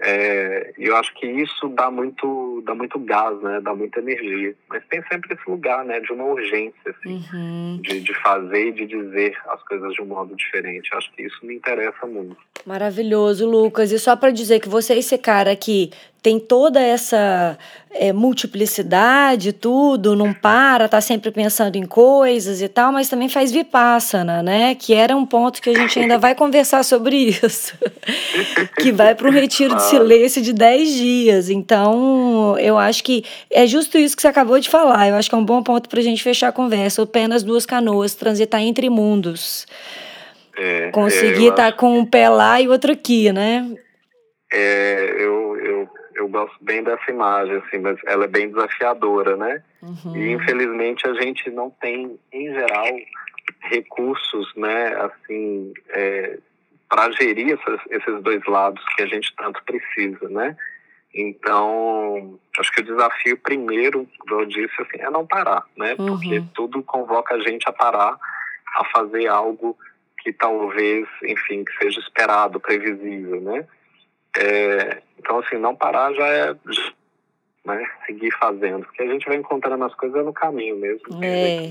É, 0.00 0.74
e 0.78 0.84
eu 0.84 0.96
acho 0.96 1.14
que 1.14 1.26
isso 1.26 1.68
dá 1.68 1.90
muito, 1.90 2.62
dá 2.66 2.74
muito 2.74 2.98
gás, 2.98 3.40
né? 3.40 3.60
Dá 3.62 3.74
muita 3.74 4.00
energia. 4.00 4.54
Mas 4.68 4.84
tem 4.88 5.02
sempre 5.10 5.34
esse 5.34 5.50
lugar, 5.50 5.84
né? 5.84 6.00
De 6.00 6.12
uma 6.12 6.24
urgência, 6.24 6.74
assim, 6.86 7.24
uhum. 7.32 7.80
de, 7.82 8.00
de 8.00 8.14
fazer 8.22 8.68
e 8.68 8.72
de 8.72 8.86
dizer 8.86 9.36
as 9.48 9.62
coisas 9.62 9.92
de 9.94 10.02
um 10.02 10.06
modo 10.06 10.34
diferente. 10.34 10.90
Eu 10.92 10.98
acho 10.98 11.12
que 11.12 11.22
isso 11.22 11.44
me 11.44 11.54
interessa 11.54 12.06
muito. 12.06 12.36
Maravilhoso, 12.66 13.48
Lucas. 13.48 13.92
E 13.92 13.98
só 13.98 14.16
para 14.16 14.30
dizer 14.30 14.60
que 14.60 14.68
você 14.68 14.94
é 14.94 14.98
esse 14.98 15.16
cara 15.16 15.54
que 15.54 15.90
tem 16.26 16.40
toda 16.40 16.80
essa 16.80 17.56
é, 17.88 18.12
multiplicidade, 18.12 19.52
tudo, 19.52 20.16
não 20.16 20.34
para, 20.34 20.88
tá 20.88 21.00
sempre 21.00 21.30
pensando 21.30 21.76
em 21.76 21.86
coisas 21.86 22.60
e 22.60 22.66
tal, 22.66 22.90
mas 22.90 23.08
também 23.08 23.28
faz 23.28 23.52
vipassana, 23.52 24.42
né? 24.42 24.74
Que 24.74 24.92
era 24.92 25.16
um 25.16 25.24
ponto 25.24 25.62
que 25.62 25.70
a 25.70 25.72
gente 25.72 26.00
ainda 26.00 26.18
vai 26.18 26.34
conversar 26.34 26.82
sobre 26.82 27.14
isso. 27.16 27.78
que 28.82 28.90
vai 28.90 29.14
para 29.14 29.28
um 29.28 29.30
retiro 29.30 29.76
de 29.76 29.84
silêncio 29.84 30.42
de 30.42 30.52
10 30.52 30.94
dias. 30.94 31.48
Então, 31.48 32.58
eu 32.58 32.76
acho 32.76 33.04
que 33.04 33.24
é 33.48 33.64
justo 33.64 33.96
isso 33.96 34.16
que 34.16 34.22
você 34.22 34.26
acabou 34.26 34.58
de 34.58 34.68
falar. 34.68 35.08
Eu 35.08 35.14
acho 35.14 35.28
que 35.28 35.34
é 35.36 35.38
um 35.38 35.44
bom 35.44 35.62
ponto 35.62 35.88
para 35.88 36.00
a 36.00 36.02
gente 36.02 36.24
fechar 36.24 36.48
a 36.48 36.52
conversa. 36.52 37.04
Apenas 37.04 37.44
duas 37.44 37.64
canoas, 37.64 38.16
transitar 38.16 38.60
entre 38.60 38.90
mundos. 38.90 39.64
É, 40.58 40.90
Conseguir 40.90 41.50
estar 41.50 41.68
é, 41.68 41.70
tá 41.70 41.76
com 41.76 41.96
um 41.96 42.04
pé 42.04 42.28
lá 42.28 42.60
e 42.60 42.66
outro 42.66 42.90
aqui, 42.90 43.30
né? 43.30 43.64
É, 44.52 45.14
eu, 45.20 45.56
eu 45.56 45.95
eu 46.16 46.28
gosto 46.28 46.56
bem 46.60 46.82
dessa 46.82 47.10
imagem, 47.10 47.56
assim, 47.56 47.78
mas 47.78 47.98
ela 48.06 48.24
é 48.24 48.28
bem 48.28 48.48
desafiadora, 48.50 49.36
né? 49.36 49.62
Uhum. 49.82 50.16
E 50.16 50.32
infelizmente 50.32 51.06
a 51.06 51.14
gente 51.14 51.50
não 51.50 51.70
tem, 51.70 52.18
em 52.32 52.52
geral, 52.52 52.86
recursos, 53.60 54.52
né, 54.56 54.94
assim, 54.96 55.72
é, 55.90 56.38
para 56.88 57.10
gerir 57.12 57.58
essas, 57.58 57.80
esses 57.90 58.22
dois 58.22 58.44
lados 58.46 58.82
que 58.96 59.02
a 59.02 59.06
gente 59.06 59.34
tanto 59.36 59.62
precisa, 59.64 60.28
né? 60.28 60.56
Então, 61.14 62.38
acho 62.58 62.70
que 62.72 62.80
o 62.80 62.84
desafio 62.84 63.38
primeiro, 63.38 64.06
como 64.18 64.42
eu 64.42 64.46
disse, 64.46 64.74
assim, 64.80 65.00
é 65.00 65.10
não 65.10 65.26
parar, 65.26 65.64
né? 65.76 65.94
Uhum. 65.98 66.06
Porque 66.06 66.42
tudo 66.54 66.82
convoca 66.82 67.34
a 67.34 67.40
gente 67.40 67.68
a 67.68 67.72
parar, 67.72 68.18
a 68.76 68.84
fazer 68.86 69.26
algo 69.26 69.76
que 70.22 70.32
talvez, 70.32 71.06
enfim, 71.22 71.64
que 71.64 71.76
seja 71.78 72.00
esperado, 72.00 72.60
previsível, 72.60 73.40
né? 73.40 73.66
É, 74.38 75.02
então, 75.18 75.38
assim, 75.38 75.56
não 75.56 75.74
parar 75.74 76.12
já 76.12 76.26
é 76.26 76.54
né, 77.66 77.84
seguir 78.06 78.30
fazendo, 78.38 78.84
porque 78.84 79.02
a 79.02 79.06
gente 79.06 79.26
vai 79.26 79.36
encontrando 79.36 79.84
as 79.84 79.94
coisas 79.94 80.24
no 80.24 80.32
caminho 80.32 80.76
mesmo. 80.76 81.22
É. 81.22 81.70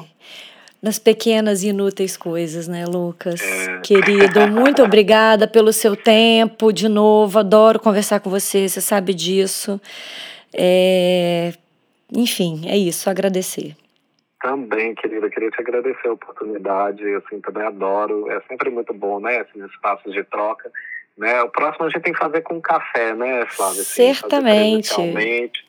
Nas 0.82 1.00
pequenas 1.00 1.64
e 1.64 1.70
inúteis 1.70 2.18
coisas, 2.18 2.68
né, 2.68 2.86
Lucas? 2.86 3.42
É. 3.42 3.80
Querido, 3.82 4.48
muito 4.52 4.84
obrigada 4.84 5.48
pelo 5.48 5.72
seu 5.72 5.96
tempo 5.96 6.72
de 6.72 6.90
novo. 6.90 7.40
Adoro 7.40 7.80
conversar 7.80 8.20
com 8.20 8.30
você, 8.30 8.68
você 8.68 8.82
sabe 8.82 9.14
disso. 9.14 9.80
É... 10.54 11.54
Enfim, 12.14 12.68
é 12.68 12.78
isso, 12.78 13.10
agradecer. 13.10 13.76
Também, 14.42 14.94
querida, 14.94 15.28
queria 15.30 15.50
te 15.50 15.60
agradecer 15.60 16.08
a 16.08 16.14
oportunidade. 16.14 17.04
Assim, 17.16 17.42
também 17.42 17.64
adoro. 17.64 18.30
É 18.30 18.40
sempre 18.42 18.70
muito 18.70 18.94
bom, 18.94 19.20
né? 19.20 19.42
Esses 19.42 19.72
espaços 19.72 20.14
de 20.14 20.24
troca. 20.26 20.72
Né? 21.18 21.42
O 21.44 21.50
próximo 21.50 21.86
a 21.86 21.90
gente 21.90 22.02
tem 22.02 22.14
que 22.14 22.20
fazer 22.20 22.42
com 22.42 22.60
café, 22.60 23.14
né, 23.14 23.46
Flávia? 23.46 23.82
Assim, 23.82 24.14
Certamente. 24.14 24.90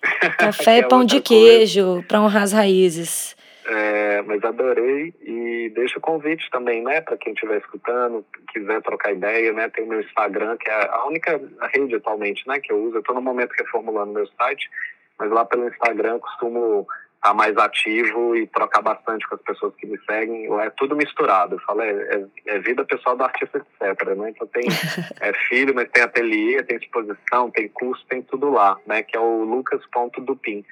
Café 0.36 0.76
e 0.76 0.78
é 0.80 0.82
pão 0.82 1.04
de 1.04 1.20
queijo 1.20 2.04
para 2.08 2.20
honrar 2.20 2.42
as 2.42 2.52
raízes. 2.52 3.36
É, 3.68 4.22
mas 4.22 4.44
adorei 4.44 5.12
e 5.22 5.72
deixo 5.74 5.98
o 5.98 6.00
convite 6.00 6.48
também, 6.50 6.82
né, 6.84 7.00
para 7.00 7.16
quem 7.16 7.32
estiver 7.32 7.58
escutando, 7.58 8.24
quiser 8.52 8.80
trocar 8.80 9.12
ideia, 9.12 9.52
né, 9.52 9.68
tem 9.68 9.84
o 9.84 9.88
meu 9.88 10.00
Instagram, 10.00 10.56
que 10.56 10.70
é 10.70 10.88
a 10.88 11.04
única 11.06 11.40
rede 11.74 11.96
atualmente, 11.96 12.46
né, 12.46 12.60
que 12.60 12.72
eu 12.72 12.80
uso. 12.80 12.96
Eu 12.96 13.00
estou 13.00 13.14
no 13.14 13.20
momento 13.20 13.52
reformulando 13.58 14.12
meu 14.12 14.26
site, 14.28 14.70
mas 15.18 15.30
lá 15.30 15.44
pelo 15.44 15.68
Instagram 15.68 16.20
costumo 16.20 16.86
estar 17.26 17.30
tá 17.30 17.34
mais 17.34 17.56
ativo 17.56 18.36
e 18.36 18.46
trocar 18.46 18.82
bastante 18.82 19.26
com 19.28 19.34
as 19.34 19.40
pessoas 19.42 19.74
que 19.76 19.86
me 19.86 19.98
seguem. 20.08 20.46
É 20.60 20.70
tudo 20.70 20.94
misturado. 20.94 21.56
Eu 21.56 21.60
falo, 21.60 21.80
é, 21.82 21.90
é, 21.90 22.24
é 22.46 22.58
vida 22.60 22.84
pessoal 22.84 23.16
do 23.16 23.24
artista, 23.24 23.58
etc. 23.58 24.16
Né? 24.16 24.30
Então 24.30 24.46
tem 24.46 24.64
é 25.20 25.32
filho, 25.48 25.74
mas 25.74 25.90
tem 25.90 26.02
ateliê, 26.02 26.62
tem 26.62 26.76
exposição, 26.76 27.50
tem 27.50 27.68
curso, 27.68 28.04
tem 28.08 28.22
tudo 28.22 28.50
lá, 28.50 28.76
né? 28.86 29.02
Que 29.02 29.16
é 29.16 29.20
o 29.20 29.42
lucas.dupin. 29.42 30.64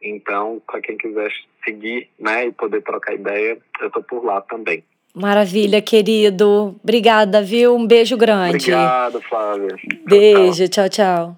Então, 0.00 0.60
para 0.66 0.80
quem 0.80 0.96
quiser 0.96 1.30
seguir 1.64 2.08
né, 2.18 2.46
e 2.46 2.52
poder 2.52 2.82
trocar 2.82 3.14
ideia, 3.14 3.56
eu 3.80 3.90
tô 3.90 4.02
por 4.02 4.24
lá 4.24 4.40
também. 4.40 4.82
Maravilha, 5.14 5.80
querido. 5.80 6.74
Obrigada, 6.82 7.40
viu? 7.42 7.76
Um 7.76 7.86
beijo 7.86 8.16
grande. 8.16 8.72
Obrigado, 8.72 9.20
Flávia. 9.22 9.76
Beijo, 10.04 10.66
tchau, 10.68 10.88
tchau. 10.88 11.36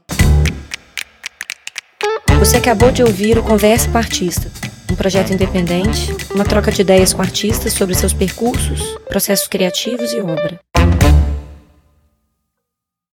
Você 2.44 2.58
acabou 2.58 2.92
de 2.92 3.02
ouvir 3.02 3.38
o 3.38 3.42
Conversa 3.42 3.88
com 3.88 3.96
Artista, 3.96 4.50
um 4.92 4.94
projeto 4.94 5.32
independente, 5.32 6.14
uma 6.34 6.44
troca 6.44 6.70
de 6.70 6.82
ideias 6.82 7.14
com 7.14 7.22
artistas 7.22 7.72
sobre 7.72 7.94
seus 7.94 8.12
percursos, 8.12 8.82
processos 9.08 9.48
criativos 9.48 10.12
e 10.12 10.20
obra. 10.20 10.60